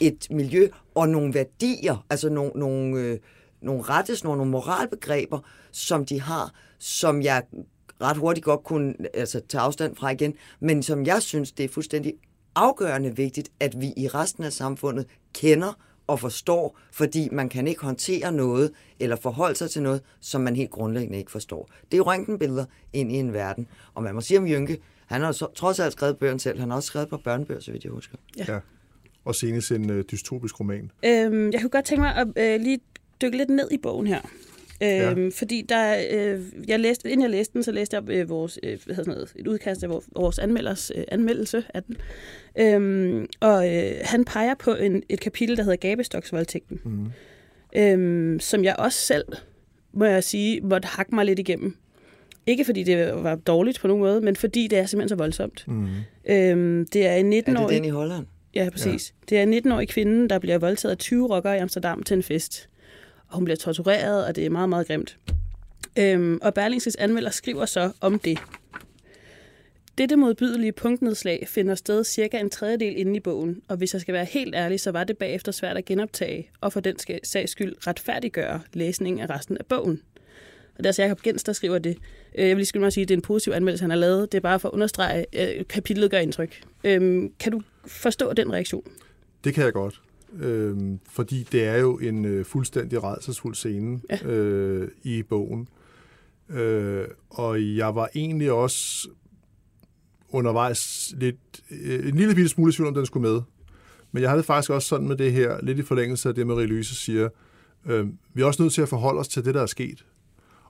et 0.00 0.26
miljø 0.30 0.68
og 0.94 1.08
nogle 1.08 1.34
værdier, 1.34 2.06
altså 2.10 2.28
nogle, 2.28 2.52
nogle, 2.54 3.00
øh, 3.00 3.18
nogle 3.60 3.82
rettesnore, 3.82 4.36
nogle 4.36 4.52
moralbegreber, 4.52 5.38
som 5.72 6.04
de 6.04 6.20
har, 6.20 6.54
som 6.78 7.22
jeg 7.22 7.42
ret 8.00 8.16
hurtigt 8.16 8.44
godt 8.44 8.64
kunne 8.64 8.94
altså, 9.14 9.40
tage 9.48 9.62
afstand 9.62 9.96
fra 9.96 10.10
igen, 10.10 10.34
men 10.60 10.82
som 10.82 11.06
jeg 11.06 11.22
synes, 11.22 11.52
det 11.52 11.64
er 11.64 11.68
fuldstændig 11.68 12.14
afgørende 12.54 13.16
vigtigt, 13.16 13.48
at 13.60 13.80
vi 13.80 13.92
i 13.96 14.08
resten 14.08 14.44
af 14.44 14.52
samfundet 14.52 15.06
kender 15.34 15.78
og 16.06 16.20
forstår, 16.20 16.78
fordi 16.92 17.28
man 17.32 17.48
kan 17.48 17.66
ikke 17.66 17.82
håndtere 17.82 18.32
noget 18.32 18.72
eller 19.00 19.16
forholde 19.16 19.56
sig 19.56 19.70
til 19.70 19.82
noget, 19.82 20.02
som 20.20 20.40
man 20.40 20.56
helt 20.56 20.70
grundlæggende 20.70 21.18
ikke 21.18 21.30
forstår. 21.30 21.70
Det 21.84 21.94
er 21.94 21.98
jo 21.98 22.04
røntgenbilleder 22.04 22.64
ind 22.92 23.12
i 23.12 23.14
en 23.14 23.32
verden. 23.32 23.68
Og 23.94 24.02
man 24.02 24.14
må 24.14 24.20
sige 24.20 24.38
om 24.38 24.46
Jynke, 24.46 24.78
han 25.06 25.20
har 25.20 25.32
så, 25.32 25.46
trods 25.54 25.80
alt 25.80 25.92
skrevet 25.92 26.18
bøgerne 26.18 26.40
selv. 26.40 26.60
Han 26.60 26.70
har 26.70 26.76
også 26.76 26.86
skrevet 26.86 27.08
på 27.08 27.16
børnebøger, 27.16 27.60
så 27.60 27.72
vidt 27.72 27.84
jeg 27.84 27.92
husker. 27.92 28.16
Ja. 28.48 28.58
Og 29.24 29.34
senest 29.34 29.70
en 29.70 29.90
øh, 29.90 30.04
dystopisk 30.10 30.60
roman. 30.60 30.90
Øhm, 31.04 31.52
jeg 31.52 31.60
kunne 31.60 31.70
godt 31.70 31.84
tænke 31.84 32.00
mig 32.00 32.14
at 32.16 32.28
øh, 32.36 32.60
lige 32.60 32.80
dykke 33.22 33.36
lidt 33.36 33.50
ned 33.50 33.72
i 33.72 33.78
bogen 33.78 34.06
her. 34.06 34.20
Øhm, 34.82 35.22
Ja. 35.24 35.28
Fordi 35.34 35.62
der, 35.68 35.96
øh, 36.12 36.40
jeg 36.68 36.80
læste, 36.80 37.10
inden 37.10 37.22
jeg 37.22 37.30
læste 37.30 37.52
den, 37.52 37.62
så 37.62 37.72
læste 37.72 37.96
jeg 37.96 38.10
øh, 38.10 38.28
vores, 38.28 38.58
øh, 38.62 38.68
hvad 38.84 38.94
hedder 38.94 38.94
sådan 38.94 39.14
noget, 39.14 39.32
et 39.36 39.46
udkast 39.46 39.82
af 39.84 39.90
vores, 39.90 40.04
vores 40.16 40.38
anmelders 40.38 40.92
øh, 40.94 41.04
anmeldelse 41.08 41.64
af 41.74 41.82
den. 41.82 41.96
Øhm, 42.58 43.26
og 43.40 43.74
øh, 43.76 43.92
han 44.02 44.24
peger 44.24 44.54
på 44.54 44.74
en, 44.74 45.02
et 45.08 45.20
kapitel, 45.20 45.56
der 45.56 45.62
hedder 45.62 45.76
Gabestoksvoldtægten, 45.76 46.80
mm. 46.84 47.06
øhm, 47.76 48.40
som 48.40 48.64
jeg 48.64 48.76
også 48.78 48.98
selv, 48.98 49.24
må 49.92 50.04
jeg 50.04 50.24
sige, 50.24 50.60
måtte 50.60 50.88
hakke 50.88 51.14
mig 51.14 51.24
lidt 51.24 51.38
igennem. 51.38 51.76
Ikke 52.46 52.64
fordi 52.64 52.82
det 52.82 53.14
var 53.14 53.34
dårligt 53.34 53.80
på 53.80 53.86
nogen 53.88 54.02
måde, 54.02 54.20
men 54.20 54.36
fordi 54.36 54.66
det 54.66 54.78
er 54.78 54.86
simpelthen 54.86 55.08
så 55.08 55.14
voldsomt. 55.14 55.64
Mm. 55.68 55.86
Øhm, 56.28 56.86
det 56.92 57.06
er 57.06 57.14
en 57.14 57.32
Er 57.32 57.40
det 57.40 57.52
19-årig... 57.52 57.76
den 57.76 57.84
i 57.84 57.88
Holland? 57.88 58.26
Ja, 58.54 58.68
præcis. 58.72 59.14
Ja. 59.20 59.24
Det 59.28 59.38
er 59.38 59.42
en 59.42 59.66
19-årig 59.72 59.88
kvinde, 59.88 60.28
der 60.28 60.38
bliver 60.38 60.58
voldtaget 60.58 60.90
af 60.92 60.98
20 60.98 61.26
rockere 61.28 61.56
i 61.56 61.58
Amsterdam 61.58 62.02
til 62.02 62.16
en 62.16 62.22
fest. 62.22 62.68
Og 63.28 63.34
hun 63.34 63.44
bliver 63.44 63.56
tortureret, 63.56 64.26
og 64.26 64.36
det 64.36 64.46
er 64.46 64.50
meget, 64.50 64.68
meget 64.68 64.86
grimt. 64.86 65.18
Øhm, 65.98 66.38
og 66.42 66.54
Berlingses 66.54 66.96
anmelder 66.96 67.30
skriver 67.30 67.66
så 67.66 67.92
om 68.00 68.18
det. 68.18 68.38
Dette 69.98 70.16
modbydelige 70.16 70.72
punktnedslag 70.72 71.46
finder 71.48 71.74
sted 71.74 72.04
cirka 72.04 72.38
en 72.38 72.50
tredjedel 72.50 72.96
inde 72.96 73.16
i 73.16 73.20
bogen, 73.20 73.62
og 73.68 73.76
hvis 73.76 73.92
jeg 73.92 74.00
skal 74.00 74.14
være 74.14 74.24
helt 74.24 74.54
ærlig, 74.54 74.80
så 74.80 74.90
var 74.90 75.04
det 75.04 75.18
bagefter 75.18 75.52
svært 75.52 75.76
at 75.76 75.84
genoptage, 75.84 76.50
og 76.60 76.72
for 76.72 76.80
den 76.80 76.96
sags 77.24 77.52
skyld 77.52 77.86
retfærdiggøre 77.86 78.60
læsningen 78.72 79.22
af 79.30 79.36
resten 79.36 79.58
af 79.58 79.66
bogen. 79.66 80.02
Og 80.72 80.78
det 80.78 80.86
er 80.86 80.88
altså 80.88 81.02
Jacob 81.02 81.22
Gens, 81.22 81.44
der 81.44 81.52
skriver 81.52 81.78
det. 81.78 81.96
Øh, 82.34 82.48
jeg 82.48 82.48
vil 82.48 82.56
lige 82.56 82.66
skynde 82.66 82.80
mig 82.80 82.86
at 82.86 82.92
sige, 82.92 83.02
at 83.02 83.08
det 83.08 83.14
er 83.14 83.18
en 83.18 83.22
positiv 83.22 83.52
anmeldelse, 83.52 83.82
han 83.82 83.90
har 83.90 83.96
lavet. 83.98 84.32
Det 84.32 84.38
er 84.38 84.42
bare 84.42 84.60
for 84.60 84.68
at 84.68 84.72
understrege, 84.72 85.36
at 85.36 85.68
kapitlet 85.68 86.10
gør 86.10 86.18
indtryk. 86.18 86.62
Øhm, 86.84 87.32
Kan 87.40 87.52
du 87.52 87.62
forstå 87.86 88.32
den 88.32 88.52
reaktion? 88.52 88.82
Det 89.44 89.54
kan 89.54 89.64
jeg 89.64 89.72
godt. 89.72 90.00
Øhm, 90.38 91.00
fordi 91.10 91.48
det 91.52 91.64
er 91.64 91.76
jo 91.76 91.98
en 91.98 92.24
øh, 92.24 92.44
fuldstændig 92.44 93.04
redselsfuld 93.04 93.54
scene 93.54 94.00
Ja. 94.10 94.26
øh, 94.26 94.88
i 95.02 95.22
bogen. 95.22 95.68
Øh, 96.50 97.04
og 97.30 97.62
jeg 97.76 97.94
var 97.94 98.08
egentlig 98.14 98.52
også 98.52 99.08
undervejs 100.28 101.14
lidt, 101.16 101.36
øh, 101.70 102.08
en 102.08 102.16
lille 102.16 102.34
bitte 102.34 102.48
smule 102.48 102.70
i 102.70 102.72
tvivl, 102.72 102.88
om 102.88 102.94
den 102.94 103.06
skulle 103.06 103.32
med. 103.32 103.40
Men 104.12 104.22
jeg 104.22 104.30
havde 104.30 104.42
faktisk 104.42 104.70
også 104.70 104.88
sådan 104.88 105.08
med 105.08 105.16
det 105.16 105.32
her, 105.32 105.58
lidt 105.62 105.78
i 105.78 105.82
forlængelse 105.82 106.28
af 106.28 106.34
det, 106.34 106.46
Marie-Louise 106.46 106.94
siger. 106.94 107.28
Øh, 107.86 108.06
vi 108.34 108.42
er 108.42 108.46
også 108.46 108.62
nødt 108.62 108.72
til 108.74 108.82
at 108.82 108.88
forholde 108.88 109.20
os 109.20 109.28
til 109.28 109.44
det, 109.44 109.54
der 109.54 109.62
er 109.62 109.66
sket. 109.66 110.04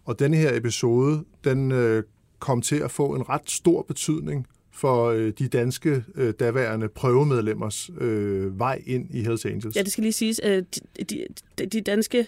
Og 0.04 0.18
denne 0.18 0.36
her 0.36 0.56
episode, 0.56 1.24
den 1.44 1.72
øh, 1.72 2.02
kom 2.38 2.62
til 2.62 2.76
at 2.76 2.90
få 2.90 3.14
en 3.14 3.28
ret 3.28 3.50
stor 3.50 3.82
betydning 3.82 4.46
for 4.76 5.06
øh, 5.06 5.32
de 5.38 5.48
danske 5.48 6.04
øh, 6.14 6.34
daværende 6.40 6.88
prøvemedlemmers 6.88 7.90
øh, 8.00 8.58
vej 8.58 8.82
ind 8.86 9.14
i 9.14 9.22
Hells 9.22 9.44
Angels. 9.44 9.76
Ja, 9.76 9.82
det 9.82 9.92
skal 9.92 10.02
lige 10.02 10.12
siges, 10.12 10.38
at 10.40 10.80
de, 11.10 11.26
de, 11.58 11.66
de 11.66 11.80
danske 11.80 12.26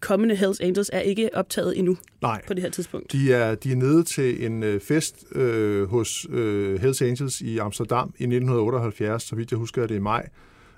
kommende 0.00 0.36
Hells 0.36 0.60
Angels 0.60 0.90
er 0.92 1.00
ikke 1.00 1.30
optaget 1.34 1.78
endnu 1.78 1.96
Nej, 2.22 2.42
på 2.46 2.54
det 2.54 2.62
her 2.62 2.70
tidspunkt. 2.70 3.12
de 3.12 3.32
er, 3.32 3.54
de 3.54 3.72
er 3.72 3.76
nede 3.76 4.04
til 4.04 4.46
en 4.46 4.62
øh, 4.62 4.80
fest 4.80 5.24
øh, 5.32 5.88
hos 5.88 6.26
øh, 6.30 6.80
Hells 6.80 7.02
Angels 7.02 7.40
i 7.40 7.58
Amsterdam 7.58 8.08
i 8.08 8.22
1978, 8.22 9.22
så 9.22 9.36
vidt 9.36 9.50
jeg 9.50 9.58
husker 9.58 9.82
er 9.82 9.86
det 9.86 9.94
i 9.94 9.98
maj, 9.98 10.28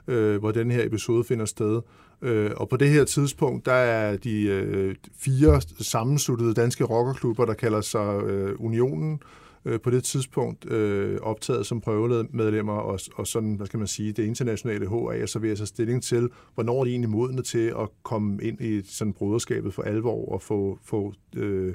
øh, 0.08 0.36
hvor 0.36 0.50
den 0.50 0.70
her 0.70 0.86
episode 0.86 1.24
finder 1.24 1.44
sted. 1.44 1.80
Øh, 2.22 2.50
og 2.56 2.68
på 2.68 2.76
det 2.76 2.88
her 2.88 3.04
tidspunkt, 3.04 3.66
der 3.66 3.72
er 3.72 4.16
de 4.16 4.42
øh, 4.42 4.94
fire 5.18 5.60
sammensluttede 5.80 6.54
danske 6.54 6.84
rockerklubber, 6.84 7.44
der 7.44 7.54
kalder 7.54 7.80
sig 7.80 8.22
øh, 8.22 8.54
Unionen, 8.58 9.12
øh, 9.12 9.18
Øh, 9.64 9.80
på 9.80 9.90
det 9.90 10.04
tidspunkt 10.04 10.70
øh, 10.70 11.18
optaget 11.22 11.66
som 11.66 11.80
prøvemedlemmer, 11.80 12.72
og, 12.72 12.98
og 13.14 13.26
sådan, 13.26 13.54
hvad 13.54 13.66
skal 13.66 13.78
man 13.78 13.86
sige, 13.86 14.12
det 14.12 14.24
internationale 14.24 14.88
HA, 14.88 15.26
så 15.26 15.38
vil 15.38 15.48
jeg 15.48 15.58
så 15.58 15.66
stilling 15.66 16.02
til, 16.02 16.28
hvornår 16.54 16.80
er 16.80 16.84
de 16.84 16.90
egentlig 16.90 17.10
modne 17.10 17.42
til 17.42 17.74
at 17.78 17.88
komme 18.02 18.42
ind 18.42 18.60
i 18.60 18.82
sådan 18.82 19.12
broderskabet 19.12 19.74
for 19.74 19.82
alvor 19.82 20.32
og 20.32 20.42
få, 20.42 20.78
få 20.84 21.12
øh, 21.36 21.74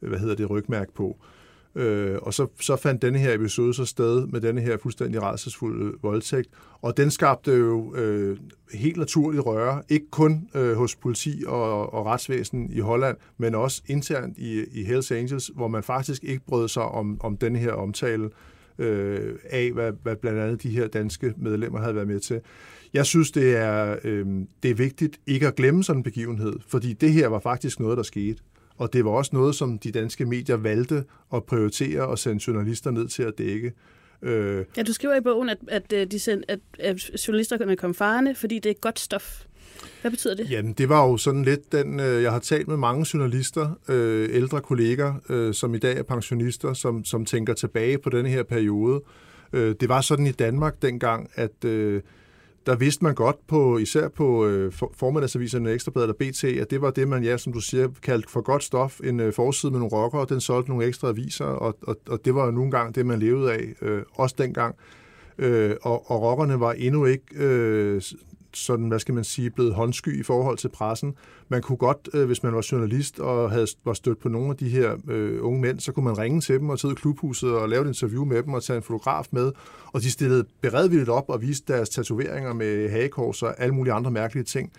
hvad 0.00 0.18
hedder 0.18 0.34
det, 0.34 0.50
rygmærk 0.50 0.92
på. 0.94 1.16
Øh, 1.20 1.39
Øh, 1.74 2.18
og 2.22 2.34
så, 2.34 2.46
så 2.60 2.76
fandt 2.76 3.02
denne 3.02 3.18
her 3.18 3.34
episode 3.34 3.74
så 3.74 3.84
sted 3.84 4.26
med 4.26 4.40
denne 4.40 4.60
her 4.60 4.76
fuldstændig 4.82 5.22
rædselsfulde 5.22 5.92
voldtægt, 6.02 6.48
og 6.82 6.96
den 6.96 7.10
skabte 7.10 7.52
jo 7.52 7.94
øh, 7.94 8.38
helt 8.74 8.96
naturligt 8.96 9.46
røre, 9.46 9.82
ikke 9.88 10.06
kun 10.10 10.48
øh, 10.54 10.76
hos 10.76 10.96
politi 10.96 11.44
og, 11.46 11.92
og 11.92 12.06
retsvæsen 12.06 12.70
i 12.72 12.80
Holland, 12.80 13.16
men 13.38 13.54
også 13.54 13.82
internt 13.86 14.38
i, 14.38 14.64
i 14.72 14.84
Hells 14.84 15.10
Angels, 15.10 15.50
hvor 15.54 15.68
man 15.68 15.82
faktisk 15.82 16.24
ikke 16.24 16.44
brød 16.46 16.68
sig 16.68 16.82
om, 16.82 17.20
om 17.20 17.36
denne 17.36 17.58
her 17.58 17.72
omtale 17.72 18.30
øh, 18.78 19.34
af, 19.50 19.72
hvad, 19.72 19.92
hvad 20.02 20.16
blandt 20.16 20.38
andet 20.38 20.62
de 20.62 20.70
her 20.70 20.86
danske 20.86 21.34
medlemmer 21.36 21.80
havde 21.80 21.94
været 21.94 22.08
med 22.08 22.20
til. 22.20 22.40
Jeg 22.94 23.06
synes, 23.06 23.30
det 23.30 23.56
er, 23.56 23.96
øh, 24.04 24.26
det 24.62 24.70
er 24.70 24.74
vigtigt 24.74 25.20
ikke 25.26 25.46
at 25.46 25.54
glemme 25.54 25.84
sådan 25.84 26.00
en 26.00 26.02
begivenhed, 26.02 26.52
fordi 26.68 26.92
det 26.92 27.12
her 27.12 27.28
var 27.28 27.38
faktisk 27.38 27.80
noget, 27.80 27.96
der 27.96 28.02
skete. 28.02 28.42
Og 28.80 28.92
det 28.92 29.04
var 29.04 29.10
også 29.10 29.30
noget, 29.32 29.54
som 29.54 29.78
de 29.78 29.92
danske 29.92 30.24
medier 30.24 30.56
valgte 30.56 31.04
at 31.34 31.44
prioritere 31.44 32.06
og 32.06 32.18
sende 32.18 32.42
journalister 32.46 32.90
ned 32.90 33.08
til 33.08 33.22
at 33.22 33.32
dække. 33.38 33.72
Øh, 34.22 34.64
Ja, 34.76 34.82
du 34.82 34.92
skriver 34.92 35.16
i 35.16 35.20
bogen, 35.20 35.48
at, 35.48 35.58
at, 35.68 35.92
øh, 35.92 36.06
de 36.06 36.18
send, 36.18 36.42
at, 36.48 36.58
at 36.78 37.10
journalisterne 37.28 37.76
kom 37.76 37.94
farne, 37.94 38.34
fordi 38.34 38.58
det 38.58 38.70
er 38.70 38.74
godt 38.80 38.98
stof. 38.98 39.44
Hvad 40.00 40.10
betyder 40.10 40.34
det? 40.34 40.50
Jamen, 40.50 40.72
det 40.72 40.88
var 40.88 41.06
jo 41.08 41.16
sådan 41.16 41.42
lidt 41.42 41.72
den, 41.72 42.00
øh, 42.00 42.22
jeg 42.22 42.32
har 42.32 42.38
talt 42.38 42.68
med 42.68 42.76
mange 42.76 43.06
journalister, 43.14 43.78
øh, 43.88 44.28
ældre 44.32 44.60
kolleger, 44.60 45.14
øh, 45.28 45.54
som 45.54 45.74
i 45.74 45.78
dag 45.78 45.98
er 45.98 46.02
pensionister, 46.02 46.72
som, 46.72 47.04
som 47.04 47.24
tænker 47.24 47.54
tilbage 47.54 47.98
på 47.98 48.10
denne 48.10 48.28
her 48.28 48.42
periode. 48.42 49.02
Øh, 49.52 49.74
det 49.80 49.88
var 49.88 50.00
sådan 50.00 50.26
i 50.26 50.32
Danmark 50.32 50.82
dengang, 50.82 51.30
at 51.34 51.64
øh, 51.64 52.02
der 52.66 52.76
vidste 52.76 53.04
man 53.04 53.14
godt 53.14 53.36
på, 53.46 53.78
især 53.78 54.08
på 54.08 54.46
øh, 54.46 54.72
formiddagsaviserne 54.94 55.72
Ekstrabladet 55.72 56.10
og 56.10 56.16
BT, 56.16 56.44
at 56.44 56.70
det 56.70 56.80
var 56.80 56.90
det, 56.90 57.08
man, 57.08 57.24
ja, 57.24 57.36
som 57.36 57.52
du 57.52 57.60
siger, 57.60 57.88
kaldte 58.02 58.30
for 58.30 58.40
godt 58.40 58.64
stof. 58.64 59.00
En 59.04 59.20
øh, 59.20 59.32
forside 59.32 59.72
med 59.72 59.80
nogle 59.80 59.96
rockere, 59.96 60.26
den 60.28 60.40
solgte 60.40 60.70
nogle 60.70 60.86
ekstra 60.86 61.08
aviser, 61.08 61.44
og, 61.44 61.76
og, 61.82 61.96
og 62.08 62.24
det 62.24 62.34
var 62.34 62.44
jo 62.44 62.50
nogle 62.50 62.70
gange 62.70 62.92
det, 62.92 63.06
man 63.06 63.18
levede 63.18 63.52
af, 63.52 63.74
øh, 63.82 64.02
også 64.14 64.34
dengang. 64.38 64.76
Øh, 65.38 65.76
og, 65.82 66.10
og 66.10 66.22
rockerne 66.22 66.60
var 66.60 66.72
endnu 66.72 67.04
ikke 67.04 67.24
øh, 67.34 68.02
sådan, 68.52 68.88
hvad 68.88 68.98
skal 68.98 69.14
man 69.14 69.24
sige, 69.24 69.50
blevet 69.50 69.74
håndsky 69.74 70.20
i 70.20 70.22
forhold 70.22 70.58
til 70.58 70.68
pressen. 70.68 71.14
Man 71.48 71.62
kunne 71.62 71.76
godt, 71.76 72.08
øh, 72.14 72.26
hvis 72.26 72.42
man 72.42 72.54
var 72.54 72.66
journalist 72.72 73.20
og 73.20 73.50
havde, 73.50 73.66
var 73.84 73.92
stødt 73.92 74.18
på 74.18 74.28
nogle 74.28 74.50
af 74.50 74.56
de 74.56 74.68
her 74.68 74.96
øh, 75.08 75.44
unge 75.44 75.60
mænd, 75.60 75.80
så 75.80 75.92
kunne 75.92 76.04
man 76.04 76.18
ringe 76.18 76.40
til 76.40 76.58
dem 76.58 76.70
og 76.70 76.78
sidde 76.78 76.92
i 76.92 76.94
klubhuset 76.94 77.52
og 77.52 77.68
lave 77.68 77.82
et 77.82 77.88
interview 77.88 78.24
med 78.24 78.42
dem 78.42 78.54
og 78.54 78.62
tage 78.62 78.76
en 78.76 78.82
fotograf 78.82 79.26
med. 79.30 79.52
Og 79.86 80.02
de 80.02 80.10
stillede 80.10 80.44
beredvilligt 80.60 81.10
op 81.10 81.24
og 81.28 81.42
viste 81.42 81.72
deres 81.72 81.88
tatoveringer 81.88 82.52
med 82.52 82.90
hagekors 82.90 83.42
og 83.42 83.60
alle 83.60 83.74
mulige 83.74 83.92
andre 83.92 84.10
mærkelige 84.10 84.44
ting. 84.44 84.72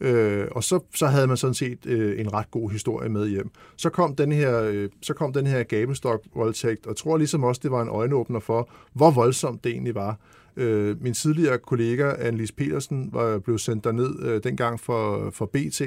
Øh, 0.00 0.46
og 0.50 0.64
så, 0.64 0.80
så 0.94 1.06
havde 1.06 1.26
man 1.26 1.36
sådan 1.36 1.54
set 1.54 1.86
øh, 1.86 2.20
en 2.20 2.32
ret 2.32 2.50
god 2.50 2.70
historie 2.70 3.08
med 3.08 3.28
hjem. 3.28 3.50
Så 3.76 3.90
kom 3.90 4.16
den 4.16 4.32
her, 4.32 4.60
øh, 4.60 4.88
så 5.02 5.14
kom 5.14 5.32
den 5.32 5.46
her 5.46 5.62
gabestok-voldtægt, 5.62 6.86
og 6.86 6.90
jeg 6.90 6.96
tror 6.96 7.16
ligesom 7.16 7.44
også, 7.44 7.60
det 7.62 7.70
var 7.70 7.82
en 7.82 7.88
øjenåbner 7.88 8.40
for, 8.40 8.70
hvor 8.92 9.10
voldsomt 9.10 9.64
det 9.64 9.72
egentlig 9.72 9.94
var. 9.94 10.18
Øh, 10.56 11.02
min 11.02 11.14
tidligere 11.14 11.58
kollega, 11.58 12.12
Annelise 12.18 12.54
Petersen, 12.54 13.10
var 13.12 13.38
blevet 13.38 13.60
sendt 13.60 13.84
derned 13.84 14.22
øh, 14.22 14.44
dengang 14.44 14.80
for, 14.80 15.30
for 15.30 15.46
BT, 15.46 15.82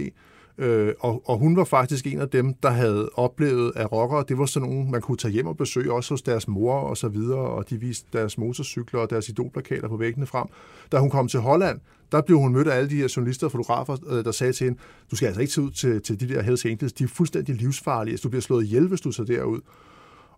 Øh, 0.59 0.93
og, 0.99 1.21
og 1.25 1.37
hun 1.37 1.55
var 1.55 1.63
faktisk 1.63 2.07
en 2.07 2.21
af 2.21 2.29
dem, 2.29 2.53
der 2.53 2.69
havde 2.69 3.09
oplevet, 3.13 3.71
at 3.75 3.91
rockere, 3.91 4.23
det 4.27 4.37
var 4.37 4.45
sådan 4.45 4.69
nogle, 4.69 4.89
man 4.91 5.01
kunne 5.01 5.17
tage 5.17 5.31
hjem 5.31 5.47
og 5.47 5.57
besøge, 5.57 5.93
også 5.93 6.13
hos 6.13 6.21
deres 6.21 6.47
mor 6.47 6.73
og 6.73 6.97
så 6.97 7.07
videre, 7.07 7.39
og 7.39 7.69
de 7.69 7.79
viste 7.79 8.07
deres 8.13 8.37
motorcykler 8.37 8.99
og 8.99 9.09
deres 9.09 9.29
idolplakater 9.29 9.87
på 9.87 9.97
væggene 9.97 10.25
frem. 10.25 10.47
Da 10.91 10.97
hun 10.97 11.09
kom 11.09 11.27
til 11.27 11.39
Holland, 11.39 11.79
der 12.11 12.21
blev 12.21 12.37
hun 12.37 12.53
mødt 12.53 12.67
af 12.67 12.77
alle 12.77 12.89
de 12.89 12.95
her 12.95 13.13
journalister 13.15 13.47
og 13.47 13.51
fotografer, 13.51 13.97
øh, 14.09 14.25
der 14.25 14.31
sagde 14.31 14.53
til 14.53 14.65
hende, 14.65 14.79
du 15.11 15.15
skal 15.15 15.25
altså 15.25 15.41
ikke 15.41 15.53
tage 15.53 15.65
ud 15.65 15.71
til, 15.71 16.01
til 16.01 16.19
de 16.19 16.29
der 16.29 16.41
Hells 16.41 16.65
Angels, 16.65 16.93
de 16.93 17.03
er 17.03 17.07
fuldstændig 17.07 17.55
livsfarlige, 17.55 18.13
altså, 18.13 18.23
du 18.23 18.29
bliver 18.29 18.41
slået 18.41 18.63
ihjel, 18.63 18.87
hvis 18.87 19.01
du 19.01 19.11
tager 19.11 19.27
derud. 19.27 19.59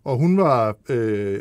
Og 0.04 0.18
hun 0.18 0.38
var, 0.38 0.76
øh, 0.90 1.40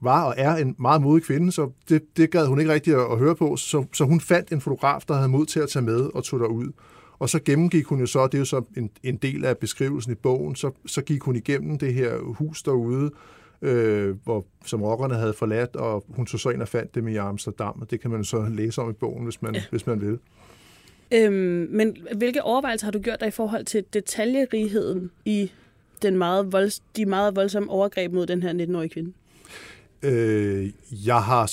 var 0.00 0.24
og 0.24 0.34
er 0.36 0.56
en 0.56 0.76
meget 0.78 1.02
modig 1.02 1.24
kvinde, 1.24 1.52
så 1.52 1.70
det, 1.88 2.02
det 2.16 2.30
gad 2.30 2.46
hun 2.46 2.60
ikke 2.60 2.72
rigtig 2.72 2.94
at, 2.94 3.12
at 3.12 3.18
høre 3.18 3.36
på, 3.36 3.56
så, 3.56 3.84
så 3.92 4.04
hun 4.04 4.20
fandt 4.20 4.52
en 4.52 4.60
fotograf, 4.60 5.02
der 5.08 5.14
havde 5.14 5.28
mod 5.28 5.46
til 5.46 5.60
at 5.60 5.68
tage 5.68 5.84
med 5.84 6.00
og 6.14 6.24
tog 6.24 6.40
derud. 6.40 6.72
Og 7.18 7.28
så 7.28 7.40
gennemgik 7.44 7.84
hun 7.84 8.00
jo 8.00 8.06
så, 8.06 8.26
det 8.26 8.34
er 8.34 8.38
jo 8.38 8.44
så 8.44 8.62
en, 8.76 8.90
en 9.02 9.16
del 9.16 9.44
af 9.44 9.58
beskrivelsen 9.58 10.12
i 10.12 10.14
bogen, 10.14 10.56
så, 10.56 10.70
så 10.86 11.02
gik 11.02 11.22
hun 11.22 11.36
igennem 11.36 11.78
det 11.78 11.94
her 11.94 12.18
hus 12.18 12.62
derude, 12.62 13.10
øh, 13.62 14.16
hvor, 14.24 14.46
som 14.64 14.82
rockerne 14.82 15.14
havde 15.14 15.34
forladt, 15.34 15.76
og 15.76 16.04
hun 16.08 16.26
tog 16.26 16.40
så 16.40 16.50
ind 16.50 16.62
og 16.62 16.68
fandt 16.68 16.94
dem 16.94 17.08
i 17.08 17.16
Amsterdam, 17.16 17.80
og 17.80 17.90
det 17.90 18.00
kan 18.00 18.10
man 18.10 18.24
så 18.24 18.48
læse 18.48 18.82
om 18.82 18.90
i 18.90 18.92
bogen, 18.92 19.24
hvis 19.24 19.42
man, 19.42 19.54
ja. 19.54 19.62
hvis 19.70 19.86
man 19.86 20.00
vil. 20.00 20.18
Øhm, 21.14 21.68
men 21.70 21.96
hvilke 22.16 22.42
overvejelser 22.42 22.86
har 22.86 22.92
du 22.92 22.98
gjort 22.98 23.20
dig 23.20 23.28
i 23.28 23.30
forhold 23.30 23.64
til 23.64 23.84
detaljerigheden 23.92 25.10
i 25.24 25.50
den 26.02 26.18
meget 26.18 26.52
volds, 26.52 26.82
de 26.96 27.06
meget 27.06 27.36
voldsomme 27.36 27.70
overgreb 27.70 28.12
mod 28.12 28.26
den 28.26 28.42
her 28.42 28.52
19-årige 28.52 28.88
kvinde? 28.88 29.12
Øh, 30.02 30.70
jeg 31.06 31.22
har 31.22 31.46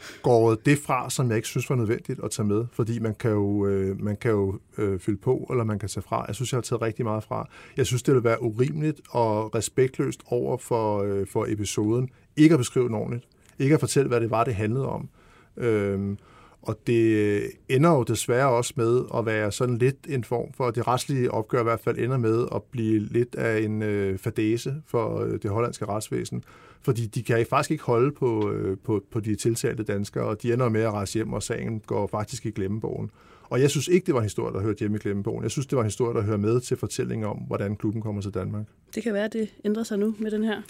skåret 0.00 0.66
det 0.66 0.78
fra, 0.78 1.10
som 1.10 1.28
jeg 1.28 1.36
ikke 1.36 1.48
synes 1.48 1.70
var 1.70 1.76
nødvendigt 1.76 2.20
at 2.24 2.30
tage 2.30 2.46
med, 2.46 2.66
fordi 2.72 2.98
man 2.98 3.14
kan 3.14 3.30
jo, 3.30 3.66
øh, 3.66 4.00
man 4.00 4.16
kan 4.16 4.30
jo 4.30 4.58
øh, 4.78 5.00
fylde 5.00 5.18
på, 5.18 5.46
eller 5.50 5.64
man 5.64 5.78
kan 5.78 5.88
tage 5.88 6.02
fra. 6.02 6.24
Jeg 6.26 6.34
synes, 6.34 6.52
jeg 6.52 6.56
har 6.56 6.62
taget 6.62 6.82
rigtig 6.82 7.04
meget 7.04 7.24
fra. 7.24 7.48
Jeg 7.76 7.86
synes, 7.86 8.02
det 8.02 8.14
vil 8.14 8.24
være 8.24 8.42
urimeligt 8.42 9.00
og 9.10 9.54
respektløst 9.54 10.20
over 10.26 10.56
for, 10.58 11.02
øh, 11.02 11.26
for 11.26 11.46
episoden. 11.48 12.08
Ikke 12.36 12.52
at 12.52 12.58
beskrive 12.58 12.86
den 12.86 12.94
ordentligt. 12.94 13.24
Ikke 13.58 13.74
at 13.74 13.80
fortælle, 13.80 14.08
hvad 14.08 14.20
det 14.20 14.30
var, 14.30 14.44
det 14.44 14.54
handlede 14.54 14.88
om. 14.88 15.08
Øh, 15.56 16.16
og 16.62 16.78
det 16.86 17.02
øh, 17.02 17.42
ender 17.68 17.90
jo 17.90 18.02
desværre 18.02 18.48
også 18.48 18.72
med 18.76 19.02
at 19.14 19.26
være 19.26 19.52
sådan 19.52 19.78
lidt 19.78 19.96
en 20.08 20.24
form 20.24 20.52
for, 20.52 20.70
det 20.70 20.86
retslige 20.86 21.30
opgør 21.30 21.60
i 21.60 21.62
hvert 21.62 21.80
fald 21.80 21.98
ender 21.98 22.16
med 22.16 22.46
at 22.54 22.62
blive 22.62 22.98
lidt 22.98 23.34
af 23.34 23.60
en 23.60 23.82
øh, 23.82 24.18
fadese 24.18 24.74
for 24.86 25.20
øh, 25.20 25.38
det 25.42 25.50
hollandske 25.50 25.84
retsvæsen. 25.84 26.44
Fordi 26.82 27.06
de 27.06 27.22
kan 27.22 27.46
faktisk 27.50 27.70
ikke 27.70 27.84
holde 27.84 28.12
på, 28.12 28.52
øh, 28.52 28.76
på, 28.84 29.04
på 29.10 29.20
de 29.20 29.34
tiltalte 29.34 29.82
danskere, 29.82 30.24
og 30.24 30.42
de 30.42 30.52
ender 30.52 30.68
med 30.68 30.80
at 30.80 30.92
rejse 30.92 31.14
hjem, 31.14 31.32
og 31.32 31.42
sagen 31.42 31.80
går 31.80 32.06
faktisk 32.06 32.46
i 32.46 32.50
glemmebogen. 32.50 33.10
Og 33.42 33.60
jeg 33.60 33.70
synes 33.70 33.88
ikke, 33.88 34.06
det 34.06 34.14
var 34.14 34.20
en 34.20 34.24
historie, 34.24 34.54
der 34.54 34.60
hørte 34.60 34.78
hjemme 34.78 34.96
i 34.96 35.00
glemmebogen. 35.00 35.42
Jeg 35.42 35.50
synes, 35.50 35.66
det 35.66 35.76
var 35.76 35.82
en 35.82 35.86
historie, 35.86 36.14
der 36.14 36.22
hører 36.22 36.36
med 36.36 36.60
til 36.60 36.76
fortællingen 36.76 37.28
om, 37.28 37.36
hvordan 37.36 37.76
klubben 37.76 38.02
kommer 38.02 38.22
til 38.22 38.34
Danmark. 38.34 38.66
Det 38.94 39.02
kan 39.02 39.14
være, 39.14 39.24
at 39.24 39.32
det 39.32 39.48
ændrer 39.64 39.82
sig 39.82 39.98
nu 39.98 40.14
med 40.18 40.30
den 40.30 40.44
her. 40.44 40.62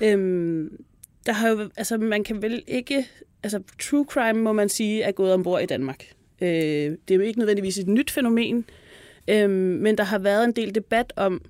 Øhm, 0.00 0.70
der 1.28 1.34
har 1.34 1.48
jo, 1.48 1.70
altså, 1.76 1.98
man 1.98 2.24
kan 2.24 2.42
vel 2.42 2.62
ikke 2.66 3.08
altså 3.42 3.62
true 3.78 4.06
crime, 4.08 4.42
må 4.42 4.52
man 4.52 4.68
sige, 4.68 5.02
er 5.02 5.12
gået 5.12 5.32
ombord 5.32 5.62
i 5.62 5.66
Danmark. 5.66 6.04
Øh, 6.40 6.48
det 6.48 7.10
er 7.10 7.14
jo 7.14 7.20
ikke 7.20 7.38
nødvendigvis 7.38 7.78
et 7.78 7.88
nyt 7.88 8.10
fænomen, 8.10 8.64
øh, 9.28 9.50
men 9.50 9.98
der 9.98 10.04
har 10.04 10.18
været 10.18 10.44
en 10.44 10.52
del 10.52 10.74
debat 10.74 11.12
om, 11.16 11.44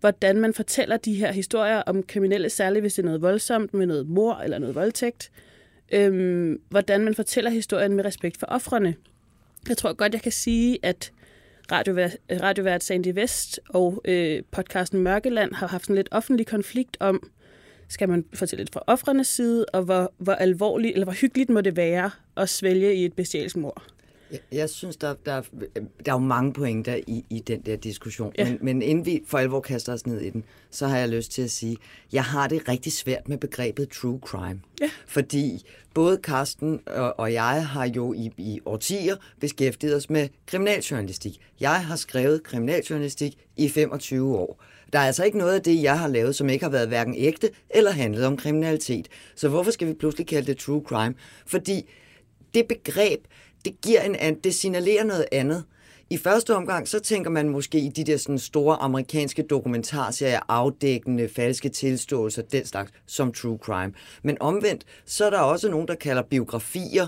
hvordan 0.00 0.36
man 0.40 0.54
fortæller 0.54 0.96
de 0.96 1.14
her 1.14 1.32
historier 1.32 1.82
om 1.82 2.02
kriminelle, 2.02 2.50
særligt 2.50 2.82
hvis 2.82 2.94
det 2.94 3.02
er 3.02 3.06
noget 3.06 3.22
voldsomt 3.22 3.74
med 3.74 3.86
noget 3.86 4.08
mor 4.08 4.34
eller 4.34 4.58
noget 4.58 4.74
voldtægt. 4.74 5.30
Øhm, 5.92 6.60
hvordan 6.68 7.04
man 7.04 7.14
fortæller 7.14 7.50
historien 7.50 7.92
med 7.92 8.04
respekt 8.04 8.36
for 8.36 8.46
offrene. 8.46 8.94
Jeg 9.68 9.76
tror 9.76 9.92
godt, 9.92 10.12
jeg 10.12 10.22
kan 10.22 10.32
sige, 10.32 10.78
at 10.82 11.12
radiovært 11.72 12.84
Sandy 12.84 13.14
Vest 13.14 13.60
og 13.68 14.02
øh, 14.04 14.42
podcasten 14.50 15.00
Mørkeland 15.00 15.54
har 15.54 15.66
haft 15.66 15.88
en 15.88 15.94
lidt 15.94 16.08
offentlig 16.10 16.46
konflikt 16.46 16.96
om, 17.00 17.30
skal 17.88 18.08
man 18.08 18.24
fortælle 18.34 18.60
lidt 18.60 18.72
fra 18.72 18.82
offrenes 18.86 19.26
side, 19.26 19.64
og 19.72 19.82
hvor, 19.82 20.12
hvor 20.18 20.32
alvorligt 20.32 20.92
eller 20.92 21.04
hvor 21.04 21.12
hyggeligt 21.12 21.50
må 21.50 21.60
det 21.60 21.76
være 21.76 22.10
at 22.36 22.48
svælge 22.48 22.94
i 22.94 23.04
et 23.04 23.12
bestialsk 23.12 23.56
mor? 23.56 23.82
Jeg, 24.30 24.40
jeg 24.52 24.70
synes, 24.70 24.96
der, 24.96 25.14
der, 25.26 25.42
der 25.74 26.12
er 26.12 26.12
jo 26.12 26.18
mange 26.18 26.52
pointer 26.52 26.94
i, 27.06 27.24
i 27.30 27.40
den 27.40 27.60
der 27.60 27.76
diskussion. 27.76 28.32
Ja. 28.38 28.44
Men, 28.44 28.58
men 28.62 28.82
inden 28.82 29.06
vi 29.06 29.22
for 29.26 29.38
alvor 29.38 29.60
kaster 29.60 29.92
os 29.92 30.06
ned 30.06 30.20
i 30.20 30.30
den, 30.30 30.44
så 30.70 30.86
har 30.86 30.98
jeg 30.98 31.08
lyst 31.08 31.32
til 31.32 31.42
at 31.42 31.50
sige, 31.50 31.76
jeg 32.12 32.24
har 32.24 32.48
det 32.48 32.68
rigtig 32.68 32.92
svært 32.92 33.28
med 33.28 33.38
begrebet 33.38 33.88
true 33.88 34.20
crime. 34.22 34.60
Ja. 34.80 34.90
Fordi 35.06 35.64
både 35.94 36.18
Karsten 36.18 36.80
og, 36.86 37.18
og 37.18 37.32
jeg 37.32 37.66
har 37.68 37.86
jo 37.96 38.12
i, 38.12 38.30
i 38.38 38.60
årtier 38.64 39.16
beskæftiget 39.40 39.96
os 39.96 40.10
med 40.10 40.28
kriminaljournalistik. 40.46 41.40
Jeg 41.60 41.84
har 41.84 41.96
skrevet 41.96 42.42
kriminaljournalistik 42.42 43.38
i 43.56 43.68
25 43.68 44.36
år. 44.36 44.62
Der 44.92 44.98
er 44.98 45.06
altså 45.06 45.24
ikke 45.24 45.38
noget 45.38 45.54
af 45.54 45.62
det, 45.62 45.82
jeg 45.82 45.98
har 45.98 46.08
lavet, 46.08 46.36
som 46.36 46.48
ikke 46.48 46.64
har 46.64 46.70
været 46.70 46.88
hverken 46.88 47.14
ægte 47.16 47.50
eller 47.70 47.90
handlet 47.90 48.26
om 48.26 48.36
kriminalitet. 48.36 49.08
Så 49.34 49.48
hvorfor 49.48 49.70
skal 49.70 49.88
vi 49.88 49.92
pludselig 49.92 50.26
kalde 50.26 50.46
det 50.46 50.58
true 50.58 50.82
crime? 50.86 51.14
Fordi 51.46 51.90
det 52.54 52.68
begreb, 52.68 53.20
det, 53.64 53.80
giver 53.80 54.00
en, 54.00 54.34
det 54.34 54.54
signalerer 54.54 55.04
noget 55.04 55.26
andet. 55.32 55.64
I 56.10 56.16
første 56.16 56.54
omgang, 56.54 56.88
så 56.88 57.00
tænker 57.00 57.30
man 57.30 57.48
måske 57.48 57.78
i 57.78 57.88
de 57.88 58.04
der 58.04 58.16
sådan 58.16 58.38
store 58.38 58.76
amerikanske 58.76 59.42
dokumentarserier, 59.42 60.40
afdækkende, 60.48 61.28
falske 61.28 61.68
tilståelser, 61.68 62.42
den 62.42 62.66
slags, 62.66 62.92
som 63.06 63.32
true 63.32 63.58
crime. 63.62 63.92
Men 64.22 64.36
omvendt, 64.40 64.84
så 65.04 65.26
er 65.26 65.30
der 65.30 65.38
også 65.38 65.70
nogen, 65.70 65.88
der 65.88 65.94
kalder 65.94 66.22
biografier, 66.22 67.06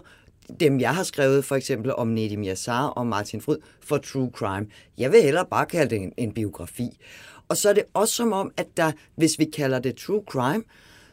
dem 0.60 0.80
jeg 0.80 0.94
har 0.94 1.02
skrevet 1.02 1.44
for 1.44 1.56
eksempel 1.56 1.94
om 1.94 2.08
Nedim 2.08 2.44
Yassar 2.44 2.86
og 2.86 3.06
Martin 3.06 3.40
Fryd, 3.40 3.56
for 3.80 3.98
true 3.98 4.30
crime. 4.34 4.66
Jeg 4.98 5.12
vil 5.12 5.22
hellere 5.22 5.46
bare 5.50 5.66
kalde 5.66 5.90
det 5.90 6.02
en, 6.02 6.12
en 6.16 6.32
biografi. 6.32 6.98
Og 7.48 7.56
så 7.56 7.68
er 7.68 7.72
det 7.72 7.84
også 7.94 8.14
som 8.14 8.32
om, 8.32 8.52
at 8.56 8.66
der, 8.76 8.92
hvis 9.14 9.38
vi 9.38 9.44
kalder 9.44 9.78
det 9.78 9.96
true 9.96 10.22
crime, 10.26 10.64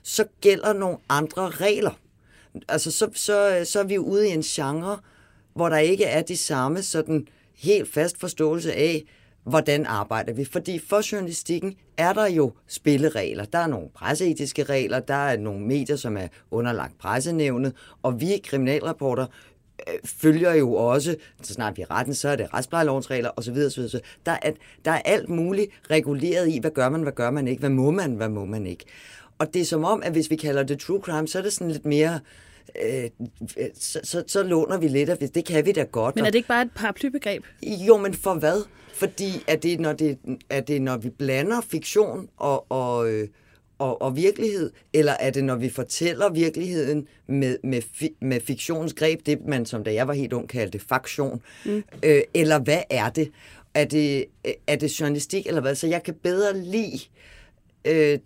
så 0.03 0.25
gælder 0.41 0.73
nogle 0.73 0.97
andre 1.09 1.49
regler. 1.49 1.99
Altså, 2.67 2.91
så, 2.91 3.09
så, 3.13 3.61
så 3.65 3.79
er 3.79 3.83
vi 3.83 3.97
ude 3.97 4.29
i 4.29 4.31
en 4.31 4.41
genre, 4.41 4.97
hvor 5.53 5.69
der 5.69 5.77
ikke 5.77 6.05
er 6.05 6.21
de 6.21 6.37
samme 6.37 6.83
sådan 6.83 7.27
helt 7.55 7.93
fast 7.93 8.19
forståelse 8.19 8.73
af, 8.73 9.03
hvordan 9.43 9.85
arbejder 9.85 10.33
vi. 10.33 10.45
Fordi 10.45 10.79
for 10.79 11.11
journalistikken 11.11 11.75
er 11.97 12.13
der 12.13 12.27
jo 12.27 12.53
spilleregler. 12.67 13.45
Der 13.45 13.59
er 13.59 13.67
nogle 13.67 13.89
presseetiske 13.89 14.63
regler, 14.63 14.99
der 14.99 15.13
er 15.13 15.37
nogle 15.37 15.65
medier, 15.65 15.95
som 15.95 16.17
er 16.17 16.27
underlagt 16.51 16.97
pressenævnet, 16.97 17.73
og 18.03 18.21
vi 18.21 18.41
kriminalreporter 18.43 19.25
Øh, 19.87 19.99
følger 20.05 20.53
jo 20.53 20.73
også, 20.73 21.15
så 21.41 21.53
snart 21.53 21.77
vi 21.77 21.81
er 21.81 21.91
retten, 21.91 22.13
så 22.13 22.29
er 22.29 22.35
det 22.35 22.53
retsplejelovens 22.53 23.11
regler 23.11 23.29
osv. 23.35 23.57
osv. 23.67 23.99
Der, 24.25 24.37
er, 24.41 24.51
der 24.85 24.91
er 24.91 25.01
alt 25.05 25.29
muligt 25.29 25.71
reguleret 25.91 26.49
i, 26.49 26.59
hvad 26.59 26.71
gør 26.71 26.89
man, 26.89 27.01
hvad 27.01 27.11
gør 27.11 27.31
man 27.31 27.47
ikke, 27.47 27.59
hvad 27.59 27.69
må 27.69 27.91
man, 27.91 28.13
hvad 28.13 28.29
må 28.29 28.45
man 28.45 28.67
ikke. 28.67 28.85
Og 29.37 29.53
det 29.53 29.61
er 29.61 29.65
som 29.65 29.83
om, 29.83 30.03
at 30.03 30.11
hvis 30.11 30.29
vi 30.29 30.35
kalder 30.35 30.63
det 30.63 30.79
true 30.79 31.01
crime, 31.01 31.27
så 31.27 31.37
er 31.37 31.41
det 31.41 31.53
sådan 31.53 31.71
lidt 31.71 31.85
mere... 31.85 32.19
Øh, 32.85 33.09
så, 33.79 33.99
så, 34.03 34.23
så 34.27 34.43
låner 34.43 34.77
vi 34.77 34.87
lidt 34.87 35.09
af 35.09 35.17
det. 35.17 35.35
Det 35.35 35.45
kan 35.45 35.65
vi 35.65 35.71
da 35.71 35.83
godt. 35.83 36.15
Men 36.15 36.25
er 36.25 36.29
det 36.29 36.35
ikke 36.35 36.47
bare 36.47 36.61
et 36.61 36.71
paraplybegreb? 36.75 37.43
Jo, 37.63 37.97
men 37.97 38.13
for 38.13 38.33
hvad? 38.33 38.65
Fordi 38.93 39.43
er 39.47 39.55
det, 39.55 39.79
når, 39.79 39.93
det, 39.93 40.17
er 40.49 40.61
det, 40.61 40.81
når 40.81 40.97
vi 40.97 41.09
blander 41.09 41.61
fiktion 41.61 42.29
og, 42.37 42.71
og, 42.71 43.11
øh, 43.11 43.27
og, 43.77 44.01
og 44.01 44.15
virkelighed, 44.15 44.71
eller 44.93 45.13
er 45.19 45.29
det, 45.29 45.43
når 45.43 45.55
vi 45.55 45.69
fortæller 45.69 46.29
virkeligheden 46.29 47.07
med, 47.27 47.57
med, 47.63 47.81
fi, 47.93 48.09
med 48.21 48.41
fiktionens 48.41 48.93
greb, 48.93 49.25
det 49.25 49.45
man 49.47 49.65
som 49.65 49.83
da 49.83 49.93
jeg 49.93 50.07
var 50.07 50.13
helt 50.13 50.33
ung 50.33 50.49
kaldte 50.49 50.79
faktion, 50.79 51.41
mm. 51.65 51.83
øh, 52.03 52.21
eller 52.33 52.59
hvad 52.59 52.81
er 52.89 53.09
det? 53.09 53.31
Er 53.73 53.85
det, 53.85 54.25
er 54.67 54.75
det 54.75 54.99
journalistik, 54.99 55.47
eller 55.47 55.61
hvad? 55.61 55.75
Så 55.75 55.87
jeg 55.87 56.03
kan 56.03 56.13
bedre 56.13 56.57
lide 56.57 56.99
øh, 57.85 58.19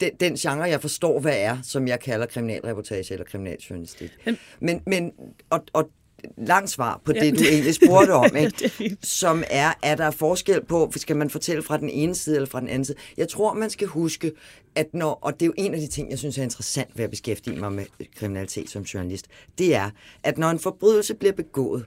den, 0.00 0.10
den 0.20 0.34
genre, 0.34 0.62
jeg 0.62 0.80
forstår, 0.80 1.20
hvad 1.20 1.36
er, 1.36 1.58
som 1.62 1.88
jeg 1.88 2.00
kalder 2.00 2.26
kriminalreportage 2.26 3.12
eller 3.12 3.24
kriminaljournalistik. 3.24 4.10
Mm. 4.26 4.36
Men, 4.60 4.82
men 4.86 5.12
og, 5.50 5.64
og 5.72 5.90
langt 6.36 6.70
svar 6.70 7.00
på 7.04 7.12
Ja. 7.14 7.20
det, 7.20 7.38
du 7.38 7.44
egentlig 7.44 7.74
spurgte 7.74 8.10
om, 8.10 8.30
Ja, 8.34 8.40
ikke? 8.40 8.96
som 9.02 9.42
er, 9.50 9.72
er 9.82 9.94
der 9.94 10.10
forskel 10.10 10.64
på, 10.64 10.92
skal 10.96 11.16
man 11.16 11.30
fortælle 11.30 11.62
fra 11.62 11.76
den 11.76 11.90
ene 11.90 12.14
side 12.14 12.36
eller 12.36 12.48
fra 12.48 12.60
den 12.60 12.68
anden 12.68 12.84
side? 12.84 12.98
Jeg 13.16 13.28
tror, 13.28 13.54
man 13.54 13.70
skal 13.70 13.86
huske, 13.88 14.32
at 14.74 14.94
når, 14.94 15.18
og 15.22 15.32
det 15.32 15.42
er 15.42 15.46
jo 15.46 15.54
en 15.56 15.74
af 15.74 15.80
de 15.80 15.86
ting, 15.86 16.10
jeg 16.10 16.18
synes 16.18 16.38
er 16.38 16.42
interessant 16.42 16.88
ved 16.98 17.04
at 17.04 17.10
beskæftige 17.10 17.60
mig 17.60 17.72
med 17.72 17.84
kriminalitet 18.16 18.70
som 18.70 18.82
journalist, 18.82 19.26
det 19.58 19.74
er, 19.74 19.90
at 20.22 20.38
når 20.38 20.50
en 20.50 20.58
forbrydelse 20.58 21.14
bliver 21.14 21.32
begået 21.32 21.84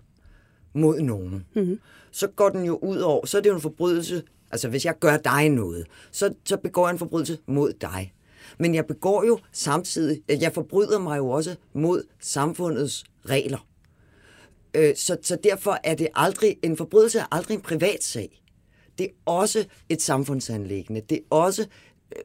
mod 0.73 0.99
nogen, 1.01 1.45
mm-hmm. 1.55 1.79
så 2.11 2.27
går 2.27 2.49
den 2.49 2.65
jo 2.65 2.75
ud 2.81 2.97
over, 2.97 3.25
så 3.25 3.37
er 3.37 3.41
det 3.41 3.49
jo 3.49 3.55
en 3.55 3.61
forbrydelse, 3.61 4.23
altså 4.51 4.69
hvis 4.69 4.85
jeg 4.85 4.99
gør 4.99 5.17
dig 5.17 5.49
noget, 5.49 5.85
så, 6.11 6.33
så 6.45 6.57
begår 6.57 6.87
jeg 6.87 6.93
en 6.93 6.99
forbrydelse 6.99 7.37
mod 7.47 7.73
dig. 7.81 8.13
Men 8.59 8.75
jeg 8.75 8.85
begår 8.85 9.23
jo 9.23 9.39
samtidig, 9.51 10.21
jeg 10.29 10.53
forbryder 10.53 10.99
mig 10.99 11.17
jo 11.17 11.29
også 11.29 11.55
mod 11.73 12.03
samfundets 12.19 13.03
regler. 13.29 13.67
Øh, 14.77 14.95
så, 14.95 15.17
så 15.21 15.37
derfor 15.43 15.79
er 15.83 15.95
det 15.95 16.07
aldrig, 16.15 16.57
en 16.63 16.77
forbrydelse 16.77 17.19
er 17.19 17.25
aldrig 17.31 17.55
en 17.55 17.61
privat 17.61 18.03
sag. 18.03 18.41
Det 18.97 19.05
er 19.05 19.11
også 19.25 19.65
et 19.89 20.01
samfundsanlæggende. 20.01 21.01
Det 21.01 21.15
er 21.17 21.35
også 21.35 21.65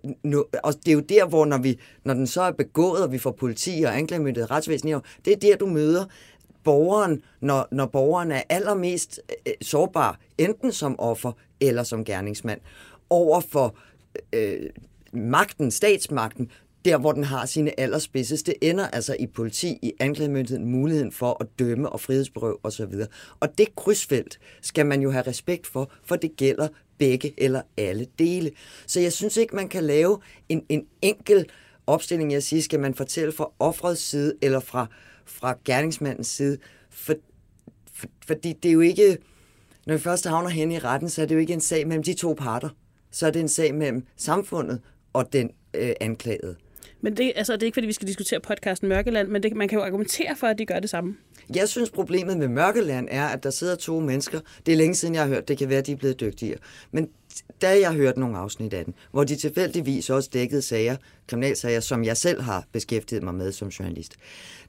øh, 0.05 0.13
nu, 0.23 0.45
og 0.63 0.75
det 0.75 0.89
er 0.89 0.93
jo 0.93 1.01
der, 1.01 1.27
hvor 1.27 1.45
når, 1.45 1.59
vi, 1.59 1.79
når 2.05 2.15
den 2.15 2.27
så 2.27 2.43
er 2.43 2.51
begået, 2.51 3.03
og 3.03 3.13
vi 3.13 3.19
får 3.19 3.31
politi 3.31 3.83
og 3.87 3.97
anklagemyndighed 3.97 4.51
og 4.51 4.57
retsvæsen, 4.57 4.89
i 4.89 4.95
det 5.25 5.33
er 5.33 5.37
der, 5.37 5.57
du 5.57 5.67
møder 5.67 6.05
borgeren, 6.65 7.23
når, 7.41 7.69
når 7.73 7.87
borgeren 7.87 8.33
er 8.33 8.43
allermest 8.49 9.21
øh, 9.47 9.53
sårbar, 9.63 10.21
enten 10.39 10.73
som 10.73 11.01
offer 11.01 11.33
eller 11.61 11.83
som 11.83 12.05
gerningsmand, 12.05 12.61
over 13.11 13.41
for 13.41 13.77
øh, 14.33 14.71
magten, 15.13 15.71
statsmagten, 15.71 16.51
der 16.85 16.99
hvor 16.99 17.13
den 17.13 17.25
har 17.25 17.47
sine 17.47 17.81
allerspidseste 17.81 18.53
det 18.61 18.71
ender 18.71 18.89
altså 18.89 19.17
i 19.21 19.27
politi, 19.27 19.79
i 19.83 19.93
anklagemyndigheden, 20.01 20.71
muligheden 20.71 21.13
for 21.13 21.37
at 21.41 21.47
dømme 21.59 21.89
og 21.89 22.01
frihedsberøve 22.01 22.57
osv. 22.63 22.95
Og 23.41 23.59
det 23.59 23.77
krydsfelt 23.77 24.39
skal 24.63 24.87
man 24.87 25.03
jo 25.03 25.11
have 25.11 25.27
respekt 25.27 25.67
for, 25.67 25.91
for 26.05 26.17
det 26.17 26.37
gælder 26.37 26.69
begge 26.99 27.35
eller 27.39 27.63
alle 27.77 28.07
dele. 28.19 28.51
Så 28.87 29.01
jeg 29.01 29.13
synes 29.13 29.37
ikke, 29.37 29.57
man 29.57 29.69
kan 29.69 29.85
lave 29.85 30.19
en, 30.49 30.65
en 30.69 30.87
enkel 31.03 31.47
opstilling, 31.87 32.33
jeg 32.33 32.43
siger, 32.43 32.63
skal 32.63 32.81
man 32.81 32.95
fortælle 32.95 33.33
fra 33.33 33.51
offrets 33.59 34.03
side 34.03 34.35
eller 34.43 34.61
fra, 34.61 34.87
fra 35.25 35.59
gerningsmandens 35.65 36.27
side, 36.27 36.59
for, 36.91 37.15
for, 37.95 38.07
fordi 38.27 38.53
det 38.53 38.69
er 38.69 38.73
jo 38.73 38.81
ikke, 38.81 39.19
når 39.87 39.95
vi 39.95 40.01
først 40.01 40.27
havner 40.27 40.49
hen 40.49 40.73
i 40.73 40.79
retten, 40.79 41.09
så 41.09 41.23
er 41.23 41.27
det 41.27 41.35
jo 41.35 41.41
ikke 41.41 41.53
en 41.53 41.61
sag 41.61 41.87
mellem 41.87 42.03
de 42.03 42.15
to 42.15 42.35
parter. 42.39 42.69
Så 43.11 43.27
er 43.27 43.31
det 43.31 43.41
en 43.41 43.49
sag 43.49 43.75
mellem 43.75 44.07
samfundet 44.17 44.81
og 45.13 45.33
den 45.33 45.51
øh, 45.75 45.93
anklagede. 46.01 46.57
Men 47.05 47.17
det, 47.17 47.33
altså, 47.37 47.53
det 47.53 47.63
er 47.63 47.67
ikke, 47.67 47.77
fordi 47.77 47.87
vi 47.87 47.93
skal 47.93 48.09
diskutere 48.09 48.41
podcasten 48.41 48.89
Mørkeland, 48.89 49.29
men 49.29 49.43
det, 49.43 49.57
man 49.57 49.69
kan 49.69 49.79
jo 49.79 49.85
argumentere 49.85 50.37
for, 50.37 50.47
at 50.47 50.59
de 50.59 50.67
gør 50.67 50.81
det 50.81 50.91
samme. 50.91 51.17
Jeg 51.55 51.69
synes, 51.69 51.91
problemet 51.91 52.39
med 52.39 52.49
Mørkeland 52.49 53.09
er, 53.11 53.27
at 53.27 53.43
der 53.43 53.51
sidder 53.51 53.75
to 53.75 54.01
mennesker. 54.01 54.41
Det 54.67 54.73
er 54.73 54.77
længe 54.77 54.95
siden, 54.95 55.15
jeg 55.15 55.23
har 55.23 55.29
hørt. 55.29 55.49
Det 55.49 55.59
kan 55.59 55.69
være, 55.69 55.79
at 55.79 55.87
de 55.87 55.93
er 55.93 55.97
blevet 55.97 56.21
dygtigere. 56.21 56.59
Men 56.93 57.09
da 57.63 57.81
jeg 57.81 57.93
hørte 57.93 58.21
nogle 58.21 58.39
afsnit 58.39 58.75
af 58.75 58.85
den, 58.85 58.95
hvor 59.11 59.25
de 59.25 59.37
tilfældigvis 59.37 60.11
også 60.11 60.31
dækkede 60.33 60.63
sager, 60.63 60.97
kriminalsager, 61.27 61.81
som 61.81 62.05
jeg 62.05 62.17
selv 62.17 62.41
har 62.41 62.65
beskæftiget 62.73 63.23
mig 63.23 63.35
med 63.35 63.53
som 63.53 63.69
journalist, 63.69 64.17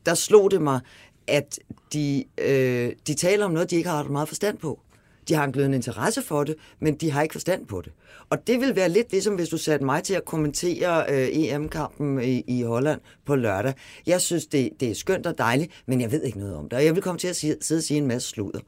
der 0.06 0.14
slog 0.14 0.52
det 0.52 0.62
mig, 0.62 0.80
at 1.28 1.60
de, 1.94 2.24
øh, 2.38 2.92
de 3.08 3.14
taler 3.14 3.46
om 3.46 3.52
noget, 3.52 3.72
de 3.72 3.76
ikke 3.76 3.90
har 3.90 4.04
ret 4.04 4.12
meget 4.12 4.28
forstand 4.28 4.58
på. 4.58 4.80
De 5.28 5.34
har 5.34 5.44
en 5.44 5.52
glødende 5.52 5.76
interesse 5.76 6.22
for 6.22 6.44
det, 6.44 6.56
men 6.80 6.96
de 6.96 7.12
har 7.12 7.22
ikke 7.22 7.34
forstand 7.34 7.66
på 7.66 7.82
det. 7.82 7.92
Og 8.30 8.48
det 8.48 8.60
vil 8.60 8.76
være 8.76 8.90
lidt 8.90 9.12
ligesom, 9.12 9.36
hvis 9.36 9.50
du 9.50 9.58
satte 9.58 9.86
mig 9.86 10.04
til 10.04 10.14
at 10.14 10.26
kommentere 10.26 11.06
øh, 11.10 11.28
EM-kampen 11.32 12.22
i, 12.24 12.44
i 12.48 12.62
Holland 12.62 13.02
på 13.26 13.36
lørdag. 13.36 13.74
Jeg 14.08 14.22
synes, 14.22 14.46
det, 14.46 14.70
det 14.80 14.92
er 14.92 14.96
skønt 14.96 15.28
og 15.28 15.38
dejligt, 15.38 15.72
men 15.86 16.02
jeg 16.02 16.12
ved 16.12 16.24
ikke 16.24 16.40
noget 16.40 16.56
om 16.56 16.70
det. 16.70 16.78
Og 16.78 16.86
jeg 16.86 16.96
vil 16.96 17.04
komme 17.04 17.20
til 17.20 17.28
at 17.28 17.36
sige, 17.36 17.56
sidde 17.62 17.80
og 17.80 17.84
sige 17.84 17.98
en 17.98 18.08
masse 18.08 18.30
sludder. 18.30 18.60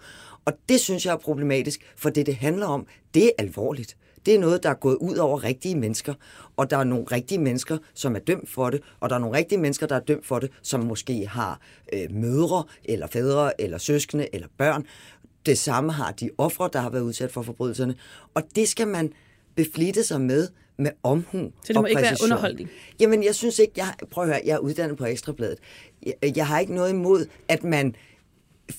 Og 0.45 0.53
det 0.69 0.79
synes 0.79 1.05
jeg 1.05 1.13
er 1.13 1.17
problematisk, 1.17 1.93
for 1.97 2.09
det, 2.09 2.25
det 2.25 2.35
handler 2.35 2.65
om, 2.65 2.87
det 3.13 3.25
er 3.25 3.31
alvorligt. 3.37 3.97
Det 4.25 4.35
er 4.35 4.39
noget, 4.39 4.63
der 4.63 4.69
er 4.69 4.73
gået 4.73 4.95
ud 4.95 5.15
over 5.15 5.43
rigtige 5.43 5.75
mennesker, 5.75 6.13
og 6.57 6.69
der 6.69 6.77
er 6.77 6.83
nogle 6.83 7.05
rigtige 7.11 7.39
mennesker, 7.39 7.77
som 7.93 8.15
er 8.15 8.19
dømt 8.19 8.49
for 8.49 8.69
det, 8.69 8.81
og 8.99 9.09
der 9.09 9.15
er 9.15 9.19
nogle 9.19 9.37
rigtige 9.37 9.59
mennesker, 9.59 9.87
der 9.87 9.95
er 9.95 9.99
dømt 9.99 10.25
for 10.25 10.39
det, 10.39 10.51
som 10.61 10.79
måske 10.79 11.27
har 11.27 11.59
øh, 11.93 12.11
mødre, 12.11 12.63
eller 12.83 13.07
fædre, 13.07 13.61
eller 13.61 13.77
søskende, 13.77 14.27
eller 14.33 14.47
børn. 14.57 14.85
Det 15.45 15.57
samme 15.57 15.91
har 15.91 16.11
de 16.11 16.29
ofre, 16.37 16.69
der 16.73 16.79
har 16.79 16.89
været 16.89 17.01
udsat 17.03 17.31
for 17.31 17.41
forbrydelserne. 17.41 17.95
Og 18.33 18.43
det 18.55 18.67
skal 18.69 18.87
man 18.87 19.13
beflitte 19.55 20.03
sig 20.03 20.21
med 20.21 20.47
med 20.77 20.91
omhu 21.03 21.37
Så 21.37 21.51
det 21.67 21.75
må 21.75 21.81
og 21.81 21.89
ikke 21.89 22.01
være 22.01 22.11
præcision. 22.11 22.31
underholdning? 22.31 22.69
Jamen, 22.99 23.23
jeg 23.23 23.35
synes 23.35 23.59
ikke, 23.59 23.73
jeg, 23.77 23.93
prøv 24.11 24.23
at 24.23 24.29
høre, 24.29 24.41
jeg 24.45 24.53
er 24.53 24.57
uddannet 24.57 24.97
på 24.97 25.05
Ekstrabladet. 25.05 25.57
Jeg, 26.05 26.37
jeg 26.37 26.47
har 26.47 26.59
ikke 26.59 26.75
noget 26.75 26.89
imod, 26.89 27.25
at 27.47 27.63
man 27.63 27.95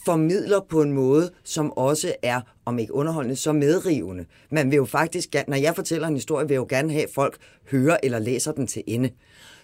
formidler 0.04 0.60
på 0.60 0.82
en 0.82 0.92
måde, 0.92 1.30
som 1.44 1.72
også 1.72 2.14
er, 2.22 2.40
om 2.64 2.78
ikke 2.78 2.94
underholdende, 2.94 3.36
så 3.36 3.52
medrivende. 3.52 4.24
Man 4.50 4.70
vil 4.70 4.76
jo 4.76 4.84
faktisk, 4.84 5.34
når 5.48 5.56
jeg 5.56 5.74
fortæller 5.74 6.08
en 6.08 6.14
historie, 6.14 6.48
vil 6.48 6.54
jeg 6.54 6.60
jo 6.60 6.66
gerne 6.68 6.92
have, 6.92 7.04
at 7.04 7.10
folk 7.14 7.36
hører 7.70 7.96
eller 8.02 8.18
læser 8.18 8.52
den 8.52 8.66
til 8.66 8.82
ende. 8.86 9.10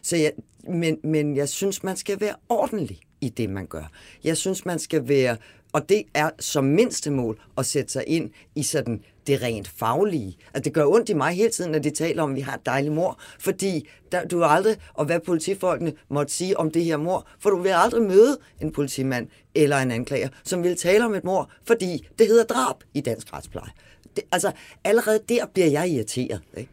Så 0.02 0.16
jeg, 0.16 0.32
men, 0.68 0.98
men 1.04 1.36
jeg 1.36 1.48
synes, 1.48 1.82
man 1.82 1.96
skal 1.96 2.20
være 2.20 2.34
ordentlig 2.48 3.00
i 3.20 3.28
det, 3.28 3.50
man 3.50 3.66
gør. 3.66 3.90
Jeg 4.24 4.36
synes, 4.36 4.64
man 4.66 4.78
skal 4.78 5.08
være, 5.08 5.36
og 5.72 5.88
det 5.88 6.02
er 6.14 6.30
som 6.40 6.64
mindste 6.64 7.10
mål 7.10 7.40
at 7.58 7.66
sætte 7.66 7.92
sig 7.92 8.04
ind 8.06 8.30
i 8.54 8.62
sådan 8.62 9.00
det 9.26 9.42
rent 9.42 9.68
faglige. 9.68 10.36
Altså, 10.54 10.62
det 10.64 10.72
gør 10.72 10.86
ondt 10.86 11.08
i 11.08 11.14
mig 11.14 11.32
hele 11.34 11.50
tiden, 11.50 11.72
når 11.72 11.78
de 11.78 11.90
taler 11.90 12.22
om, 12.22 12.30
at 12.30 12.36
vi 12.36 12.40
har 12.40 12.54
et 12.54 12.66
dejligt 12.66 12.94
mor, 12.94 13.20
fordi 13.38 13.88
der, 14.12 14.24
du 14.24 14.38
har 14.38 14.46
aldrig, 14.46 14.76
og 14.94 15.04
hvad 15.04 15.20
politifolkene 15.20 15.92
måtte 16.08 16.32
sige 16.32 16.56
om 16.58 16.70
det 16.70 16.84
her 16.84 16.96
mor, 16.96 17.26
for 17.40 17.50
du 17.50 17.56
vil 17.58 17.70
aldrig 17.70 18.02
møde 18.02 18.38
en 18.60 18.72
politimand 18.72 19.28
eller 19.54 19.76
en 19.76 19.90
anklager, 19.90 20.28
som 20.44 20.62
vil 20.62 20.76
tale 20.76 21.04
om 21.04 21.14
et 21.14 21.24
mor, 21.24 21.50
fordi 21.66 22.08
det 22.18 22.26
hedder 22.26 22.44
drab 22.44 22.76
i 22.94 23.00
dansk 23.00 23.32
retspleje. 23.32 23.70
Det, 24.16 24.24
altså, 24.32 24.52
allerede 24.84 25.20
der 25.28 25.46
bliver 25.46 25.68
jeg 25.68 25.88
irriteret. 25.88 26.40
Ikke? 26.56 26.70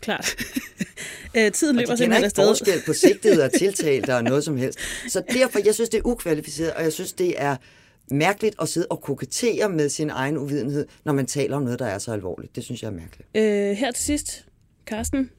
Klart. 0.00 0.36
øh, 1.36 1.52
tiden 1.52 1.76
Og 1.76 1.80
løber 1.80 1.80
de 1.80 1.84
kender 1.84 1.96
simpelthen 1.96 2.12
ikke 2.12 2.24
afsted. 2.24 2.46
forskel 2.46 2.82
på 2.86 2.92
sigtede 2.92 3.44
og 3.44 3.52
tiltalte 3.58 4.16
og 4.16 4.24
noget 4.24 4.44
som 4.44 4.56
helst. 4.56 4.78
Så 5.08 5.22
derfor, 5.32 5.60
jeg 5.64 5.74
synes, 5.74 5.90
det 5.90 5.98
er 5.98 6.06
ukvalificeret, 6.06 6.72
og 6.72 6.82
jeg 6.82 6.92
synes, 6.92 7.12
det 7.12 7.34
er 7.36 7.56
mærkeligt 8.10 8.54
at 8.60 8.68
sidde 8.68 8.86
og 8.90 9.00
kokettere 9.02 9.68
med 9.68 9.88
sin 9.88 10.10
egen 10.10 10.36
uvidenhed, 10.38 10.86
når 11.04 11.12
man 11.12 11.26
taler 11.26 11.56
om 11.56 11.62
noget, 11.62 11.78
der 11.78 11.86
er 11.86 11.98
så 11.98 12.12
alvorligt. 12.12 12.56
Det 12.56 12.64
synes 12.64 12.82
jeg 12.82 12.88
er 12.88 12.92
mærkeligt. 12.92 13.28
Øh, 13.34 13.42
her 13.76 13.90
til 13.92 14.04
sidst, 14.04 14.46
Carsten, 14.86 15.30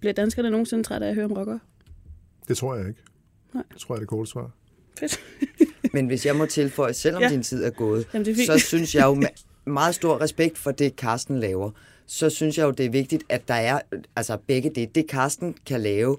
bliver 0.00 0.12
danskerne 0.12 0.50
nogensinde 0.50 0.84
trætte 0.84 1.06
af 1.06 1.10
at 1.10 1.14
høre 1.14 1.24
om 1.24 1.32
rockere? 1.32 1.60
Det 2.48 2.56
tror 2.56 2.76
jeg 2.76 2.88
ikke. 2.88 3.00
Nej. 3.54 3.62
Det 3.72 3.80
tror 3.80 3.94
jeg 3.94 3.96
er 3.96 4.00
det 4.00 4.08
korte 4.08 4.30
svar. 4.30 4.50
Fedt. 4.98 5.20
Men 5.94 6.06
hvis 6.06 6.26
jeg 6.26 6.36
må 6.36 6.46
tilføje, 6.46 6.92
selvom 6.92 7.22
Ja. 7.22 7.28
din 7.28 7.42
tid 7.42 7.64
er 7.64 7.70
gået, 7.70 8.06
Jamen, 8.14 8.26
det 8.26 8.40
er 8.40 8.58
så 8.58 8.66
synes 8.66 8.94
jeg 8.94 9.04
jo 9.04 9.14
med 9.14 9.26
meget 9.64 9.94
stor 9.94 10.20
respekt 10.20 10.58
for 10.58 10.70
det, 10.70 10.96
Karsten 10.96 11.40
laver, 11.40 11.70
så 12.06 12.30
synes 12.30 12.58
jeg 12.58 12.64
jo, 12.64 12.70
det 12.70 12.86
er 12.86 12.90
vigtigt, 12.90 13.22
at 13.28 13.48
der 13.48 13.54
er 13.54 13.80
altså 14.16 14.36
begge 14.46 14.70
det. 14.70 14.94
Det, 14.94 15.06
Karsten 15.08 15.54
kan 15.66 15.80
lave, 15.80 16.16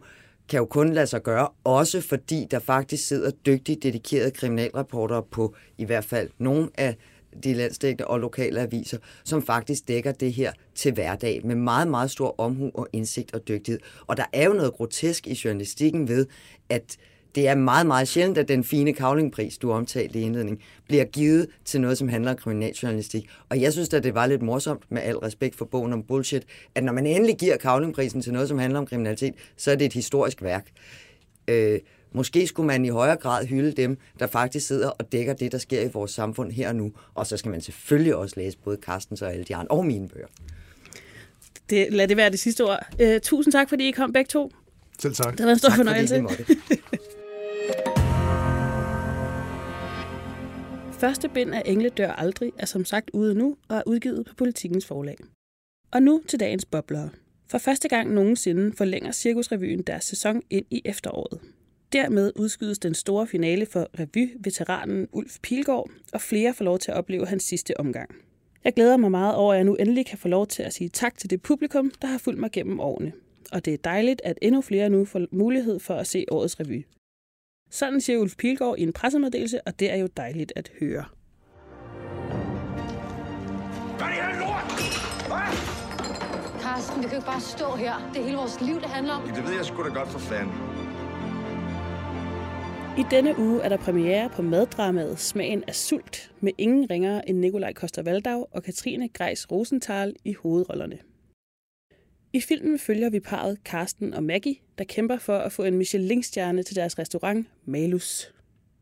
kan 0.49 0.57
jo 0.57 0.65
kun 0.65 0.93
lade 0.93 1.07
sig 1.07 1.23
gøre, 1.23 1.47
også 1.63 2.01
fordi 2.01 2.47
der 2.51 2.59
faktisk 2.59 3.07
sidder 3.07 3.31
dygtige, 3.45 3.75
dedikerede 3.75 4.31
kriminalreportere 4.31 5.23
på 5.23 5.55
i 5.77 5.85
hvert 5.85 6.05
fald 6.05 6.29
nogle 6.37 6.69
af 6.77 6.95
de 7.43 7.53
landstækkende 7.53 8.07
og 8.07 8.19
lokale 8.19 8.61
aviser, 8.61 8.97
som 9.23 9.43
faktisk 9.43 9.87
dækker 9.87 10.11
det 10.11 10.33
her 10.33 10.51
til 10.75 10.93
hverdag 10.93 11.41
med 11.43 11.55
meget, 11.55 11.87
meget 11.87 12.11
stor 12.11 12.35
omhu 12.37 12.71
og 12.73 12.87
indsigt 12.93 13.33
og 13.33 13.47
dygtighed. 13.47 13.79
Og 14.07 14.17
der 14.17 14.25
er 14.33 14.45
jo 14.45 14.53
noget 14.53 14.73
grotesk 14.73 15.27
i 15.27 15.39
journalistikken 15.45 16.07
ved, 16.07 16.25
at 16.69 16.97
det 17.35 17.47
er 17.47 17.55
meget, 17.55 17.87
meget 17.87 18.07
sjældent, 18.07 18.37
at 18.37 18.47
den 18.47 18.63
fine 18.63 18.93
kavlingpris, 18.93 19.57
du 19.57 19.71
omtalte 19.71 20.19
i 20.19 20.21
indledningen, 20.21 20.61
bliver 20.87 21.05
givet 21.05 21.47
til 21.65 21.81
noget, 21.81 21.97
som 21.97 22.09
handler 22.09 22.31
om 22.31 22.37
kriminaljournalistik. 22.37 23.29
Og 23.49 23.61
jeg 23.61 23.73
synes 23.73 23.93
at 23.93 24.03
det 24.03 24.15
var 24.15 24.25
lidt 24.25 24.41
morsomt, 24.41 24.83
med 24.89 25.01
al 25.01 25.17
respekt 25.17 25.55
for 25.55 25.65
bogen 25.65 25.93
om 25.93 26.03
bullshit, 26.03 26.43
at 26.75 26.83
når 26.83 26.93
man 26.93 27.05
endelig 27.05 27.37
giver 27.37 27.57
kavlingprisen 27.57 28.21
til 28.21 28.33
noget, 28.33 28.47
som 28.47 28.57
handler 28.57 28.79
om 28.79 28.85
kriminalitet, 28.85 29.33
så 29.57 29.71
er 29.71 29.75
det 29.75 29.85
et 29.85 29.93
historisk 29.93 30.41
værk. 30.41 30.67
Øh, 31.47 31.79
måske 32.11 32.47
skulle 32.47 32.67
man 32.67 32.85
i 32.85 32.89
højere 32.89 33.15
grad 33.15 33.45
hylde 33.45 33.71
dem, 33.71 33.97
der 34.19 34.27
faktisk 34.27 34.67
sidder 34.67 34.89
og 34.89 35.11
dækker 35.11 35.33
det, 35.33 35.51
der 35.51 35.57
sker 35.57 35.81
i 35.81 35.89
vores 35.93 36.11
samfund 36.11 36.51
her 36.51 36.69
og 36.69 36.75
nu. 36.75 36.91
Og 37.13 37.27
så 37.27 37.37
skal 37.37 37.51
man 37.51 37.61
selvfølgelig 37.61 38.15
også 38.15 38.33
læse 38.37 38.57
både 38.57 38.77
Carstens 38.81 39.21
og 39.21 39.31
alle 39.31 39.43
de 39.43 39.55
andre, 39.55 39.67
og 39.67 39.85
mine 39.85 40.09
bøger. 40.09 40.27
Det, 41.69 41.87
lad 41.93 42.07
det 42.07 42.17
være 42.17 42.31
det 42.31 42.39
sidste 42.39 42.63
ord. 42.63 42.79
Øh, 42.99 43.21
tusind 43.21 43.51
tak, 43.51 43.69
fordi 43.69 43.87
I 43.87 43.91
kom 43.91 44.13
begge 44.13 44.27
to. 44.29 44.51
Selv 44.99 45.15
tak. 45.15 45.37
Det 45.37 45.39
været 45.39 45.51
en 45.51 45.59
stor 45.59 45.69
Tak 45.69 45.77
fordi 45.77 45.89
fornøjelse. 46.07 46.17
I 46.17 46.97
Første 51.03 51.29
bind 51.29 51.53
af 51.53 51.61
Engle 51.65 51.89
dør 51.89 52.11
aldrig 52.11 52.51
er 52.57 52.65
som 52.65 52.85
sagt 52.85 53.09
ude 53.13 53.35
nu 53.35 53.57
og 53.69 53.77
er 53.77 53.81
udgivet 53.85 54.25
på 54.25 54.35
Politikens 54.35 54.85
forlag. 54.85 55.17
Og 55.91 56.03
nu 56.03 56.21
til 56.27 56.39
dagens 56.39 56.65
boblere. 56.65 57.09
For 57.47 57.57
første 57.57 57.87
gang 57.87 58.13
nogensinde 58.13 58.73
forlænger 58.77 59.11
Cirkusrevyen 59.11 59.81
deres 59.81 60.03
sæson 60.03 60.41
ind 60.49 60.65
i 60.71 60.81
efteråret. 60.85 61.39
Dermed 61.93 62.31
udskydes 62.35 62.79
den 62.79 62.93
store 62.93 63.27
finale 63.27 63.65
for 63.65 63.87
revy-veteranen 63.99 65.07
Ulf 65.11 65.37
Pilgaard, 65.41 65.89
og 66.13 66.21
flere 66.21 66.53
får 66.53 66.65
lov 66.65 66.79
til 66.79 66.91
at 66.91 66.97
opleve 66.97 67.27
hans 67.27 67.43
sidste 67.43 67.79
omgang. 67.79 68.15
Jeg 68.63 68.73
glæder 68.73 68.97
mig 68.97 69.11
meget 69.11 69.35
over, 69.35 69.53
at 69.53 69.57
jeg 69.57 69.65
nu 69.65 69.75
endelig 69.75 70.05
kan 70.05 70.17
få 70.17 70.27
lov 70.27 70.47
til 70.47 70.63
at 70.63 70.73
sige 70.73 70.89
tak 70.89 71.17
til 71.17 71.29
det 71.29 71.41
publikum, 71.41 71.91
der 72.01 72.07
har 72.07 72.17
fulgt 72.17 72.39
mig 72.39 72.51
gennem 72.51 72.79
årene. 72.79 73.11
Og 73.51 73.65
det 73.65 73.73
er 73.73 73.77
dejligt, 73.77 74.21
at 74.23 74.39
endnu 74.41 74.61
flere 74.61 74.89
nu 74.89 75.05
får 75.05 75.25
mulighed 75.31 75.79
for 75.79 75.93
at 75.93 76.07
se 76.07 76.25
årets 76.31 76.59
revy. 76.59 76.85
Sådan 77.73 78.01
siger 78.01 78.19
Ulf 78.19 78.35
Pilgaard 78.35 78.75
i 78.77 78.83
en 78.83 78.93
pressemeddelelse, 78.93 79.61
og 79.67 79.79
det 79.79 79.91
er 79.91 79.95
jo 79.95 80.07
dejligt 80.17 80.53
at 80.55 80.71
høre. 80.79 81.05
Hvad 83.97 84.07
er 84.07 84.11
det 84.11 84.19
her 84.19 84.39
lort? 84.39 84.65
Hvad? 85.27 85.51
Karsten, 86.61 86.97
vi 86.97 87.01
kan 87.01 87.11
jo 87.11 87.15
ikke 87.15 87.25
bare 87.25 87.41
stå 87.41 87.75
her. 87.75 88.11
Det 88.13 88.19
er 88.21 88.25
hele 88.25 88.37
vores 88.37 88.61
liv, 88.61 88.75
det 88.75 88.89
handler 88.89 89.13
om. 89.13 89.27
Det 89.27 89.43
ved 89.47 89.53
jeg 89.55 89.65
sgu 89.65 89.83
da 89.83 89.89
godt 89.89 90.09
for 90.09 90.19
fanden. 90.19 90.53
I 92.97 93.03
denne 93.11 93.39
uge 93.39 93.61
er 93.61 93.69
der 93.69 93.77
premiere 93.77 94.29
på 94.29 94.41
maddramaet 94.41 95.19
Smagen 95.19 95.63
af 95.67 95.75
sult 95.75 96.31
med 96.39 96.51
ingen 96.57 96.89
ringere 96.89 97.29
end 97.29 97.37
Nikolaj 97.37 97.73
Koster-Valdau 97.73 98.45
og 98.51 98.63
Katrine 98.63 99.09
Greis 99.09 99.51
Rosenthal 99.51 100.15
i 100.25 100.33
hovedrollerne. 100.33 100.97
I 102.35 102.41
filmen 102.41 102.79
følger 102.79 103.09
vi 103.09 103.19
parret 103.19 103.63
Karsten 103.63 104.13
og 104.13 104.23
Maggie, 104.23 104.55
der 104.77 104.83
kæmper 104.83 105.17
for 105.17 105.37
at 105.37 105.51
få 105.51 105.63
en 105.63 105.77
Michelin-stjerne 105.77 106.63
til 106.63 106.75
deres 106.75 106.99
restaurant 106.99 107.47
Malus. 107.65 108.33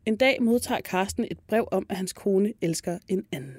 En 0.06 0.16
dag 0.16 0.42
modtager 0.42 0.80
Karsten 0.80 1.26
et 1.30 1.38
brev 1.48 1.68
om, 1.70 1.86
at 1.88 1.96
hans 1.96 2.12
kone 2.12 2.52
elsker 2.60 2.98
en 3.08 3.24
anden. 3.32 3.56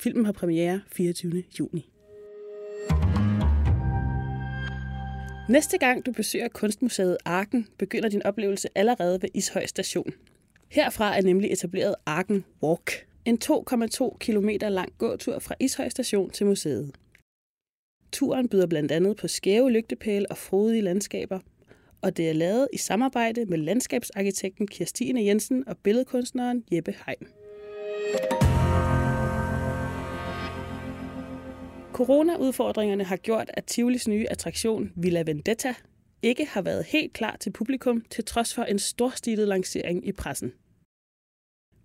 Filmen 0.00 0.24
har 0.24 0.32
premiere 0.32 0.80
24. 0.92 1.42
juni. 1.58 1.90
Næste 5.48 5.78
gang 5.78 6.06
du 6.06 6.12
besøger 6.12 6.48
Kunstmuseet 6.48 7.16
Arken, 7.24 7.68
begynder 7.78 8.08
din 8.08 8.22
oplevelse 8.22 8.68
allerede 8.74 9.22
ved 9.22 9.28
Ishøj 9.34 9.66
Station. 9.66 10.12
Herfra 10.68 11.16
er 11.16 11.22
nemlig 11.22 11.52
etableret 11.52 11.94
Arken 12.06 12.44
Walk. 12.62 13.06
En 13.24 13.38
2,2 13.44 14.16
km 14.20 14.48
lang 14.60 14.92
gåtur 14.98 15.38
fra 15.38 15.54
Ishøj 15.60 15.88
Station 15.88 16.30
til 16.30 16.46
museet. 16.46 16.92
Turen 18.14 18.48
byder 18.48 18.66
blandt 18.66 18.92
andet 18.92 19.16
på 19.16 19.28
skæve 19.28 19.70
lygtepæle 19.70 20.30
og 20.30 20.36
frodige 20.36 20.82
landskaber, 20.82 21.38
og 22.02 22.16
det 22.16 22.28
er 22.28 22.32
lavet 22.32 22.68
i 22.72 22.76
samarbejde 22.76 23.44
med 23.44 23.58
landskabsarkitekten 23.58 24.66
Kirstine 24.66 25.24
Jensen 25.24 25.68
og 25.68 25.76
billedkunstneren 25.78 26.64
Jeppe 26.72 26.94
Heim. 27.06 27.28
Corona-udfordringerne 31.92 33.04
har 33.04 33.16
gjort, 33.16 33.50
at 33.54 33.64
Tivolis 33.64 34.08
nye 34.08 34.26
attraktion 34.30 34.92
Villa 34.96 35.22
Vendetta 35.26 35.74
ikke 36.22 36.46
har 36.46 36.62
været 36.62 36.84
helt 36.84 37.12
klar 37.12 37.36
til 37.40 37.50
publikum, 37.50 38.04
til 38.10 38.24
trods 38.24 38.54
for 38.54 38.62
en 38.62 38.78
storstilet 38.78 39.48
lancering 39.48 40.08
i 40.08 40.12
pressen. 40.12 40.52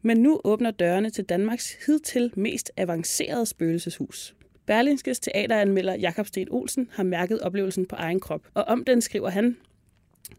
Men 0.02 0.18
nu 0.18 0.42
åbner 0.44 0.72
dørene 0.72 1.10
til 1.10 1.26
Danmarks 1.26 1.86
hidtil 1.86 2.32
mest 2.36 2.72
avancerede 2.78 3.46
spøgelseshus. 3.46 4.36
Berlingskes 4.70 5.20
teateranmelder 5.20 5.96
Jakob 5.96 6.28
Sten 6.28 6.48
Olsen 6.52 6.90
har 6.92 7.04
mærket 7.04 7.40
oplevelsen 7.42 7.86
på 7.86 7.96
egen 7.96 8.20
krop, 8.20 8.48
og 8.54 8.64
om 8.64 8.84
den 8.84 9.02
skriver 9.02 9.30
han, 9.30 9.58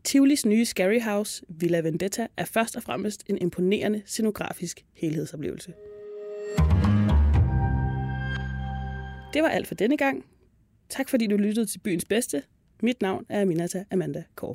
Tivolis 0.04 0.46
nye 0.46 0.64
Scary 0.64 1.00
House, 1.00 1.44
Villa 1.48 1.80
Vendetta, 1.80 2.26
er 2.36 2.44
først 2.44 2.76
og 2.76 2.82
fremmest 2.82 3.24
en 3.26 3.38
imponerende 3.38 4.02
scenografisk 4.06 4.84
helhedsoplevelse. 4.94 5.72
Det 9.34 9.42
var 9.42 9.48
alt 9.48 9.66
for 9.66 9.74
denne 9.74 9.96
gang. 9.96 10.24
Tak 10.88 11.08
fordi 11.08 11.26
du 11.26 11.36
lyttede 11.36 11.66
til 11.66 11.78
Byens 11.78 12.04
Bedste. 12.04 12.42
Mit 12.82 13.02
navn 13.02 13.26
er 13.28 13.40
Aminata 13.40 13.84
Amanda 13.90 14.22
Kåre. 14.34 14.54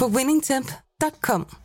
på 0.00 0.08
winningtemp.com. 0.08 1.63